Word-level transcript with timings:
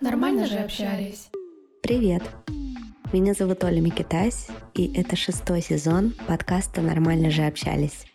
Нормально 0.00 0.46
же 0.46 0.58
общались. 0.58 1.28
Привет! 1.82 2.22
Меня 3.12 3.34
зовут 3.34 3.64
Оля 3.64 3.80
Микитась, 3.80 4.48
и 4.74 4.92
это 4.94 5.16
шестой 5.16 5.60
сезон 5.60 6.14
подкаста 6.26 6.80
«Нормально 6.80 7.30
же 7.30 7.42
общались». 7.44 8.06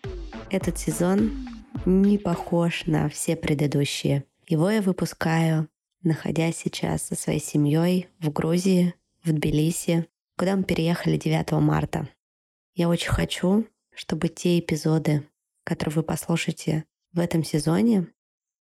Этот 0.50 0.78
сезон 0.78 1.48
не 1.86 2.18
похож 2.18 2.86
на 2.86 3.10
все 3.10 3.36
предыдущие. 3.36 4.24
Его 4.48 4.70
я 4.70 4.82
выпускаю, 4.82 5.68
находясь 6.04 6.58
сейчас 6.58 7.04
со 7.04 7.16
своей 7.16 7.40
семьей 7.40 8.08
в 8.20 8.32
Грузии, 8.32 8.94
в 9.24 9.32
Тбилиси, 9.32 10.08
куда 10.38 10.56
мы 10.56 10.64
переехали 10.64 11.18
9 11.18 11.52
марта. 11.54 12.08
Я 12.76 12.90
очень 12.90 13.10
хочу, 13.10 13.68
чтобы 13.96 14.28
те 14.30 14.60
эпизоды, 14.60 15.28
которые 15.64 15.96
вы 15.96 16.04
послушаете 16.04 16.86
в 17.12 17.20
этом 17.20 17.44
сезоне, 17.44 18.08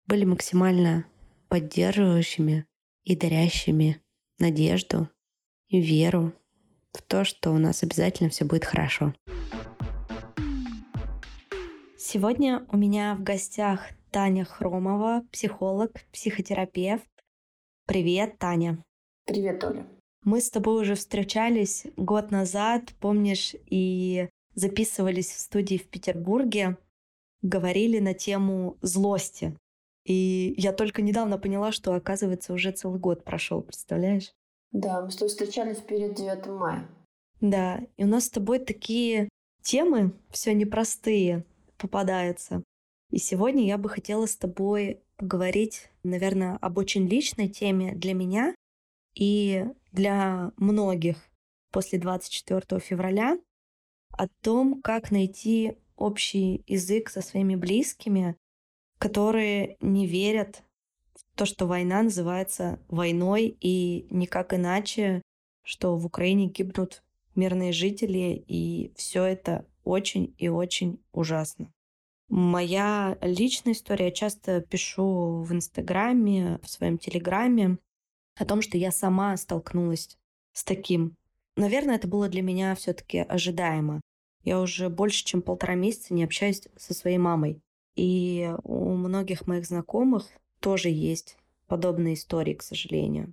были 0.05 0.25
максимально 0.25 1.05
поддерживающими 1.49 2.65
и 3.03 3.15
дарящими 3.15 4.01
надежду 4.39 5.09
и 5.67 5.79
веру 5.79 6.33
в 6.93 7.01
то, 7.01 7.23
что 7.23 7.51
у 7.51 7.57
нас 7.57 7.83
обязательно 7.83 8.29
все 8.29 8.45
будет 8.45 8.65
хорошо. 8.65 9.13
Сегодня 11.97 12.65
у 12.71 12.77
меня 12.77 13.15
в 13.15 13.23
гостях 13.23 13.89
Таня 14.11 14.45
Хромова, 14.45 15.23
психолог, 15.31 15.91
психотерапевт. 16.11 17.07
Привет, 17.85 18.39
Таня. 18.39 18.83
Привет, 19.25 19.63
Оля. 19.63 19.85
Мы 20.23 20.41
с 20.41 20.49
тобой 20.49 20.81
уже 20.81 20.95
встречались 20.95 21.85
год 21.95 22.31
назад, 22.31 22.93
помнишь, 22.99 23.53
и 23.67 24.27
записывались 24.59 25.31
в 25.31 25.39
студии 25.39 25.77
в 25.77 25.87
Петербурге, 25.87 26.77
говорили 27.41 27.99
на 27.99 28.13
тему 28.13 28.77
злости. 28.81 29.57
И 30.05 30.53
я 30.57 30.73
только 30.73 31.01
недавно 31.01 31.37
поняла, 31.37 31.71
что, 31.71 31.93
оказывается, 31.93 32.53
уже 32.53 32.71
целый 32.71 32.99
год 32.99 33.23
прошел, 33.23 33.61
представляешь? 33.61 34.31
Да, 34.71 35.01
мы 35.01 35.11
с 35.11 35.15
тобой 35.15 35.29
встречались 35.29 35.77
перед 35.77 36.15
9 36.15 36.47
мая. 36.47 36.87
Да, 37.41 37.81
и 37.97 38.03
у 38.03 38.07
нас 38.07 38.25
с 38.25 38.29
тобой 38.29 38.59
такие 38.59 39.29
темы 39.61 40.13
все 40.29 40.53
непростые 40.53 41.45
попадаются. 41.77 42.63
И 43.11 43.17
сегодня 43.17 43.65
я 43.65 43.77
бы 43.77 43.89
хотела 43.89 44.25
с 44.25 44.35
тобой 44.35 45.01
поговорить, 45.17 45.89
наверное, 46.03 46.57
об 46.57 46.77
очень 46.77 47.07
личной 47.07 47.49
теме 47.49 47.93
для 47.93 48.13
меня 48.13 48.53
и 49.15 49.65
для 49.91 50.51
многих 50.57 51.17
после 51.71 51.99
24 51.99 52.79
февраля, 52.79 53.37
о 54.19 54.27
том, 54.41 54.81
как 54.81 55.11
найти 55.11 55.77
общий 55.95 56.65
язык 56.67 57.09
со 57.09 57.21
своими 57.21 57.55
близкими, 57.55 58.35
которые 58.97 59.77
не 59.79 60.07
верят 60.07 60.61
в 61.15 61.37
то, 61.37 61.45
что 61.45 61.65
война 61.65 62.03
называется 62.03 62.81
войной 62.89 63.57
и 63.61 64.07
никак 64.09 64.53
иначе, 64.53 65.21
что 65.63 65.95
в 65.95 66.05
Украине 66.05 66.47
гибнут 66.47 67.01
мирные 67.33 67.71
жители, 67.71 68.43
и 68.45 68.91
все 68.97 69.23
это 69.23 69.65
очень 69.85 70.35
и 70.37 70.49
очень 70.49 70.99
ужасно. 71.13 71.71
Моя 72.27 73.17
личная 73.21 73.71
история, 73.71 74.07
я 74.07 74.11
часто 74.11 74.59
пишу 74.59 75.43
в 75.43 75.53
Инстаграме, 75.53 76.59
в 76.61 76.69
своем 76.69 76.97
Телеграме 76.97 77.77
о 78.35 78.43
том, 78.43 78.61
что 78.61 78.77
я 78.77 78.91
сама 78.91 79.37
столкнулась 79.37 80.17
с 80.51 80.65
таким. 80.65 81.15
Наверное, 81.55 81.95
это 81.95 82.09
было 82.09 82.27
для 82.27 82.41
меня 82.41 82.75
все-таки 82.75 83.19
ожидаемо. 83.19 84.01
Я 84.49 84.61
уже 84.61 84.89
больше, 84.89 85.23
чем 85.23 85.43
полтора 85.43 85.75
месяца 85.75 86.11
не 86.11 86.23
общаюсь 86.23 86.63
со 86.75 86.95
своей 86.95 87.19
мамой. 87.19 87.61
И 87.95 88.51
у 88.63 88.95
многих 88.95 89.45
моих 89.45 89.67
знакомых 89.67 90.27
тоже 90.59 90.89
есть 90.89 91.37
подобные 91.67 92.15
истории, 92.15 92.55
к 92.55 92.63
сожалению. 92.63 93.31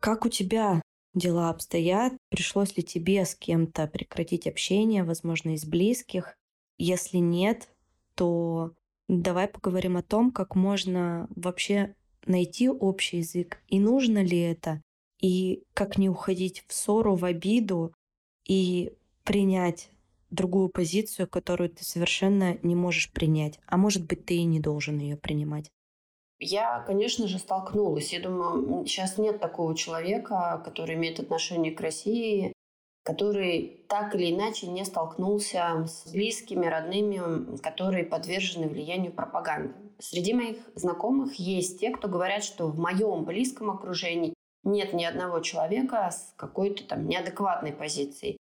Как 0.00 0.26
у 0.26 0.28
тебя 0.28 0.82
дела 1.14 1.48
обстоят? 1.48 2.14
Пришлось 2.28 2.76
ли 2.76 2.82
тебе 2.82 3.24
с 3.24 3.36
кем-то 3.36 3.86
прекратить 3.86 4.48
общение, 4.48 5.04
возможно, 5.04 5.50
из 5.50 5.64
близких? 5.64 6.36
Если 6.76 7.18
нет, 7.18 7.68
то 8.16 8.72
давай 9.08 9.46
поговорим 9.46 9.96
о 9.96 10.02
том, 10.02 10.32
как 10.32 10.56
можно 10.56 11.28
вообще 11.36 11.94
найти 12.26 12.68
общий 12.68 13.18
язык, 13.18 13.62
и 13.68 13.78
нужно 13.78 14.24
ли 14.24 14.40
это, 14.40 14.82
и 15.20 15.62
как 15.72 15.98
не 15.98 16.08
уходить 16.08 16.64
в 16.66 16.74
ссору, 16.74 17.14
в 17.14 17.24
обиду, 17.24 17.94
и 18.44 18.92
принять 19.22 19.91
другую 20.32 20.68
позицию, 20.68 21.28
которую 21.28 21.70
ты 21.70 21.84
совершенно 21.84 22.58
не 22.62 22.74
можешь 22.74 23.12
принять. 23.12 23.60
А 23.66 23.76
может 23.76 24.06
быть, 24.06 24.26
ты 24.26 24.34
и 24.34 24.44
не 24.44 24.60
должен 24.60 24.98
ее 24.98 25.16
принимать. 25.16 25.70
Я, 26.40 26.80
конечно 26.80 27.28
же, 27.28 27.38
столкнулась. 27.38 28.12
Я 28.12 28.20
думаю, 28.20 28.84
сейчас 28.84 29.16
нет 29.16 29.38
такого 29.38 29.76
человека, 29.76 30.60
который 30.64 30.96
имеет 30.96 31.20
отношение 31.20 31.70
к 31.70 31.80
России, 31.80 32.52
который 33.04 33.84
так 33.88 34.14
или 34.14 34.32
иначе 34.32 34.66
не 34.66 34.84
столкнулся 34.84 35.86
с 35.86 36.10
близкими, 36.10 36.66
родными, 36.66 37.56
которые 37.58 38.04
подвержены 38.04 38.68
влиянию 38.68 39.12
пропаганды. 39.12 39.74
Среди 39.98 40.34
моих 40.34 40.56
знакомых 40.74 41.34
есть 41.34 41.78
те, 41.78 41.90
кто 41.90 42.08
говорят, 42.08 42.42
что 42.42 42.66
в 42.66 42.78
моем 42.78 43.24
близком 43.24 43.70
окружении 43.70 44.34
нет 44.64 44.92
ни 44.92 45.04
одного 45.04 45.40
человека 45.40 46.10
с 46.10 46.34
какой-то 46.36 46.84
там 46.84 47.06
неадекватной 47.06 47.72
позицией. 47.72 48.38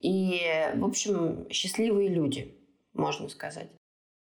И, 0.00 0.40
в 0.74 0.84
общем, 0.84 1.48
счастливые 1.50 2.08
люди, 2.08 2.56
можно 2.92 3.28
сказать. 3.28 3.70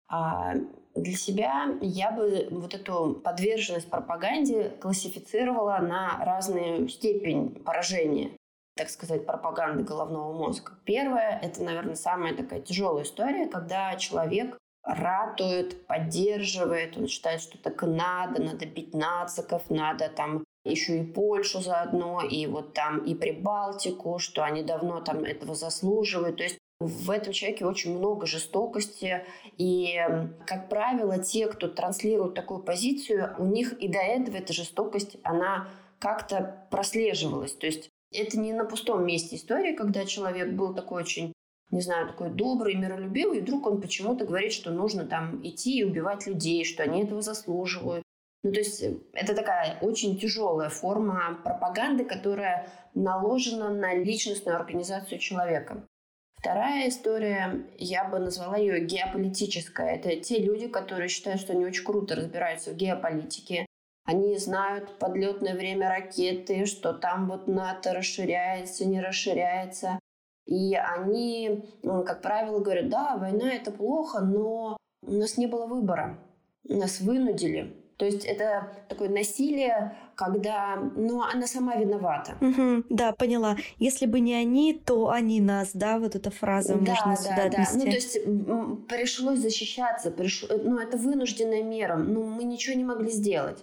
А 0.07 0.55
для 0.95 1.15
себя 1.15 1.77
я 1.81 2.11
бы 2.11 2.47
вот 2.51 2.73
эту 2.73 3.21
подверженность 3.23 3.89
пропаганде 3.89 4.69
классифицировала 4.81 5.77
на 5.77 6.23
разную 6.25 6.87
степень 6.89 7.63
поражения 7.63 8.31
так 8.75 8.89
сказать, 8.89 9.25
пропаганды 9.25 9.83
головного 9.83 10.33
мозга. 10.33 10.73
Первое, 10.85 11.39
это, 11.41 11.61
наверное, 11.61 11.95
самая 11.95 12.35
такая 12.35 12.61
тяжелая 12.61 13.03
история, 13.03 13.47
когда 13.47 13.95
человек 13.95 14.57
ратует, 14.83 15.85
поддерживает, 15.85 16.97
он 16.97 17.07
считает, 17.07 17.41
что 17.41 17.57
так 17.57 17.83
и 17.83 17.85
надо, 17.85 18.41
надо 18.41 18.65
бить 18.65 18.93
нациков, 18.93 19.69
надо 19.69 20.09
там 20.09 20.43
еще 20.63 20.99
и 20.99 21.03
Польшу 21.03 21.59
заодно, 21.61 22.21
и 22.21 22.45
вот 22.45 22.73
там 22.73 22.99
и 23.03 23.15
Прибалтику, 23.15 24.19
что 24.19 24.43
они 24.43 24.63
давно 24.63 25.01
там 25.01 25.23
этого 25.23 25.55
заслуживают. 25.55 26.37
То 26.37 26.43
есть 26.43 26.57
в 26.79 27.11
этом 27.11 27.33
человеке 27.33 27.65
очень 27.65 27.97
много 27.97 28.25
жестокости, 28.25 29.23
и, 29.57 29.99
как 30.45 30.69
правило, 30.69 31.19
те, 31.19 31.47
кто 31.47 31.67
транслирует 31.67 32.33
такую 32.33 32.61
позицию, 32.61 33.35
у 33.37 33.45
них 33.45 33.73
и 33.73 33.87
до 33.87 33.99
этого 33.99 34.37
эта 34.37 34.53
жестокость, 34.53 35.17
она 35.23 35.67
как-то 35.99 36.67
прослеживалась. 36.71 37.53
То 37.53 37.67
есть 37.67 37.89
это 38.11 38.39
не 38.39 38.53
на 38.53 38.65
пустом 38.65 39.05
месте 39.05 39.35
история, 39.35 39.73
когда 39.73 40.05
человек 40.05 40.53
был 40.53 40.73
такой 40.73 41.03
очень 41.03 41.33
не 41.71 41.79
знаю, 41.79 42.07
такой 42.07 42.29
добрый, 42.29 42.75
миролюбивый, 42.75 43.37
и 43.37 43.41
вдруг 43.41 43.65
он 43.65 43.79
почему-то 43.79 44.25
говорит, 44.25 44.51
что 44.51 44.71
нужно 44.71 45.05
там 45.05 45.39
идти 45.41 45.79
и 45.79 45.83
убивать 45.85 46.27
людей, 46.27 46.65
что 46.65 46.83
они 46.83 47.03
этого 47.03 47.21
заслуживают. 47.21 48.03
Ну, 48.43 48.51
то 48.51 48.59
есть 48.59 48.81
э, 48.81 48.97
это 49.13 49.35
такая 49.35 49.77
очень 49.81 50.19
тяжелая 50.19 50.69
форма 50.69 51.39
пропаганды, 51.43 52.05
которая 52.05 52.67
наложена 52.95 53.69
на 53.69 53.93
личностную 53.93 54.57
организацию 54.57 55.19
человека. 55.19 55.87
Вторая 56.35 56.89
история, 56.89 57.67
я 57.77 58.03
бы 58.03 58.17
назвала 58.17 58.57
ее 58.57 58.83
геополитическая. 58.83 59.95
Это 59.95 60.15
те 60.15 60.39
люди, 60.39 60.67
которые 60.67 61.07
считают, 61.07 61.39
что 61.39 61.53
они 61.53 61.65
очень 61.65 61.85
круто 61.85 62.15
разбираются 62.15 62.71
в 62.71 62.75
геополитике, 62.75 63.67
они 64.05 64.35
знают 64.37 64.97
подлетное 64.97 65.53
время 65.53 65.89
ракеты, 65.89 66.65
что 66.65 66.93
там 66.93 67.29
вот 67.29 67.47
НАТО 67.47 67.93
расширяется, 67.93 68.85
не 68.87 68.99
расширяется. 68.99 69.99
И 70.47 70.73
они, 70.75 71.69
ну, 71.83 72.03
как 72.03 72.21
правило, 72.21 72.59
говорят, 72.59 72.89
да, 72.89 73.17
война 73.17 73.53
это 73.53 73.71
плохо, 73.71 74.21
но 74.21 74.77
у 75.03 75.11
нас 75.11 75.37
не 75.37 75.45
было 75.45 75.67
выбора. 75.67 76.19
Нас 76.63 76.99
вынудили. 76.99 77.80
То 78.01 78.07
есть 78.07 78.25
это 78.25 78.67
такое 78.89 79.09
насилие, 79.09 79.95
когда, 80.15 80.75
ну, 80.95 81.21
она 81.21 81.45
сама 81.45 81.75
виновата. 81.75 82.35
Угу, 82.41 82.85
да, 82.89 83.11
поняла. 83.11 83.57
Если 83.77 84.07
бы 84.07 84.19
не 84.19 84.33
они, 84.33 84.73
то 84.73 85.11
они 85.11 85.39
нас, 85.39 85.69
да, 85.75 85.99
вот 85.99 86.15
эта 86.15 86.31
фраза 86.31 86.73
да, 86.73 86.79
можно 86.79 87.11
да, 87.11 87.15
сюда 87.15 87.35
да. 87.35 87.43
отнести. 87.43 87.77
Ну, 87.77 87.83
то 87.83 87.91
есть 87.91 88.87
пришлось 88.87 89.37
защищаться, 89.37 90.09
приш... 90.09 90.47
ну, 90.49 90.79
это 90.79 90.97
вынужденная 90.97 91.61
мера, 91.61 91.95
ну, 91.95 92.23
мы 92.23 92.43
ничего 92.43 92.75
не 92.75 92.85
могли 92.85 93.11
сделать. 93.11 93.59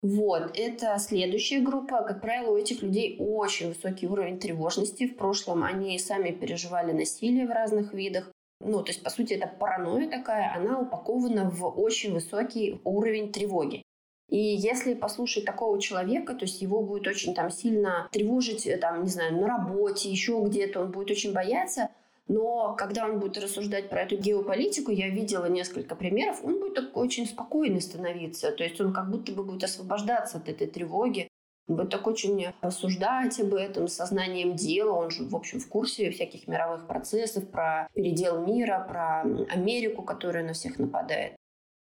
Вот, 0.00 0.52
это 0.54 0.96
следующая 1.00 1.58
группа. 1.58 2.04
Как 2.04 2.20
правило, 2.20 2.52
у 2.52 2.56
этих 2.56 2.82
людей 2.82 3.16
очень 3.18 3.70
высокий 3.70 4.06
уровень 4.06 4.38
тревожности. 4.38 5.08
В 5.08 5.16
прошлом 5.16 5.64
они 5.64 5.98
сами 5.98 6.30
переживали 6.30 6.92
насилие 6.92 7.48
в 7.48 7.50
разных 7.50 7.92
видах. 7.92 8.30
Ну, 8.60 8.82
то 8.82 8.90
есть, 8.90 9.02
по 9.02 9.10
сути, 9.10 9.34
это 9.34 9.46
паранойя 9.46 10.08
такая, 10.08 10.54
она 10.54 10.80
упакована 10.80 11.48
в 11.50 11.66
очень 11.66 12.12
высокий 12.12 12.80
уровень 12.84 13.32
тревоги. 13.32 13.82
И 14.28 14.38
если 14.38 14.94
послушать 14.94 15.44
такого 15.44 15.80
человека, 15.80 16.34
то 16.34 16.44
есть 16.46 16.60
его 16.60 16.82
будет 16.82 17.06
очень 17.06 17.34
там 17.34 17.50
сильно 17.50 18.08
тревожить, 18.10 18.66
э, 18.66 18.76
там, 18.76 19.04
не 19.04 19.08
знаю, 19.08 19.36
на 19.36 19.46
работе, 19.46 20.10
еще 20.10 20.42
где-то, 20.44 20.80
он 20.80 20.90
будет 20.90 21.10
очень 21.10 21.32
бояться, 21.32 21.90
Но 22.28 22.74
когда 22.74 23.04
он 23.04 23.20
будет 23.20 23.38
рассуждать 23.38 23.88
про 23.88 24.02
эту 24.02 24.16
геополитику, 24.16 24.90
я 24.90 25.08
видела 25.08 25.46
несколько 25.46 25.94
примеров, 25.94 26.44
он 26.44 26.58
будет 26.58 26.90
очень 26.96 27.24
спокойный 27.24 27.80
становиться. 27.80 28.50
То 28.50 28.64
есть 28.64 28.80
он 28.80 28.92
как 28.92 29.08
будто 29.10 29.30
бы 29.30 29.44
будет 29.44 29.62
освобождаться 29.62 30.38
от 30.38 30.48
этой 30.48 30.66
тревоги, 30.66 31.28
будет 31.68 31.90
так 31.90 32.06
очень 32.06 32.48
рассуждать 32.60 33.40
об 33.40 33.54
этом 33.54 33.88
сознанием 33.88 34.54
дела. 34.54 34.92
Он 34.92 35.10
же, 35.10 35.24
в 35.24 35.34
общем, 35.34 35.60
в 35.60 35.68
курсе 35.68 36.10
всяких 36.10 36.46
мировых 36.46 36.86
процессов, 36.86 37.48
про 37.50 37.88
передел 37.94 38.44
мира, 38.44 38.84
про 38.88 39.22
Америку, 39.50 40.02
которая 40.02 40.44
на 40.44 40.52
всех 40.52 40.78
нападает. 40.78 41.36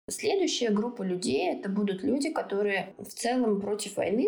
Следующая 0.10 0.70
группа 0.70 1.02
людей— 1.02 1.50
это 1.54 1.70
будут 1.70 2.04
люди, 2.04 2.30
которые 2.30 2.94
в 2.98 3.08
целом 3.08 3.62
против 3.62 3.96
войны, 3.96 4.28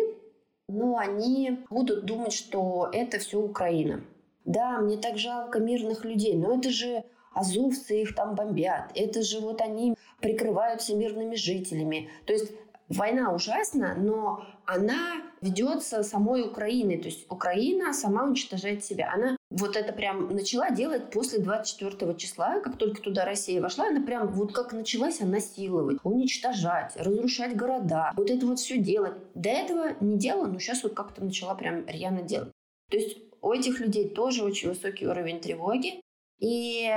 но 0.68 0.96
они 0.96 1.64
будут 1.70 2.06
думать, 2.06 2.32
что 2.32 2.88
это 2.92 3.18
все 3.18 3.38
Украина. 3.38 4.02
Да, 4.44 4.78
мне 4.78 4.96
так 4.96 5.18
жалко 5.18 5.58
мирных 5.58 6.04
людей, 6.04 6.34
но 6.34 6.56
это 6.56 6.70
же 6.70 7.04
азовцы 7.34 8.00
их 8.00 8.14
там 8.14 8.34
бомбят, 8.34 8.90
это 8.94 9.22
же 9.22 9.40
вот 9.40 9.60
они 9.60 9.94
прикрываются 10.20 10.96
мирными 10.96 11.34
жителями. 11.34 12.08
То 12.24 12.32
есть 12.32 12.50
война 12.88 13.32
ужасна, 13.32 13.94
но 13.96 14.44
она 14.64 15.22
ведется 15.40 16.02
самой 16.02 16.42
Украиной. 16.42 16.98
То 16.98 17.08
есть 17.08 17.30
Украина 17.30 17.92
сама 17.92 18.24
уничтожает 18.24 18.84
себя. 18.84 19.12
Она 19.12 19.36
вот 19.50 19.76
это 19.76 19.92
прям 19.92 20.28
начала 20.34 20.70
делать 20.70 21.10
после 21.10 21.38
24 21.38 22.14
числа, 22.16 22.60
как 22.60 22.76
только 22.76 23.00
туда 23.00 23.24
Россия 23.24 23.60
вошла, 23.60 23.88
она 23.88 24.00
прям 24.00 24.28
вот 24.28 24.52
как 24.52 24.72
началась 24.72 25.20
она 25.20 25.32
насиловать, 25.32 25.98
уничтожать, 26.02 26.96
разрушать 26.96 27.56
города. 27.56 28.12
Вот 28.16 28.30
это 28.30 28.46
вот 28.46 28.58
все 28.58 28.78
делать. 28.78 29.14
До 29.34 29.48
этого 29.48 29.94
не 30.00 30.18
делала, 30.18 30.46
но 30.46 30.58
сейчас 30.58 30.82
вот 30.82 30.94
как-то 30.94 31.24
начала 31.24 31.54
прям 31.54 31.86
рьяно 31.86 32.22
делать. 32.22 32.52
То 32.90 32.96
есть 32.96 33.18
у 33.40 33.52
этих 33.52 33.80
людей 33.80 34.08
тоже 34.08 34.44
очень 34.44 34.70
высокий 34.70 35.06
уровень 35.06 35.40
тревоги. 35.40 36.00
И 36.38 36.90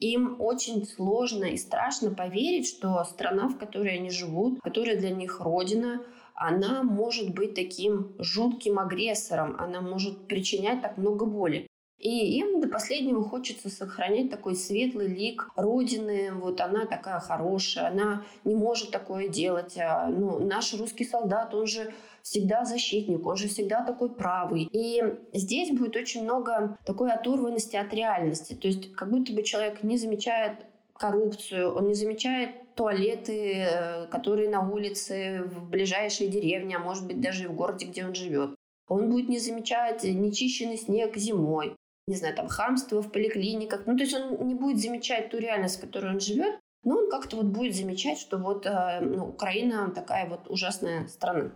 им 0.00 0.36
очень 0.40 0.86
сложно 0.86 1.44
и 1.44 1.56
страшно 1.56 2.10
поверить, 2.10 2.66
что 2.66 3.04
страна, 3.04 3.48
в 3.48 3.58
которой 3.58 3.96
они 3.96 4.10
живут, 4.10 4.60
которая 4.60 4.96
для 4.96 5.10
них 5.10 5.40
родина, 5.40 6.02
она 6.34 6.82
может 6.82 7.34
быть 7.34 7.54
таким 7.54 8.14
жутким 8.18 8.78
агрессором, 8.78 9.56
она 9.58 9.82
может 9.82 10.26
причинять 10.26 10.80
так 10.80 10.96
много 10.96 11.26
боли. 11.26 11.66
И 12.00 12.38
им 12.38 12.62
до 12.62 12.68
последнего 12.68 13.22
хочется 13.22 13.68
сохранять 13.68 14.30
такой 14.30 14.56
светлый 14.56 15.06
лик 15.06 15.50
Родины. 15.54 16.32
Вот 16.32 16.62
она 16.62 16.86
такая 16.86 17.20
хорошая, 17.20 17.88
она 17.88 18.24
не 18.44 18.54
может 18.54 18.90
такое 18.90 19.28
делать. 19.28 19.76
А, 19.76 20.06
ну, 20.06 20.38
наш 20.38 20.72
русский 20.72 21.04
солдат, 21.04 21.54
он 21.54 21.66
же 21.66 21.92
всегда 22.22 22.64
защитник, 22.64 23.26
он 23.26 23.36
же 23.36 23.48
всегда 23.48 23.84
такой 23.84 24.10
правый. 24.14 24.68
И 24.72 25.02
здесь 25.32 25.70
будет 25.76 25.96
очень 25.96 26.24
много 26.24 26.78
такой 26.84 27.12
оторванности 27.12 27.76
от 27.76 27.92
реальности. 27.94 28.54
То 28.54 28.68
есть 28.68 28.92
как 28.92 29.10
будто 29.10 29.32
бы 29.32 29.42
человек 29.42 29.82
не 29.82 29.96
замечает 29.96 30.66
коррупцию, 30.94 31.74
он 31.74 31.88
не 31.88 31.94
замечает 31.94 32.74
туалеты, 32.74 33.66
э, 33.66 34.06
которые 34.06 34.48
на 34.48 34.68
улице, 34.68 35.42
в 35.44 35.68
ближайшей 35.68 36.28
деревне, 36.28 36.76
а 36.76 36.80
может 36.80 37.06
быть 37.06 37.20
даже 37.20 37.44
и 37.44 37.46
в 37.46 37.54
городе, 37.54 37.86
где 37.86 38.04
он 38.04 38.14
живет. 38.14 38.54
Он 38.86 39.10
будет 39.10 39.28
не 39.28 39.38
замечать 39.38 40.04
нечищенный 40.04 40.76
снег 40.76 41.16
зимой 41.16 41.76
не 42.10 42.16
знаю, 42.16 42.34
там, 42.34 42.48
хамство 42.48 43.02
в 43.02 43.12
поликлиниках. 43.12 43.86
Ну, 43.86 43.96
то 43.96 44.02
есть 44.02 44.14
он 44.14 44.46
не 44.46 44.54
будет 44.54 44.78
замечать 44.78 45.30
ту 45.30 45.38
реальность, 45.38 45.78
в 45.78 45.80
которой 45.80 46.12
он 46.12 46.20
живет, 46.20 46.58
но 46.82 46.98
он 46.98 47.10
как-то 47.10 47.36
вот 47.36 47.46
будет 47.46 47.74
замечать, 47.74 48.18
что 48.18 48.36
вот 48.38 48.66
э, 48.66 49.00
ну, 49.00 49.28
Украина 49.28 49.90
такая 49.90 50.28
вот 50.28 50.50
ужасная 50.50 51.06
страна. 51.06 51.52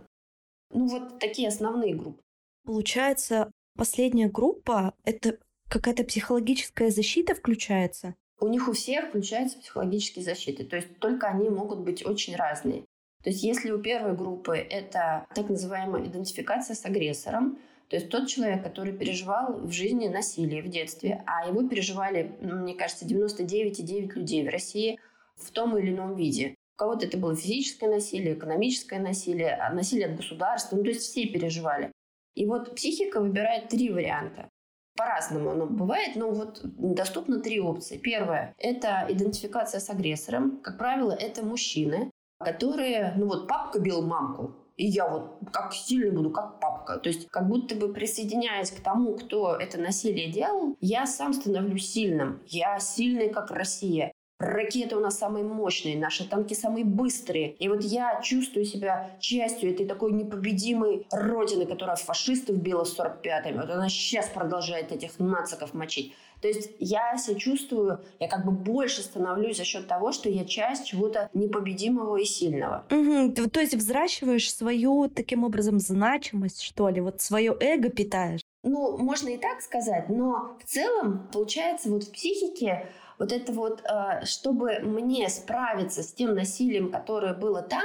Ну, 0.69 0.87
вот 0.87 1.19
такие 1.19 1.47
основные 1.47 1.95
группы. 1.95 2.21
Получается, 2.65 3.51
последняя 3.77 4.29
группа— 4.29 4.93
это 5.03 5.37
какая-то 5.69 6.03
психологическая 6.03 6.89
защита 6.89 7.35
включается? 7.35 8.15
У 8.39 8.47
них 8.47 8.67
у 8.67 8.73
всех 8.73 9.09
включаются 9.09 9.59
психологические 9.59 10.25
защиты, 10.25 10.65
то 10.65 10.75
есть 10.75 10.99
только 10.99 11.27
они 11.27 11.49
могут 11.49 11.79
быть 11.79 12.05
очень 12.05 12.35
разные. 12.35 12.81
То 13.23 13.29
есть 13.29 13.43
если 13.43 13.71
у 13.71 13.79
первой 13.79 14.15
группы 14.15 14.55
это 14.55 15.25
так 15.33 15.49
называемая 15.49 16.05
идентификация 16.05 16.75
с 16.75 16.85
агрессором, 16.85 17.57
то 17.89 17.95
есть 17.95 18.09
тот 18.09 18.27
человек, 18.27 18.63
который 18.63 18.93
переживал 18.93 19.59
в 19.59 19.71
жизни 19.71 20.07
насилие 20.07 20.61
в 20.61 20.67
детстве, 20.67 21.23
а 21.25 21.47
его 21.47 21.67
переживали, 21.67 22.35
мне 22.41 22.75
кажется, 22.75 23.05
99,9 23.05 24.13
людей 24.15 24.47
в 24.47 24.51
России 24.51 24.99
в 25.35 25.51
том 25.51 25.77
или 25.77 25.91
ином 25.91 26.15
виде. 26.15 26.55
У 26.75 26.77
кого-то 26.77 27.05
это 27.05 27.17
было 27.17 27.35
физическое 27.35 27.89
насилие, 27.89 28.33
экономическое 28.33 28.99
насилие, 28.99 29.55
а 29.55 29.73
насилие 29.73 30.07
от 30.07 30.17
государства. 30.17 30.75
Ну, 30.75 30.83
то 30.83 30.89
есть 30.89 31.03
все 31.03 31.25
переживали. 31.25 31.91
И 32.35 32.45
вот 32.45 32.75
психика 32.75 33.21
выбирает 33.21 33.69
три 33.69 33.89
варианта. 33.89 34.49
По-разному 34.97 35.51
оно 35.51 35.67
бывает, 35.67 36.17
но 36.17 36.31
вот 36.31 36.59
доступно 36.63 37.39
три 37.39 37.61
опции. 37.61 37.97
Первое– 37.97 38.53
это 38.57 39.05
идентификация 39.09 39.79
с 39.79 39.89
агрессором. 39.89 40.59
Как 40.61 40.77
правило, 40.77 41.13
это 41.13 41.45
мужчины, 41.45 42.11
которые, 42.39 43.13
ну 43.15 43.27
вот 43.27 43.47
папка 43.47 43.79
бил 43.79 44.01
мамку, 44.01 44.55
и 44.75 44.85
я 44.85 45.07
вот 45.07 45.39
как 45.53 45.73
сильно 45.73 46.11
буду, 46.11 46.31
как 46.31 46.59
папка. 46.59 46.97
То 46.97 47.07
есть 47.07 47.27
как 47.27 47.47
будто 47.47 47.75
бы 47.75 47.93
присоединяясь 47.93 48.71
к 48.71 48.81
тому, 48.81 49.15
кто 49.15 49.55
это 49.55 49.79
насилие 49.79 50.29
делал, 50.29 50.75
я 50.81 51.05
сам 51.05 51.33
становлюсь 51.33 51.89
сильным. 51.89 52.41
Я 52.45 52.79
сильный, 52.79 53.29
как 53.29 53.51
Россия. 53.51 54.11
Ракеты 54.37 54.97
у 54.97 54.99
нас 54.99 55.17
самые 55.17 55.45
мощные, 55.45 55.97
наши 55.97 56.27
танки 56.27 56.53
самые 56.53 56.83
быстрые. 56.83 57.53
И 57.53 57.69
вот 57.69 57.81
я 57.83 58.19
чувствую 58.21 58.65
себя 58.65 59.15
частью 59.19 59.71
этой 59.71 59.85
такой 59.85 60.11
непобедимой 60.11 61.07
родины, 61.09 61.65
которая 61.65 61.95
фашистов 61.95 62.57
била 62.57 62.83
в 62.83 62.99
45-м. 62.99 63.55
Вот 63.55 63.69
она 63.69 63.87
сейчас 63.87 64.27
продолжает 64.27 64.91
этих 64.91 65.19
нациков 65.19 65.73
мочить. 65.73 66.13
То 66.41 66.49
есть 66.49 66.71
я 66.79 67.17
себя 67.17 67.39
чувствую, 67.39 68.01
я 68.19 68.27
как 68.27 68.45
бы 68.45 68.51
больше 68.51 69.01
становлюсь 69.01 69.57
за 69.57 69.63
счет 69.63 69.87
того, 69.87 70.11
что 70.11 70.29
я 70.29 70.43
часть 70.43 70.85
чего-то 70.85 71.29
непобедимого 71.33 72.17
и 72.17 72.25
сильного. 72.25 72.85
Угу. 72.91 73.49
То 73.49 73.61
есть 73.61 73.73
взращиваешь 73.73 74.53
свою 74.53 75.09
таким 75.09 75.45
образом 75.45 75.79
значимость, 75.79 76.61
что 76.61 76.89
ли, 76.89 76.99
вот 76.99 77.21
свое 77.21 77.55
эго 77.59 77.89
питаешь. 77.89 78.41
Ну, 78.63 78.97
можно 78.97 79.29
и 79.29 79.37
так 79.37 79.61
сказать, 79.61 80.09
но 80.09 80.57
в 80.59 80.65
целом, 80.65 81.29
получается, 81.31 81.89
вот 81.89 82.03
в 82.03 82.11
психике 82.11 82.87
вот 83.19 83.31
это 83.31 83.51
вот, 83.51 83.83
э, 83.83 84.25
чтобы 84.25 84.79
мне 84.79 85.29
справиться 85.29 86.03
с 86.03 86.13
тем 86.13 86.35
насилием, 86.35 86.91
которое 86.91 87.33
было 87.33 87.61
там, 87.61 87.83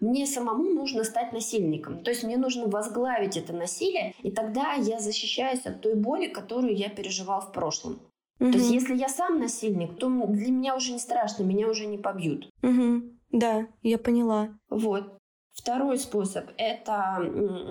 мне 0.00 0.26
самому 0.26 0.64
нужно 0.70 1.04
стать 1.04 1.32
насильником. 1.32 2.02
То 2.02 2.10
есть 2.10 2.24
мне 2.24 2.36
нужно 2.36 2.66
возглавить 2.66 3.36
это 3.36 3.52
насилие, 3.52 4.14
и 4.22 4.30
тогда 4.30 4.72
я 4.74 4.98
защищаюсь 4.98 5.66
от 5.66 5.82
той 5.82 5.94
боли, 5.94 6.26
которую 6.26 6.74
я 6.74 6.88
переживал 6.88 7.40
в 7.40 7.52
прошлом. 7.52 8.00
Угу. 8.40 8.52
То 8.52 8.58
есть 8.58 8.70
если 8.70 8.96
я 8.96 9.08
сам 9.08 9.38
насильник, 9.38 9.98
то 9.98 10.08
для 10.08 10.50
меня 10.50 10.74
уже 10.74 10.92
не 10.92 10.98
страшно, 10.98 11.44
меня 11.44 11.68
уже 11.68 11.86
не 11.86 11.98
побьют. 11.98 12.48
Угу. 12.62 13.02
Да, 13.32 13.66
я 13.82 13.98
поняла. 13.98 14.58
Вот. 14.70 15.19
Второй 15.52 15.98
способ– 15.98 16.50
это 16.56 17.18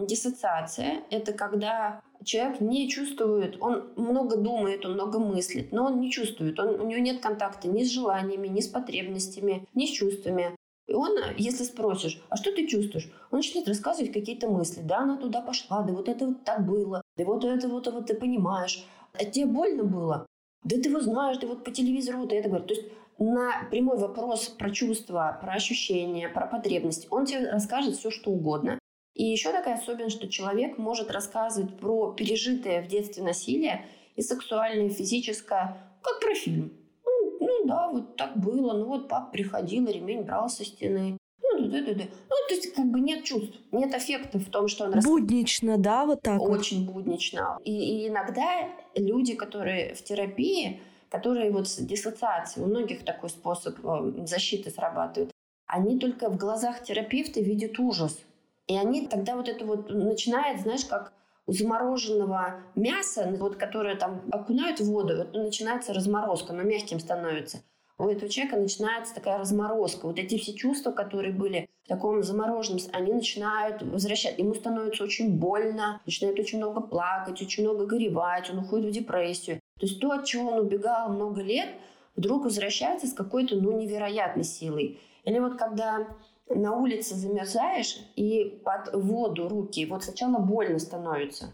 диссоциация. 0.07 1.03
Это 1.09 1.33
когда 1.33 2.01
человек 2.23 2.59
не 2.59 2.89
чувствует, 2.89 3.57
он 3.61 3.93
много 3.95 4.37
думает, 4.37 4.85
он 4.85 4.93
много 4.93 5.19
мыслит, 5.19 5.71
но 5.71 5.85
он 5.85 5.99
не 5.99 6.11
чувствует, 6.11 6.59
он, 6.59 6.79
у 6.79 6.85
него 6.85 6.99
нет 6.99 7.21
контакта 7.21 7.67
ни 7.67 7.83
с 7.83 7.91
желаниями, 7.91 8.47
ни 8.47 8.59
с 8.59 8.67
потребностями, 8.67 9.67
ни 9.73 9.85
с 9.85 9.91
чувствами. 9.91 10.55
И 10.87 10.93
он, 10.93 11.11
если 11.37 11.63
спросишь, 11.63 12.21
а 12.29 12.35
что 12.35 12.51
ты 12.51 12.67
чувствуешь? 12.67 13.11
Он 13.31 13.37
начнет 13.37 13.67
рассказывать 13.67 14.11
какие-то 14.11 14.49
мысли. 14.49 14.81
Да, 14.81 14.99
она 14.99 15.17
туда 15.17 15.41
пошла, 15.41 15.83
да 15.83 15.93
вот 15.93 16.09
это 16.09 16.25
вот 16.25 16.43
так 16.43 16.65
было, 16.65 17.01
да 17.15 17.23
вот 17.23 17.45
это 17.45 17.67
вот, 17.67 17.87
вот 17.87 18.07
ты 18.07 18.15
понимаешь. 18.15 18.85
А 19.13 19.23
тебе 19.23 19.45
больно 19.45 19.83
было? 19.83 20.25
Да 20.63 20.75
ты 20.75 20.89
его 20.89 20.99
знаешь, 20.99 21.37
ты 21.37 21.47
вот 21.47 21.63
по 21.63 21.71
телевизору 21.71 22.19
вот 22.19 22.33
это 22.33 22.49
говорит. 22.49 22.67
То 22.67 22.73
есть 22.73 22.87
на 23.19 23.67
прямой 23.69 23.97
вопрос 23.97 24.47
про 24.47 24.71
чувства, 24.71 25.37
про 25.41 25.53
ощущения, 25.53 26.29
про 26.29 26.47
потребности, 26.47 27.07
он 27.11 27.25
тебе 27.25 27.49
расскажет 27.49 27.95
все, 27.95 28.09
что 28.09 28.31
угодно. 28.31 28.79
И 29.13 29.25
еще 29.25 29.51
такая 29.51 29.75
особенность, 29.75 30.15
что 30.15 30.29
человек 30.29 30.77
может 30.77 31.11
рассказывать 31.11 31.77
про 31.77 32.13
пережитое 32.13 32.81
в 32.81 32.87
детстве 32.87 33.21
насилие 33.21 33.85
и 34.15 34.21
сексуальное, 34.21 34.87
и 34.87 34.93
физическое, 34.93 35.77
как 36.01 36.21
про 36.21 36.33
фильм. 36.33 36.71
Ну, 37.05 37.37
ну 37.41 37.65
да, 37.65 37.89
вот 37.89 38.15
так 38.15 38.37
было. 38.37 38.73
Ну 38.73 38.85
вот 38.85 39.09
папа 39.09 39.29
приходил, 39.31 39.87
ремень 39.87 40.23
брал 40.23 40.47
со 40.49 40.63
стены. 40.63 41.17
Ну, 41.41 41.67
да, 41.67 41.81
да, 41.81 41.93
да. 41.93 42.03
ну, 42.29 42.35
то 42.47 42.55
есть 42.55 42.73
как 42.73 42.85
бы 42.85 43.01
нет 43.01 43.25
чувств, 43.25 43.57
нет 43.73 43.93
аффекта 43.93 44.39
в 44.39 44.49
том, 44.49 44.69
что 44.69 44.85
он 44.85 44.93
рассказывает. 44.93 45.25
Буднично, 45.25 45.77
да, 45.77 46.05
вот 46.05 46.21
так 46.21 46.39
Очень 46.39 46.85
вот. 46.85 46.93
буднично. 46.93 47.57
И, 47.65 47.73
и 47.73 48.07
иногда 48.07 48.69
люди, 48.95 49.35
которые 49.35 49.95
в 49.95 50.03
терапии, 50.03 50.79
которые 51.09 51.51
вот 51.51 51.67
с 51.67 51.77
диссоциацией, 51.77 52.65
у 52.65 52.69
многих 52.69 53.03
такой 53.03 53.29
способ 53.29 53.77
э, 53.83 54.25
защиты 54.25 54.69
срабатывает, 54.69 55.31
они 55.65 55.99
только 55.99 56.29
в 56.29 56.37
глазах 56.37 56.83
терапевта 56.83 57.41
видят 57.41 57.79
ужас. 57.79 58.19
И 58.67 58.77
они 58.77 59.07
тогда 59.07 59.35
вот 59.35 59.49
это 59.49 59.65
вот 59.65 59.89
начинает, 59.89 60.61
знаешь, 60.61 60.85
как 60.85 61.13
у 61.47 61.51
замороженного 61.51 62.61
мяса, 62.75 63.35
вот, 63.39 63.55
которое 63.55 63.95
там 63.95 64.21
окунают 64.31 64.79
в 64.79 64.85
воду, 64.85 65.17
вот, 65.17 65.33
начинается 65.33 65.93
разморозка, 65.93 66.53
оно 66.53 66.63
мягким 66.63 66.99
становится. 66.99 67.61
У 67.97 68.07
этого 68.07 68.29
человека 68.29 68.55
начинается 68.55 69.13
такая 69.13 69.37
разморозка. 69.37 70.05
Вот 70.05 70.19
эти 70.19 70.37
все 70.37 70.53
чувства, 70.53 70.91
которые 70.91 71.33
были 71.33 71.67
в 71.83 71.87
таком 71.89 72.23
замороженном, 72.23 72.79
они 72.93 73.11
начинают 73.11 73.81
возвращать. 73.81 74.39
Ему 74.39 74.53
становится 74.53 75.03
очень 75.03 75.37
больно, 75.37 75.99
начинает 76.05 76.39
очень 76.39 76.59
много 76.59 76.79
плакать, 76.79 77.41
очень 77.41 77.63
много 77.63 77.85
горевать, 77.85 78.49
он 78.49 78.59
уходит 78.59 78.91
в 78.91 78.93
депрессию. 78.93 79.59
То 79.79 79.85
есть 79.85 79.99
то, 79.99 80.11
от 80.11 80.25
чего 80.25 80.51
он 80.51 80.59
убегал 80.59 81.09
много 81.09 81.41
лет, 81.41 81.69
вдруг 82.15 82.43
возвращается 82.43 83.07
с 83.07 83.13
какой-то 83.13 83.55
ну, 83.55 83.77
невероятной 83.77 84.43
силой. 84.43 84.99
Или 85.23 85.39
вот 85.39 85.57
когда 85.57 86.07
на 86.49 86.75
улице 86.75 87.15
замерзаешь 87.15 87.97
и 88.15 88.61
под 88.65 88.93
воду 88.93 89.47
руки, 89.47 89.85
вот 89.85 90.03
сначала 90.03 90.39
больно 90.39 90.79
становится. 90.79 91.53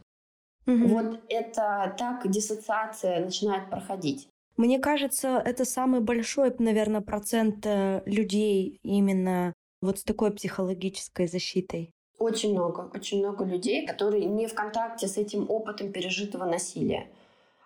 Угу. 0.67 0.87
Вот 0.87 1.19
это 1.29 1.95
так 1.97 2.29
диссоциация 2.29 3.23
начинает 3.23 3.69
проходить. 3.69 4.27
Мне 4.57 4.79
кажется, 4.79 5.41
это 5.43 5.65
самый 5.65 5.99
большой, 5.99 6.53
наверное, 6.59 7.01
процент 7.01 7.65
э, 7.65 8.01
людей 8.05 8.79
именно 8.83 9.53
вот 9.81 9.99
с 9.99 10.03
такой 10.03 10.31
психологической 10.31 11.27
защитой. 11.27 11.91
Очень 12.17 12.53
много, 12.53 12.89
очень 12.95 13.19
много 13.19 13.43
людей, 13.43 13.85
которые 13.85 14.25
не 14.25 14.47
в 14.47 14.53
контакте 14.53 15.07
с 15.07 15.17
этим 15.17 15.49
опытом 15.49 15.91
пережитого 15.91 16.45
насилия. 16.45 17.07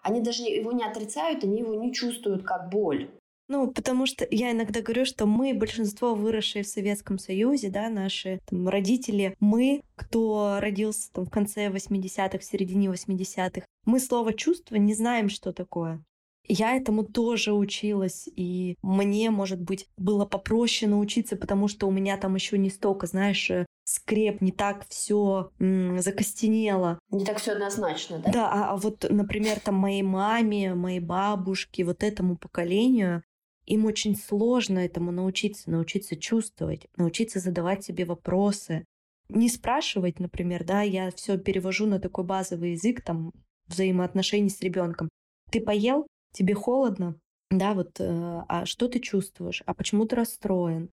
Они 0.02 0.22
даже 0.22 0.44
его 0.44 0.72
не 0.72 0.84
отрицают, 0.84 1.44
они 1.44 1.60
его 1.60 1.76
не 1.76 1.94
чувствуют 1.94 2.44
как 2.44 2.70
боль. 2.70 3.10
Ну, 3.50 3.72
потому 3.72 4.06
что 4.06 4.28
я 4.30 4.52
иногда 4.52 4.82
говорю, 4.82 5.06
что 5.06 5.26
мы, 5.26 5.56
большинство 5.56 6.14
выросшие 6.14 6.64
в 6.64 6.68
Советском 6.68 7.18
Союзе, 7.18 7.70
да, 7.70 7.90
наши 7.90 8.40
там, 8.46 8.70
родители, 8.70 9.36
мы, 9.40 9.82
кто 9.96 10.60
родился 10.60 11.12
там 11.12 11.26
в 11.26 11.32
конце 11.32 11.68
80-х, 11.70 12.38
в 12.38 12.44
середине 12.44 12.90
80-х, 12.90 13.66
мы 13.86 14.00
слово 14.00 14.34
«чувство» 14.34 14.76
не 14.76 14.94
знаем, 14.94 15.30
что 15.30 15.52
такое. 15.52 16.04
Я 16.48 16.76
этому 16.76 17.04
тоже 17.04 17.54
училась, 17.54 18.28
и 18.36 18.76
мне, 18.84 19.32
может 19.32 19.62
быть, 19.62 19.88
было 19.98 20.26
попроще 20.26 20.90
научиться, 20.90 21.36
потому 21.36 21.68
что 21.68 21.88
у 21.88 21.92
меня 21.92 22.18
там 22.18 22.36
еще 22.36 22.58
не 22.60 22.70
столько, 22.70 23.08
знаешь, 23.08 23.50
э, 23.50 23.66
скреп, 24.10 24.42
не 24.42 24.52
так 24.52 24.88
все 24.90 25.52
закостенело. 25.60 27.00
Не 27.12 27.26
так 27.26 27.38
все 27.38 27.52
однозначно, 27.52 28.20
да? 28.20 28.32
Да, 28.32 28.52
а, 28.52 28.72
а 28.72 28.78
вот, 28.78 29.06
например, 29.10 29.60
там 29.60 29.76
моей 29.76 30.02
маме, 30.02 30.74
моей 30.74 31.00
бабушке, 31.00 31.84
вот 31.84 32.04
этому 32.04 32.36
поколению, 32.36 33.24
им 33.66 33.86
очень 33.86 34.16
сложно 34.16 34.80
этому 34.80 35.12
научиться, 35.12 35.70
научиться 35.70 36.16
чувствовать, 36.16 36.88
научиться 36.98 37.40
задавать 37.40 37.84
себе 37.84 38.06
вопросы. 38.06 38.86
Не 39.30 39.48
спрашивать, 39.48 40.20
например, 40.20 40.64
да, 40.64 40.82
я 40.82 41.12
все 41.12 41.38
перевожу 41.38 41.86
на 41.86 42.00
такой 42.00 42.24
базовый 42.24 42.72
язык, 42.72 43.04
там, 43.04 43.32
взаимоотношений 43.68 44.50
с 44.50 44.60
ребенком. 44.62 45.10
Ты 45.52 45.62
поел? 45.62 46.08
тебе 46.32 46.54
холодно, 46.54 47.20
да, 47.50 47.74
вот, 47.74 48.00
э, 48.00 48.44
а 48.48 48.66
что 48.66 48.88
ты 48.88 49.00
чувствуешь, 49.00 49.64
а 49.66 49.74
почему 49.74 50.06
ты 50.06 50.16
расстроен, 50.16 50.90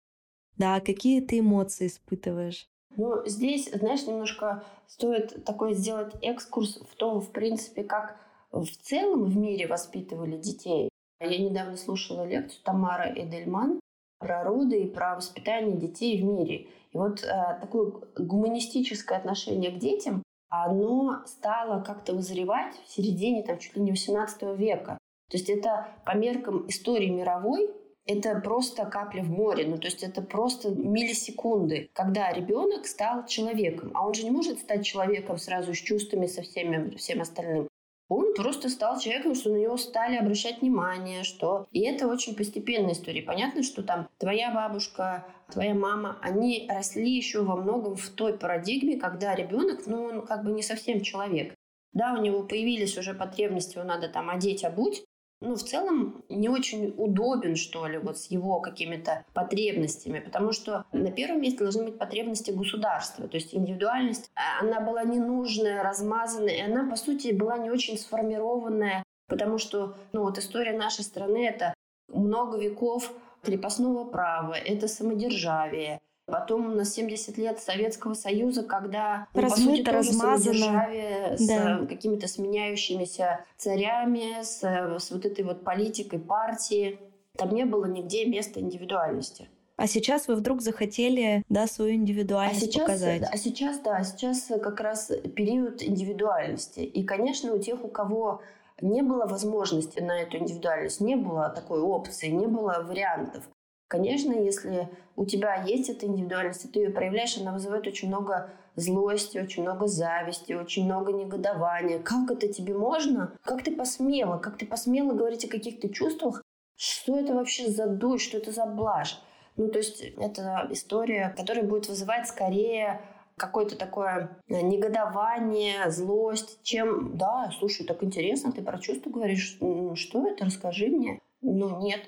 да, 0.57 0.81
какие 0.81 1.21
ты 1.21 1.41
эмоции 1.41 1.89
испытываешь. 1.89 2.69
Ну, 2.97 3.27
здесь, 3.27 3.71
знаешь, 3.71 4.07
немножко 4.07 4.65
стоит 4.87 5.45
такой 5.45 5.75
сделать 5.75 6.15
экскурс 6.23 6.79
в 6.89 6.95
том, 6.97 7.21
в 7.21 7.31
принципе, 7.31 7.83
как 7.83 8.17
в 8.53 8.67
целом 8.67 9.25
в 9.25 9.37
мире 9.37 9.67
воспитывали 9.67 10.37
детей. 10.37 10.89
Я 11.21 11.39
недавно 11.39 11.77
слушала 11.77 12.27
лекцию 12.27 12.63
Тамары 12.65 13.13
Эдельман 13.17 13.81
про 14.19 14.45
роды 14.45 14.83
и 14.83 14.89
про 14.89 15.17
воспитание 15.17 15.77
детей 15.77 16.21
в 16.21 16.25
мире. 16.25 16.69
И 16.93 16.97
вот 16.97 17.23
э, 17.25 17.59
такое 17.61 17.93
гуманистическое 18.17 19.19
отношение 19.19 19.71
к 19.71 19.79
детям, 19.79 20.23
оно 20.49 21.23
стало 21.27 21.83
как-то 21.83 22.15
вызревать 22.15 22.75
в 22.87 22.91
середине 22.91 23.43
там, 23.43 23.59
чуть 23.59 23.77
ли 23.77 23.83
не 23.83 23.91
18 23.91 24.43
века. 24.57 24.99
То 25.31 25.37
есть 25.37 25.51
это 25.51 25.89
по 26.05 26.17
меркам 26.17 26.69
истории 26.69 27.09
мировой 27.09 27.71
это 28.07 28.39
просто 28.41 28.85
капля 28.85 29.23
в 29.23 29.31
море, 29.31 29.67
ну 29.67 29.79
то 29.79 29.87
есть 29.87 30.03
это 30.03 30.23
просто 30.23 30.71
миллисекунды, 30.71 31.91
когда 31.93 32.33
ребенок 32.33 32.87
стал 32.87 33.27
человеком, 33.27 33.91
а 33.95 34.07
он 34.07 34.15
же 34.15 34.25
не 34.25 34.31
может 34.31 34.59
стать 34.59 34.85
человеком 34.85 35.39
сразу 35.39 35.75
с 35.75 35.79
чувствами 35.79 36.27
со 36.27 36.43
всеми, 36.43 36.97
всем 36.97 37.21
остальным. 37.23 37.69
Он 38.09 38.35
просто 38.35 38.69
стал 38.69 39.01
человеком, 39.01 39.35
что 39.35 39.51
на 39.51 39.57
него 39.57 39.79
стали 39.79 40.17
обращать 40.17 40.61
внимание, 40.61 41.25
что... 41.25 41.67
И 41.73 41.81
это 41.81 42.07
очень 42.07 42.37
постепенная 42.37 42.93
история. 42.93 43.23
Понятно, 43.23 43.63
что 43.63 43.83
там 43.83 44.09
твоя 44.19 44.53
бабушка, 44.53 45.25
твоя 45.51 45.75
мама, 45.75 46.19
они 46.21 46.69
росли 46.71 47.11
еще 47.11 47.43
во 47.43 47.57
многом 47.57 47.97
в 47.97 48.09
той 48.11 48.37
парадигме, 48.37 48.99
когда 48.99 49.35
ребенок, 49.35 49.87
ну, 49.87 50.05
он 50.05 50.27
как 50.27 50.45
бы 50.45 50.53
не 50.53 50.63
совсем 50.63 51.01
человек. 51.01 51.55
Да, 51.95 52.13
у 52.13 52.21
него 52.21 52.43
появились 52.43 52.99
уже 52.99 53.15
потребности, 53.15 53.79
его 53.79 53.87
надо 53.87 54.09
там 54.09 54.29
одеть, 54.29 54.65
обуть, 54.65 55.05
ну, 55.45 55.57
в 55.57 55.63
целом 55.63 56.25
не 56.29 56.49
очень 56.49 56.95
удобен, 56.97 57.57
что 57.57 57.87
ли, 57.87 57.99
вот 57.99 58.19
с 58.19 58.31
его 58.31 58.61
какими-то 58.61 59.25
потребностями, 59.35 60.21
потому 60.21 60.53
что 60.53 60.85
на 60.93 61.11
первом 61.11 61.43
месте 61.43 61.59
должны 61.61 61.85
быть 61.85 61.99
потребности 61.99 62.51
государства, 62.51 63.29
то 63.29 63.37
есть 63.37 63.55
индивидуальность, 63.55 64.31
а, 64.35 64.65
она 64.65 64.81
была 64.81 65.05
ненужная, 65.05 65.83
размазанная, 65.83 66.55
и 66.55 66.61
она, 66.61 66.89
по 66.89 66.97
сути, 66.97 67.33
была 67.33 67.59
не 67.59 67.71
очень 67.71 67.99
сформированная, 67.99 69.05
потому 69.29 69.59
что, 69.59 69.97
ну, 70.13 70.23
вот 70.23 70.39
история 70.39 70.77
нашей 70.77 71.05
страны— 71.05 71.47
это 71.49 71.75
много 72.09 72.59
веков 72.59 73.13
крепостного 73.43 74.05
права, 74.05 74.55
это 74.55 74.89
самодержавие, 74.89 76.01
Потом 76.27 76.73
у 76.73 76.75
нас 76.75 76.95
70 76.95 77.37
лет 77.37 77.61
Советского 77.61 78.15
Союза, 78.15 78.63
когда 78.63 79.29
ну, 79.35 79.43
Размыто, 79.43 79.93
по 79.93 80.03
сути, 80.03 80.09
размазано. 80.09 80.89
с 81.37 81.47
да. 81.47 81.81
Э, 81.83 81.87
какими-то 81.87 82.29
сменяющимися 82.29 83.45
царями, 83.59 84.43
с, 84.43 84.63
с 84.63 85.11
вот 85.11 85.27
этой 85.27 85.45
вот 85.45 85.65
политикой 85.65 86.19
партии. 86.19 86.99
Там 87.37 87.55
не 87.55 87.65
было 87.65 87.85
нигде 87.85 88.25
места 88.25 88.61
индивидуальности. 88.61 89.49
А 89.77 89.87
сейчас 89.87 90.29
вы 90.29 90.37
вдруг 90.37 90.63
захотели, 90.63 91.43
да, 91.49 91.67
свою 91.67 91.95
индивидуальность 91.95 92.63
а 92.63 92.67
сейчас, 92.67 92.83
показать. 92.83 93.23
А 93.31 93.37
сейчас, 93.37 93.81
да, 93.81 94.03
сейчас 94.05 94.47
как 94.63 94.81
раз 94.81 95.11
период 95.35 95.83
индивидуальности. 95.83 96.81
И, 96.81 97.03
конечно, 97.03 97.53
у 97.53 97.59
тех, 97.59 97.85
у 97.85 97.89
кого 97.89 98.41
не 98.81 99.03
было 99.03 99.27
возможности 99.27 100.01
на 100.01 100.21
эту 100.21 100.39
индивидуальность, 100.39 101.01
не 101.01 101.17
было 101.17 101.49
такой 101.49 101.81
опции, 101.81 102.29
не 102.29 102.47
было 102.47 102.85
вариантов. 102.87 103.45
Конечно, 103.89 104.33
если 104.33 104.89
у 105.15 105.27
тебя 105.27 105.63
есть 105.63 105.91
эта 105.91 106.07
индивидуальность, 106.07 106.65
и 106.65 106.69
ты 106.69 106.81
ее 106.81 106.91
проявляешь, 106.91 107.37
она 107.39 107.53
вызывает 107.53 107.87
очень 107.87 108.09
много 108.09 108.51
злости, 108.77 109.39
очень 109.39 109.63
много 109.63 109.87
зависти, 109.87 110.53
очень 110.55 110.87
много 110.87 111.13
негодования. 111.13 111.99
Как 112.01 112.31
это 112.31 112.49
тебе 112.49 112.75
можно? 112.75 113.37
Как 113.43 113.63
ты 113.63 113.77
посмела? 113.77 114.39
Как 114.39 114.57
ты 114.57 114.67
посмела 114.67 115.13
говорить 115.13 115.45
о 115.45 115.51
каких-то 115.51 115.89
чувствах? 115.91 116.43
Что 116.77 117.19
это 117.19 117.35
вообще 117.35 117.69
за 117.69 117.87
дурь? 117.87 118.19
Что 118.19 118.39
это 118.39 118.53
за 118.53 118.67
блажь? 118.67 119.21
Ну, 119.57 119.69
то 119.69 119.79
есть 119.79 120.03
это 120.03 120.67
история, 120.71 121.33
которая 121.37 121.65
будет 121.65 121.89
вызывать 121.89 122.27
скорее 122.27 123.01
какое-то 123.37 123.77
такое 123.77 124.41
э, 124.49 124.61
негодование, 124.63 125.91
злость, 125.91 126.61
чем, 126.63 127.17
да, 127.17 127.51
слушай, 127.59 127.85
так 127.85 128.03
интересно, 128.03 128.53
ты 128.53 128.63
про 128.63 128.79
чувства 128.79 129.11
говоришь, 129.11 129.59
что 129.95 130.29
это, 130.29 130.45
расскажи 130.45 130.87
мне. 130.87 131.21
Ну, 131.41 131.81
нет, 131.81 132.01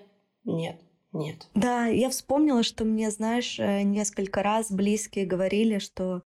нет 0.45 0.81
нет. 1.17 1.49
Да, 1.55 1.87
я 1.87 2.11
вспомнила, 2.11 2.63
что 2.63 2.85
мне, 2.85 3.11
знаешь, 3.11 3.59
э, 3.59 3.83
несколько 3.83 4.43
раз 4.43 4.71
близкие 4.71 5.27
говорили, 5.27 5.79
что 5.79 6.23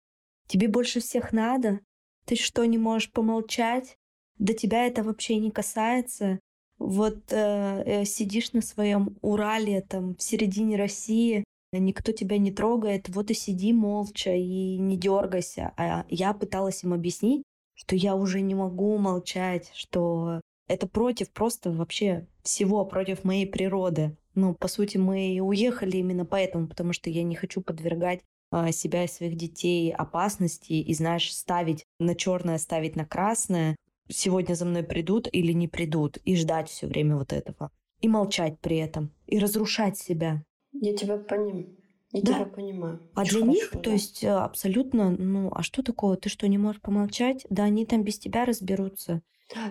тебе 0.47 0.67
больше 0.67 0.99
всех 0.99 1.33
надо, 1.33 1.79
ты 2.25 2.35
что, 2.35 2.65
не 2.65 2.77
можешь 2.77 3.11
помолчать? 3.11 3.97
До 4.37 4.53
тебя 4.53 4.85
это 4.87 5.03
вообще 5.03 5.37
не 5.37 5.51
касается. 5.51 6.39
Вот 6.77 7.31
э, 7.31 7.83
э, 7.85 8.05
сидишь 8.05 8.53
на 8.53 8.61
своем 8.61 9.17
Урале, 9.21 9.81
там, 9.81 10.15
в 10.15 10.23
середине 10.23 10.77
России, 10.77 11.43
никто 11.71 12.11
тебя 12.11 12.37
не 12.37 12.51
трогает, 12.51 13.07
вот 13.09 13.31
и 13.31 13.33
сиди 13.33 13.71
молча 13.71 14.33
и 14.33 14.77
не 14.77 14.97
дергайся. 14.97 15.73
А 15.77 16.05
я 16.09 16.33
пыталась 16.33 16.83
им 16.83 16.93
объяснить, 16.93 17.43
что 17.75 17.95
я 17.95 18.15
уже 18.15 18.41
не 18.41 18.55
могу 18.55 18.97
молчать, 18.97 19.71
что 19.73 20.41
это 20.67 20.87
против 20.87 21.31
просто 21.31 21.71
вообще 21.71 22.27
всего, 22.43 22.85
против 22.85 23.23
моей 23.23 23.45
природы. 23.45 24.15
Ну, 24.35 24.53
по 24.53 24.67
сути, 24.67 24.97
мы 24.97 25.33
и 25.33 25.39
уехали 25.39 25.97
именно 25.97 26.25
поэтому, 26.25 26.67
потому 26.67 26.93
что 26.93 27.09
я 27.09 27.23
не 27.23 27.35
хочу 27.35 27.61
подвергать 27.61 28.21
а, 28.51 28.71
себя 28.71 29.03
и 29.03 29.07
своих 29.07 29.35
детей 29.35 29.93
опасности 29.93 30.73
и, 30.73 30.93
знаешь, 30.93 31.33
ставить 31.33 31.85
на 31.99 32.15
черное, 32.15 32.57
ставить 32.57 32.95
на 32.95 33.05
красное. 33.05 33.75
Сегодня 34.09 34.55
за 34.55 34.65
мной 34.65 34.83
придут 34.83 35.27
или 35.31 35.53
не 35.53 35.67
придут, 35.67 36.17
и 36.25 36.35
ждать 36.35 36.69
все 36.69 36.87
время 36.87 37.15
вот 37.17 37.31
этого. 37.33 37.71
И 38.01 38.07
молчать 38.07 38.59
при 38.59 38.77
этом, 38.77 39.11
и 39.27 39.39
разрушать 39.39 39.97
себя. 39.97 40.43
Я 40.73 40.95
тебя 40.95 41.17
понимаю. 41.17 41.77
Я 42.13 42.21
да. 42.21 42.33
тебя 42.33 42.45
понимаю. 42.45 42.99
А 43.13 43.21
Очень 43.21 43.31
для 43.31 43.39
хорошо, 43.41 43.53
них, 43.53 43.69
да. 43.73 43.79
то 43.79 43.91
есть 43.91 44.23
абсолютно, 44.25 45.11
ну, 45.11 45.49
а 45.53 45.63
что 45.63 45.81
такого? 45.81 46.17
Ты 46.17 46.27
что, 46.29 46.47
не 46.47 46.57
можешь 46.57 46.81
помолчать? 46.81 47.45
Да 47.49 47.63
они 47.63 47.85
там 47.85 48.03
без 48.03 48.19
тебя 48.19 48.43
разберутся. 48.43 49.21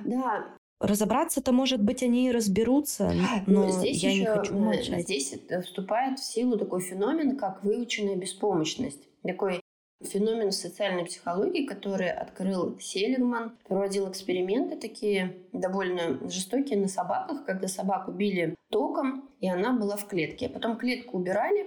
Да, 0.05 0.59
Разобраться-то, 0.81 1.53
может 1.53 1.83
быть, 1.83 2.03
они 2.03 2.29
и 2.29 2.33
разберутся, 2.33 3.13
но 3.47 3.67
ну, 3.67 3.71
здесь 3.71 4.03
я 4.03 4.11
еще, 4.11 4.21
не 4.21 4.27
хочу 4.27 4.59
молчать. 4.59 5.03
Здесь 5.03 5.35
вступает 5.63 6.19
в 6.19 6.25
силу 6.25 6.57
такой 6.57 6.81
феномен, 6.81 7.37
как 7.37 7.63
выученная 7.63 8.17
беспомощность. 8.17 9.03
Такой 9.23 9.61
феномен 10.03 10.53
социальной 10.53 11.05
психологии, 11.05 11.67
который 11.67 12.11
открыл 12.11 12.79
Селигман, 12.81 13.59
проводил 13.69 14.11
эксперименты 14.11 14.77
такие 14.77 15.37
довольно 15.53 16.19
жестокие 16.31 16.79
на 16.79 16.89
собаках, 16.89 17.45
когда 17.45 17.69
собаку 17.69 18.13
били 18.13 18.55
током, 18.71 19.29
и 19.41 19.49
она 19.49 19.73
была 19.73 19.97
в 19.97 20.07
клетке. 20.07 20.47
А 20.47 20.49
потом 20.49 20.79
клетку 20.79 21.19
убирали, 21.19 21.67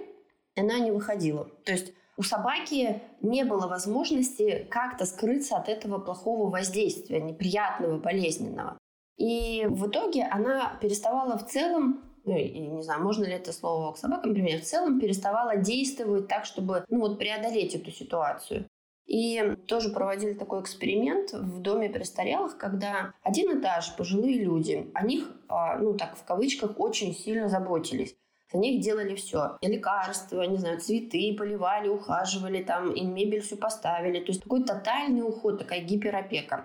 и 0.56 0.60
она 0.60 0.80
не 0.80 0.90
выходила. 0.90 1.48
То 1.64 1.70
есть 1.70 1.92
у 2.16 2.22
собаки 2.22 3.00
не 3.22 3.44
было 3.44 3.68
возможности 3.68 4.66
как-то 4.70 5.04
скрыться 5.04 5.56
от 5.56 5.68
этого 5.68 5.98
плохого 5.98 6.50
воздействия, 6.50 7.20
неприятного, 7.20 7.98
болезненного. 7.98 8.78
И 9.16 9.66
в 9.68 9.88
итоге 9.88 10.24
она 10.24 10.76
переставала 10.80 11.38
в 11.38 11.46
целом 11.46 12.02
ну, 12.24 12.34
не 12.34 12.82
знаю, 12.82 13.02
можно 13.02 13.24
ли 13.24 13.32
это 13.32 13.52
слово 13.52 13.92
к 13.92 13.98
собакам 13.98 14.32
применять, 14.32 14.62
в 14.62 14.66
целом 14.66 14.98
переставала 14.98 15.56
действовать 15.56 16.26
так, 16.26 16.46
чтобы 16.46 16.84
ну, 16.88 17.00
вот 17.00 17.18
преодолеть 17.18 17.74
эту 17.74 17.90
ситуацию. 17.90 18.66
И 19.06 19.56
тоже 19.66 19.90
проводили 19.90 20.32
такой 20.32 20.62
эксперимент 20.62 21.32
в 21.32 21.60
доме 21.60 21.90
престарелых, 21.90 22.56
когда 22.56 23.12
один 23.22 23.60
этаж, 23.60 23.94
пожилые 23.96 24.42
люди, 24.42 24.90
о 24.94 25.04
них, 25.04 25.30
а, 25.48 25.76
ну 25.76 25.94
так 25.94 26.16
в 26.16 26.24
кавычках, 26.24 26.80
очень 26.80 27.14
сильно 27.14 27.48
заботились. 27.48 28.16
За 28.50 28.58
них 28.58 28.80
делали 28.80 29.14
все. 29.14 29.58
И 29.60 29.66
лекарства, 29.66 30.42
не 30.42 30.56
знаю, 30.56 30.80
цветы 30.80 31.34
поливали, 31.36 31.88
ухаживали, 31.88 32.62
там, 32.62 32.92
и 32.92 33.04
мебель 33.04 33.40
всю 33.40 33.56
поставили. 33.56 34.20
То 34.20 34.28
есть 34.28 34.42
такой 34.42 34.64
тотальный 34.64 35.22
уход, 35.22 35.58
такая 35.58 35.80
гиперопека. 35.80 36.64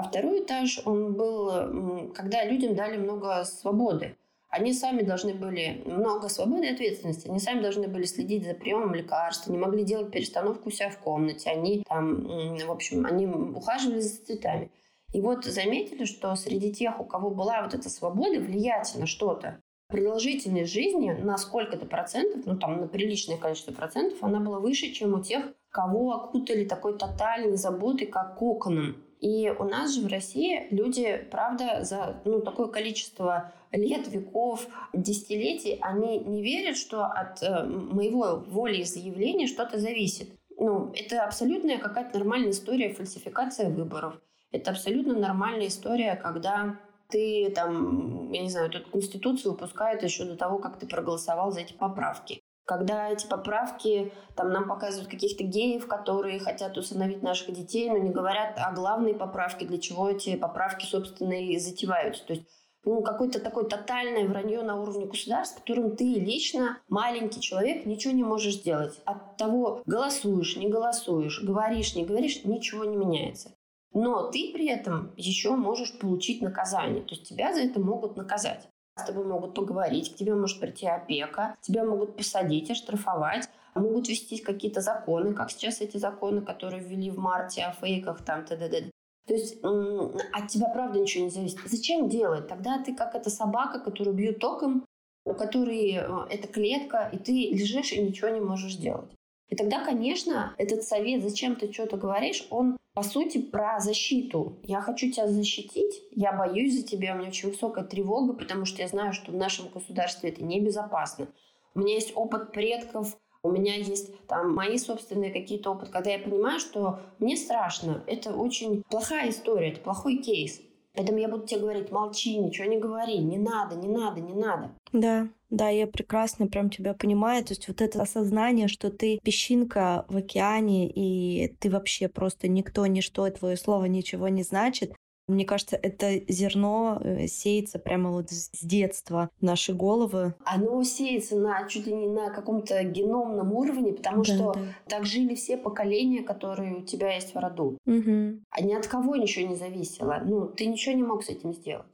А 0.00 0.02
второй 0.02 0.40
этаж, 0.40 0.80
он 0.86 1.12
был, 1.12 2.10
когда 2.14 2.42
людям 2.46 2.74
дали 2.74 2.96
много 2.96 3.44
свободы. 3.44 4.16
Они 4.48 4.72
сами 4.72 5.02
должны 5.02 5.34
были, 5.34 5.82
много 5.84 6.30
свободы 6.30 6.68
и 6.68 6.72
ответственности, 6.72 7.28
они 7.28 7.38
сами 7.38 7.60
должны 7.60 7.86
были 7.86 8.04
следить 8.04 8.46
за 8.46 8.54
приемом 8.54 8.94
лекарств, 8.94 9.48
не 9.48 9.58
могли 9.58 9.84
делать 9.84 10.10
перестановку 10.10 10.70
у 10.70 10.72
себя 10.72 10.88
в 10.88 10.96
комнате, 10.96 11.50
они 11.50 11.84
там, 11.86 12.24
в 12.56 12.70
общем, 12.70 13.04
они 13.04 13.26
ухаживали 13.26 14.00
за 14.00 14.24
цветами. 14.24 14.70
И 15.12 15.20
вот 15.20 15.44
заметили, 15.44 16.06
что 16.06 16.34
среди 16.34 16.72
тех, 16.72 16.98
у 16.98 17.04
кого 17.04 17.28
была 17.28 17.62
вот 17.62 17.74
эта 17.74 17.90
свобода 17.90 18.40
влиять 18.40 18.94
на 18.96 19.06
что-то, 19.06 19.60
продолжительность 19.88 20.72
жизни 20.72 21.10
на 21.10 21.36
сколько-то 21.36 21.84
процентов, 21.84 22.46
ну 22.46 22.56
там 22.56 22.80
на 22.80 22.88
приличное 22.88 23.36
количество 23.36 23.72
процентов, 23.72 24.22
она 24.22 24.40
была 24.40 24.60
выше, 24.60 24.92
чем 24.92 25.12
у 25.12 25.22
тех, 25.22 25.44
кого 25.68 26.14
окутали 26.14 26.64
такой 26.64 26.96
тотальной 26.96 27.58
заботой, 27.58 28.06
как 28.06 28.38
коконом. 28.38 28.96
И 29.20 29.50
у 29.50 29.64
нас 29.64 29.94
же 29.94 30.00
в 30.00 30.06
России 30.06 30.66
люди, 30.70 31.26
правда, 31.30 31.84
за 31.84 32.20
ну, 32.24 32.40
такое 32.40 32.68
количество 32.68 33.52
лет, 33.70 34.08
веков, 34.08 34.66
десятилетий, 34.94 35.78
они 35.82 36.18
не 36.18 36.42
верят, 36.42 36.76
что 36.76 37.04
от 37.04 37.42
э, 37.42 37.64
моего 37.64 38.42
воли 38.48 38.78
и 38.78 38.84
заявления 38.84 39.46
что-то 39.46 39.78
зависит. 39.78 40.30
Ну, 40.56 40.90
это 40.94 41.24
абсолютная 41.24 41.78
какая-то 41.78 42.18
нормальная 42.18 42.50
история 42.50 42.94
фальсификация 42.94 43.68
выборов. 43.68 44.18
Это 44.52 44.70
абсолютно 44.70 45.14
нормальная 45.18 45.68
история, 45.68 46.16
когда 46.16 46.78
ты 47.08 47.52
там, 47.54 48.32
я 48.32 48.42
не 48.42 48.48
знаю, 48.48 48.70
тут 48.70 48.88
Конституцию 48.90 49.52
выпускают 49.52 50.02
еще 50.02 50.24
до 50.24 50.36
того, 50.36 50.58
как 50.58 50.78
ты 50.78 50.86
проголосовал 50.86 51.52
за 51.52 51.60
эти 51.60 51.74
поправки 51.74 52.39
когда 52.70 53.10
эти 53.10 53.26
поправки, 53.26 54.12
там 54.36 54.52
нам 54.52 54.68
показывают 54.68 55.10
каких-то 55.10 55.42
геев, 55.42 55.88
которые 55.88 56.38
хотят 56.38 56.78
усыновить 56.78 57.20
наших 57.20 57.52
детей, 57.52 57.90
но 57.90 57.98
не 57.98 58.10
говорят 58.10 58.56
о 58.58 58.70
главной 58.70 59.12
поправке, 59.12 59.66
для 59.66 59.78
чего 59.78 60.08
эти 60.08 60.36
поправки, 60.36 60.86
собственно, 60.86 61.32
и 61.32 61.58
затеваются. 61.58 62.24
То 62.24 62.34
есть 62.34 62.46
ну, 62.84 63.02
какое-то 63.02 63.40
такое 63.40 63.64
тотальное 63.64 64.28
вранье 64.28 64.62
на 64.62 64.80
уровне 64.80 65.06
государства, 65.06 65.58
которым 65.58 65.96
ты 65.96 66.04
лично, 66.04 66.78
маленький 66.88 67.40
человек, 67.40 67.86
ничего 67.86 68.14
не 68.14 68.22
можешь 68.22 68.58
сделать. 68.58 69.00
От 69.04 69.36
того, 69.36 69.82
голосуешь, 69.84 70.56
не 70.56 70.68
голосуешь, 70.68 71.42
говоришь, 71.42 71.96
не 71.96 72.04
говоришь, 72.04 72.44
ничего 72.44 72.84
не 72.84 72.96
меняется. 72.96 73.52
Но 73.92 74.30
ты 74.30 74.52
при 74.54 74.68
этом 74.68 75.12
еще 75.16 75.56
можешь 75.56 75.98
получить 75.98 76.40
наказание. 76.40 77.02
То 77.02 77.16
есть 77.16 77.28
тебя 77.28 77.52
за 77.52 77.62
это 77.62 77.80
могут 77.80 78.16
наказать 78.16 78.69
с 79.00 79.04
тобой 79.04 79.24
могут 79.24 79.54
поговорить, 79.54 80.12
к 80.12 80.16
тебе 80.16 80.34
может 80.34 80.60
прийти 80.60 80.86
опека, 80.86 81.56
тебя 81.60 81.84
могут 81.84 82.16
посадить, 82.16 82.70
оштрафовать, 82.70 83.48
могут 83.74 84.08
вести 84.08 84.38
какие-то 84.38 84.80
законы, 84.80 85.34
как 85.34 85.50
сейчас 85.50 85.80
эти 85.80 85.96
законы, 85.96 86.42
которые 86.42 86.82
ввели 86.82 87.10
в 87.10 87.18
марте 87.18 87.62
о 87.62 87.72
фейках, 87.72 88.24
там, 88.24 88.44
т.д. 88.44 88.90
То 89.26 89.34
есть 89.34 89.58
от 89.62 90.48
тебя, 90.48 90.68
правда, 90.68 90.98
ничего 90.98 91.24
не 91.24 91.30
зависит. 91.30 91.58
Зачем 91.66 92.08
делать? 92.08 92.48
Тогда 92.48 92.82
ты 92.82 92.94
как 92.94 93.14
эта 93.14 93.30
собака, 93.30 93.78
которую 93.78 94.16
бьют 94.16 94.38
током, 94.38 94.84
у 95.24 95.34
которой 95.34 95.92
э, 95.94 96.26
это 96.30 96.48
клетка, 96.48 97.08
и 97.12 97.18
ты 97.18 97.32
лежишь 97.32 97.92
и 97.92 98.02
ничего 98.02 98.30
не 98.30 98.40
можешь 98.40 98.76
делать. 98.76 99.10
И 99.50 99.56
тогда, 99.56 99.84
конечно, 99.84 100.54
этот 100.58 100.84
совет, 100.84 101.22
зачем 101.22 101.56
ты 101.56 101.72
что-то 101.72 101.96
говоришь, 101.96 102.46
он 102.50 102.76
по 102.94 103.02
сути 103.02 103.38
про 103.38 103.80
защиту. 103.80 104.58
Я 104.62 104.80
хочу 104.80 105.10
тебя 105.10 105.26
защитить, 105.26 106.02
я 106.12 106.32
боюсь 106.32 106.78
за 106.78 106.86
тебя, 106.86 107.14
у 107.14 107.18
меня 107.18 107.28
очень 107.28 107.50
высокая 107.50 107.84
тревога, 107.84 108.32
потому 108.32 108.64
что 108.64 108.82
я 108.82 108.88
знаю, 108.88 109.12
что 109.12 109.32
в 109.32 109.36
нашем 109.36 109.68
государстве 109.68 110.30
это 110.30 110.44
небезопасно. 110.44 111.28
У 111.74 111.80
меня 111.80 111.94
есть 111.94 112.12
опыт 112.14 112.52
предков, 112.52 113.16
у 113.42 113.50
меня 113.50 113.74
есть 113.74 114.26
там 114.26 114.54
мои 114.54 114.76
собственные 114.76 115.32
какие-то 115.32 115.70
опыты, 115.70 115.90
когда 115.90 116.10
я 116.10 116.18
понимаю, 116.18 116.60
что 116.60 117.00
мне 117.18 117.36
страшно. 117.36 118.04
Это 118.06 118.34
очень 118.34 118.82
плохая 118.88 119.30
история, 119.30 119.70
это 119.70 119.80
плохой 119.80 120.18
кейс. 120.18 120.60
Поэтому 120.94 121.18
я 121.18 121.28
буду 121.28 121.46
тебе 121.46 121.60
говорить, 121.60 121.90
молчи, 121.90 122.36
ничего 122.36 122.66
не 122.66 122.78
говори, 122.78 123.18
не 123.18 123.38
надо, 123.38 123.76
не 123.76 123.88
надо, 123.88 124.20
не 124.20 124.34
надо. 124.34 124.72
Да, 124.92 125.28
да, 125.50 125.68
я 125.68 125.86
прекрасно 125.86 126.46
прям 126.46 126.70
тебя 126.70 126.94
понимаю. 126.94 127.44
То 127.44 127.52
есть 127.52 127.68
вот 127.68 127.80
это 127.80 128.00
осознание, 128.00 128.68
что 128.68 128.90
ты 128.90 129.18
песчинка 129.22 130.04
в 130.08 130.16
океане, 130.16 130.88
и 130.88 131.54
ты 131.58 131.70
вообще 131.70 132.08
просто 132.08 132.48
никто, 132.48 132.86
ничто, 132.86 133.28
твое 133.30 133.56
слово 133.56 133.86
ничего 133.86 134.28
не 134.28 134.42
значит, 134.42 134.92
мне 135.30 135.44
кажется, 135.44 135.78
это 135.80 136.20
зерно 136.28 137.00
э, 137.02 137.26
сеется 137.28 137.78
прямо 137.78 138.10
вот 138.10 138.30
с 138.30 138.50
детства 138.62 139.30
в 139.40 139.44
наши 139.44 139.72
головы. 139.72 140.34
Оно 140.44 140.82
сеется 140.82 141.36
на 141.36 141.66
чуть 141.68 141.86
ли 141.86 141.94
не 141.94 142.08
на 142.08 142.30
каком-то 142.30 142.82
геномном 142.82 143.52
уровне, 143.52 143.92
потому 143.92 144.24
да, 144.24 144.34
что 144.34 144.52
да. 144.54 144.60
так 144.88 145.04
жили 145.04 145.34
все 145.34 145.56
поколения, 145.56 146.22
которые 146.22 146.74
у 146.74 146.82
тебя 146.82 147.14
есть 147.14 147.34
в 147.34 147.38
роду. 147.38 147.78
Угу. 147.86 148.40
А 148.50 148.62
ни 148.62 148.74
от 148.74 148.86
кого 148.88 149.16
ничего 149.16 149.48
не 149.48 149.54
зависело. 149.54 150.20
Ну, 150.24 150.46
ты 150.46 150.66
ничего 150.66 150.94
не 150.96 151.02
мог 151.02 151.24
с 151.24 151.28
этим 151.28 151.52
сделать. 151.52 151.86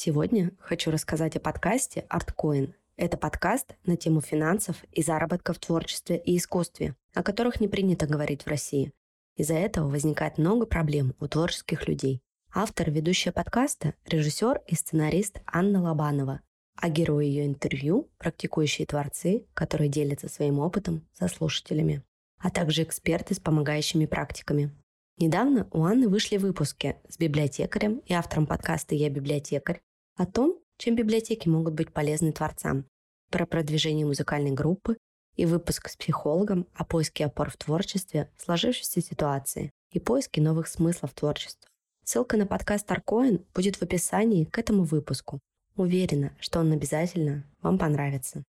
Сегодня 0.00 0.52
хочу 0.60 0.92
рассказать 0.92 1.34
о 1.34 1.40
подкасте 1.40 2.06
ArtCoin. 2.08 2.72
Это 2.96 3.16
подкаст 3.16 3.74
на 3.84 3.96
тему 3.96 4.20
финансов 4.20 4.76
и 4.92 5.02
заработка 5.02 5.52
в 5.52 5.58
творчестве 5.58 6.18
и 6.18 6.36
искусстве, 6.36 6.94
о 7.14 7.24
которых 7.24 7.60
не 7.60 7.66
принято 7.66 8.06
говорить 8.06 8.44
в 8.44 8.46
России. 8.46 8.92
Из-за 9.34 9.54
этого 9.54 9.88
возникает 9.88 10.38
много 10.38 10.66
проблем 10.66 11.16
у 11.18 11.26
творческих 11.26 11.88
людей. 11.88 12.22
Автор 12.54 12.92
ведущая 12.92 13.32
подкаста– 13.32 13.94
режиссер 14.06 14.60
и 14.68 14.76
сценарист 14.76 15.40
Анна 15.46 15.82
Лобанова, 15.82 16.42
а 16.76 16.88
герои 16.90 17.26
ее 17.26 17.46
интервью– 17.46 18.08
практикующие 18.18 18.86
творцы, 18.86 19.46
которые 19.52 19.88
делятся 19.88 20.28
своим 20.28 20.60
опытом 20.60 21.08
со 21.12 21.26
слушателями, 21.26 22.04
а 22.38 22.50
также 22.50 22.84
эксперты 22.84 23.34
с 23.34 23.40
помогающими 23.40 24.06
практиками. 24.06 24.70
Недавно 25.16 25.66
у 25.72 25.82
Анны 25.82 26.08
вышли 26.08 26.36
выпуски 26.36 26.94
с 27.08 27.18
библиотекарем 27.18 28.00
и 28.06 28.12
автором 28.12 28.46
подкаста 28.46 28.94
«Я 28.94 29.10
библиотекарь» 29.10 29.82
о 30.18 30.26
том, 30.26 30.58
чем 30.78 30.96
библиотеки 30.96 31.48
могут 31.48 31.74
быть 31.74 31.92
полезны 31.92 32.32
творцам, 32.32 32.84
про 33.30 33.46
продвижение 33.46 34.04
музыкальной 34.04 34.50
группы 34.50 34.98
и 35.36 35.46
выпуск 35.46 35.88
с 35.88 35.96
психологом 35.96 36.66
о 36.74 36.84
поиске 36.84 37.24
опор 37.24 37.50
в 37.50 37.56
творчестве 37.56 38.28
в 38.36 38.42
сложившейся 38.42 39.00
ситуации 39.00 39.70
и 39.92 40.00
поиске 40.00 40.40
новых 40.40 40.66
смыслов 40.66 41.14
творчества. 41.14 41.70
Ссылка 42.04 42.36
на 42.36 42.46
подкаст 42.46 42.90
Аркоин 42.90 43.44
будет 43.54 43.76
в 43.76 43.82
описании 43.82 44.44
к 44.44 44.58
этому 44.58 44.82
выпуску. 44.82 45.38
Уверена, 45.76 46.32
что 46.40 46.58
он 46.58 46.72
обязательно 46.72 47.44
вам 47.62 47.78
понравится. 47.78 48.42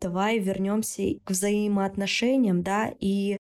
Давай 0.00 0.40
вернемся 0.40 1.20
к 1.22 1.30
взаимоотношениям, 1.30 2.62
да, 2.62 2.92
и 2.98 3.36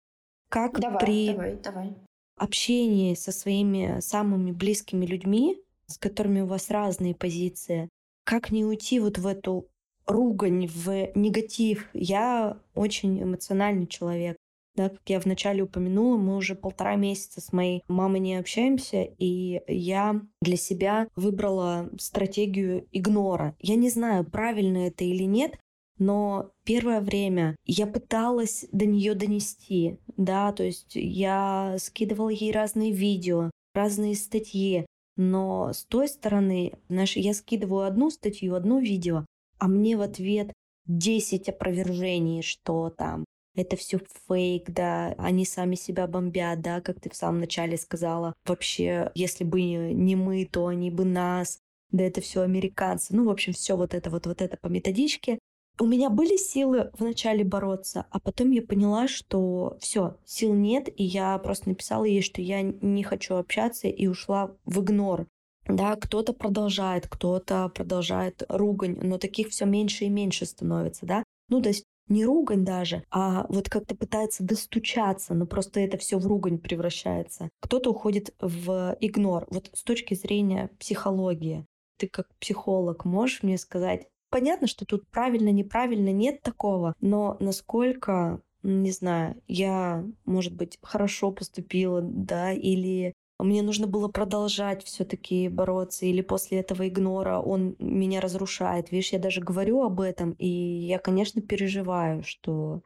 как 0.50 0.80
давай, 0.80 1.00
при 1.00 1.28
давай, 1.28 1.56
давай. 1.58 1.96
Общении 2.42 3.14
со 3.14 3.32
своими 3.32 4.00
самыми 4.00 4.52
близкими 4.52 5.06
людьми, 5.06 5.58
с 5.86 5.98
которыми 5.98 6.42
у 6.42 6.48
вас 6.48 6.72
разные 6.72 7.14
позиции, 7.14 7.90
как 8.24 8.52
не 8.52 8.66
уйти 8.66 9.00
вот 9.00 9.20
в 9.20 9.28
эту 9.28 9.68
ругань, 10.08 10.66
в 10.68 11.12
негатив. 11.16 11.88
Я 11.94 12.58
очень 12.74 13.22
эмоциональный 13.22 13.86
человек. 13.86 14.38
Да, 14.74 14.90
как 14.90 15.02
я 15.08 15.20
вначале 15.20 15.64
упомянула, 15.64 16.18
мы 16.18 16.38
уже 16.38 16.56
полтора 16.56 16.96
месяца 16.96 17.42
с 17.42 17.52
моей 17.52 17.84
мамой 17.90 18.22
не 18.22 18.38
общаемся, 18.38 19.04
и 19.04 19.62
я 19.68 20.22
для 20.42 20.56
себя 20.56 21.08
выбрала 21.18 21.90
стратегию 22.00 22.88
игнора. 22.94 23.56
Я 23.60 23.76
не 23.76 23.90
знаю, 23.90 24.24
правильно 24.24 24.88
это 24.88 25.04
или 25.04 25.24
нет, 25.24 25.60
но 26.02 26.52
первое 26.66 27.00
время 27.00 27.56
я 27.64 27.86
пыталась 27.86 28.66
до 28.72 28.88
нее 28.88 29.14
донести, 29.14 30.00
да, 30.18 30.52
то 30.52 30.64
есть 30.64 30.96
я 30.96 31.76
скидывала 31.78 32.30
ей 32.30 32.52
разные 32.52 32.92
видео, 32.92 33.52
разные 33.76 34.16
статьи, 34.16 34.88
но 35.16 35.72
с 35.72 35.86
той 35.86 36.08
стороны, 36.08 36.74
знаешь, 36.90 37.16
я 37.16 37.36
скидываю 37.36 37.86
одну 37.86 38.10
статью, 38.10 38.56
одно 38.56 38.80
видео, 38.80 39.28
а 39.60 39.68
мне 39.68 39.96
в 39.96 40.02
ответ 40.02 40.52
10 40.88 41.50
опровержений, 41.50 42.42
что 42.42 42.90
там 42.90 43.24
это 43.54 43.76
все 43.76 44.00
фейк, 44.28 44.72
да, 44.72 45.14
они 45.20 45.46
сами 45.46 45.76
себя 45.76 46.08
бомбят, 46.08 46.62
да, 46.62 46.82
как 46.82 47.00
ты 47.00 47.12
в 47.12 47.16
самом 47.16 47.42
начале 47.42 47.78
сказала. 47.78 48.34
Вообще, 48.48 49.12
если 49.14 49.44
бы 49.44 49.62
не 49.62 50.16
мы, 50.16 50.50
то 50.52 50.66
они 50.66 50.90
бы 50.90 51.06
нас, 51.06 51.60
да 51.92 52.04
это 52.04 52.22
все 52.22 52.42
американцы. 52.42 53.16
Ну, 53.16 53.26
в 53.26 53.30
общем, 53.30 53.54
все 53.54 53.78
вот 53.78 53.94
это 53.94 54.10
вот, 54.10 54.26
вот 54.26 54.42
это 54.42 54.58
по 54.58 54.66
методичке. 54.68 55.38
У 55.82 55.86
меня 55.88 56.12
были 56.12 56.38
силы 56.38 56.92
вначале 57.00 57.44
бороться, 57.44 58.06
а 58.12 58.20
потом 58.20 58.52
я 58.52 58.62
поняла, 58.62 59.08
что 59.08 59.78
все, 59.80 60.16
сил 60.26 60.54
нет, 60.54 60.88
и 60.96 61.04
я 61.04 61.36
просто 61.40 61.70
написала 61.70 62.06
ей, 62.06 62.22
что 62.22 62.40
я 62.40 62.62
не 62.62 63.02
хочу 63.02 63.34
общаться 63.34 63.88
и 63.88 64.06
ушла 64.06 64.56
в 64.66 64.82
игнор. 64.82 65.26
Да, 65.66 65.96
кто-то 65.96 66.34
продолжает, 66.34 67.08
кто-то 67.08 67.72
продолжает 67.74 68.44
ругань, 68.48 69.00
но 69.02 69.18
таких 69.18 69.50
все 69.50 69.66
меньше 69.66 70.06
и 70.06 70.10
меньше 70.10 70.46
становится, 70.46 71.08
да. 71.08 71.24
Ну, 71.50 71.64
то 71.64 71.70
есть 71.70 71.86
не 72.08 72.26
ругань 72.26 72.64
даже, 72.64 73.04
а 73.10 73.48
вот 73.50 73.68
как-то 73.68 73.96
пытается 73.96 74.44
достучаться, 74.44 75.34
но 75.34 75.48
просто 75.48 75.80
это 75.80 75.98
все 75.98 76.20
в 76.20 76.28
ругань 76.28 76.60
превращается. 76.60 77.50
Кто-то 77.60 77.90
уходит 77.90 78.36
в 78.40 78.96
игнор. 79.00 79.48
Вот 79.50 79.72
с 79.74 79.82
точки 79.82 80.14
зрения 80.14 80.70
психологии, 80.78 81.66
ты 81.98 82.08
как 82.08 82.28
психолог 82.40 83.04
можешь 83.06 83.42
мне 83.42 83.58
сказать, 83.58 84.08
понятно, 84.32 84.66
что 84.66 84.86
тут 84.86 85.08
правильно, 85.10 85.52
неправильно, 85.52 86.12
нет 86.12 86.42
такого, 86.42 86.96
но 87.02 87.38
насколько 87.40 88.42
не 88.64 88.92
знаю, 88.92 89.42
я, 89.48 90.06
может 90.26 90.56
быть, 90.56 90.78
хорошо 90.82 91.32
поступила, 91.32 92.02
да, 92.02 92.52
или 92.52 93.14
мне 93.40 93.64
нужно 93.64 93.88
было 93.88 94.08
продолжать 94.08 94.84
все-таки 94.84 95.50
бороться, 95.50 96.06
или 96.06 96.22
после 96.22 96.60
этого 96.60 96.88
игнора 96.88 97.40
он 97.40 97.76
меня 97.80 98.22
разрушает. 98.22 98.92
Видишь, 98.92 99.14
я 99.14 99.20
даже 99.20 99.42
говорю 99.42 99.82
об 99.82 100.00
этом, 100.00 100.34
и 100.34 100.48
я, 100.48 101.00
конечно, 101.00 101.42
переживаю, 101.42 102.24
что 102.24 102.82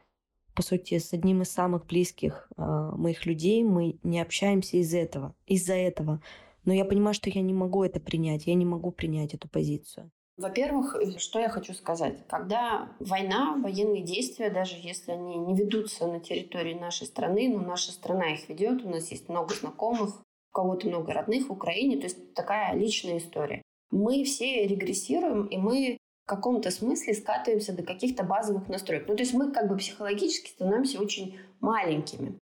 по 0.55 0.61
сути, 0.61 0.97
с 0.97 1.11
одним 1.11 1.41
из 1.41 1.51
самых 1.51 1.85
близких 1.85 2.47
э, 2.55 2.61
моих 2.95 3.25
людей 3.25 3.61
мы 3.63 3.99
не 4.03 4.21
общаемся 4.21 4.77
из 4.77 4.93
этого, 4.93 5.35
из-за 5.45 5.73
этого. 5.73 6.21
Но 6.63 6.73
я 6.73 6.85
понимаю, 6.85 7.13
что 7.13 7.29
я 7.29 7.41
не 7.41 7.53
могу 7.53 7.83
это 7.83 7.99
принять, 7.99 8.47
я 8.47 8.53
не 8.53 8.65
могу 8.65 8.91
принять 8.91 9.33
эту 9.33 9.49
позицию. 9.49 10.11
Во-первых, 10.37 10.97
что 11.17 11.39
я 11.39 11.47
хочу 11.47 11.73
сказать. 11.73 12.27
Когда 12.27 12.89
война, 12.99 13.55
военные 13.55 14.03
действия, 14.03 14.49
даже 14.49 14.75
если 14.75 15.11
они 15.11 15.37
не 15.37 15.55
ведутся 15.55 16.07
на 16.07 16.19
территории 16.19 16.73
нашей 16.73 17.07
страны, 17.07 17.47
но 17.47 17.61
наша 17.61 17.91
страна 17.93 18.33
их 18.33 18.49
ведет, 18.49 18.83
у 18.83 18.89
нас 18.89 19.11
есть 19.11 19.29
много 19.29 19.53
знакомых, 19.53 20.21
кого-то 20.53 20.87
много 20.87 21.13
родных 21.13 21.47
в 21.47 21.53
Украине, 21.53 21.97
то 21.97 22.03
есть 22.03 22.33
такая 22.33 22.75
личная 22.75 23.17
история. 23.17 23.61
Мы 23.91 24.23
все 24.25 24.67
регрессируем, 24.67 25.45
и 25.45 25.57
мы 25.57 25.97
в 26.25 26.27
каком-то 26.27 26.71
смысле 26.71 27.13
скатываемся 27.13 27.73
до 27.73 27.83
каких-то 27.83 28.23
базовых 28.23 28.67
настроек. 28.67 29.05
Ну, 29.07 29.15
то 29.15 29.23
есть 29.23 29.33
мы 29.33 29.51
как 29.51 29.69
бы 29.69 29.77
психологически 29.77 30.49
становимся 30.49 30.99
очень 30.99 31.37
маленькими. 31.61 32.39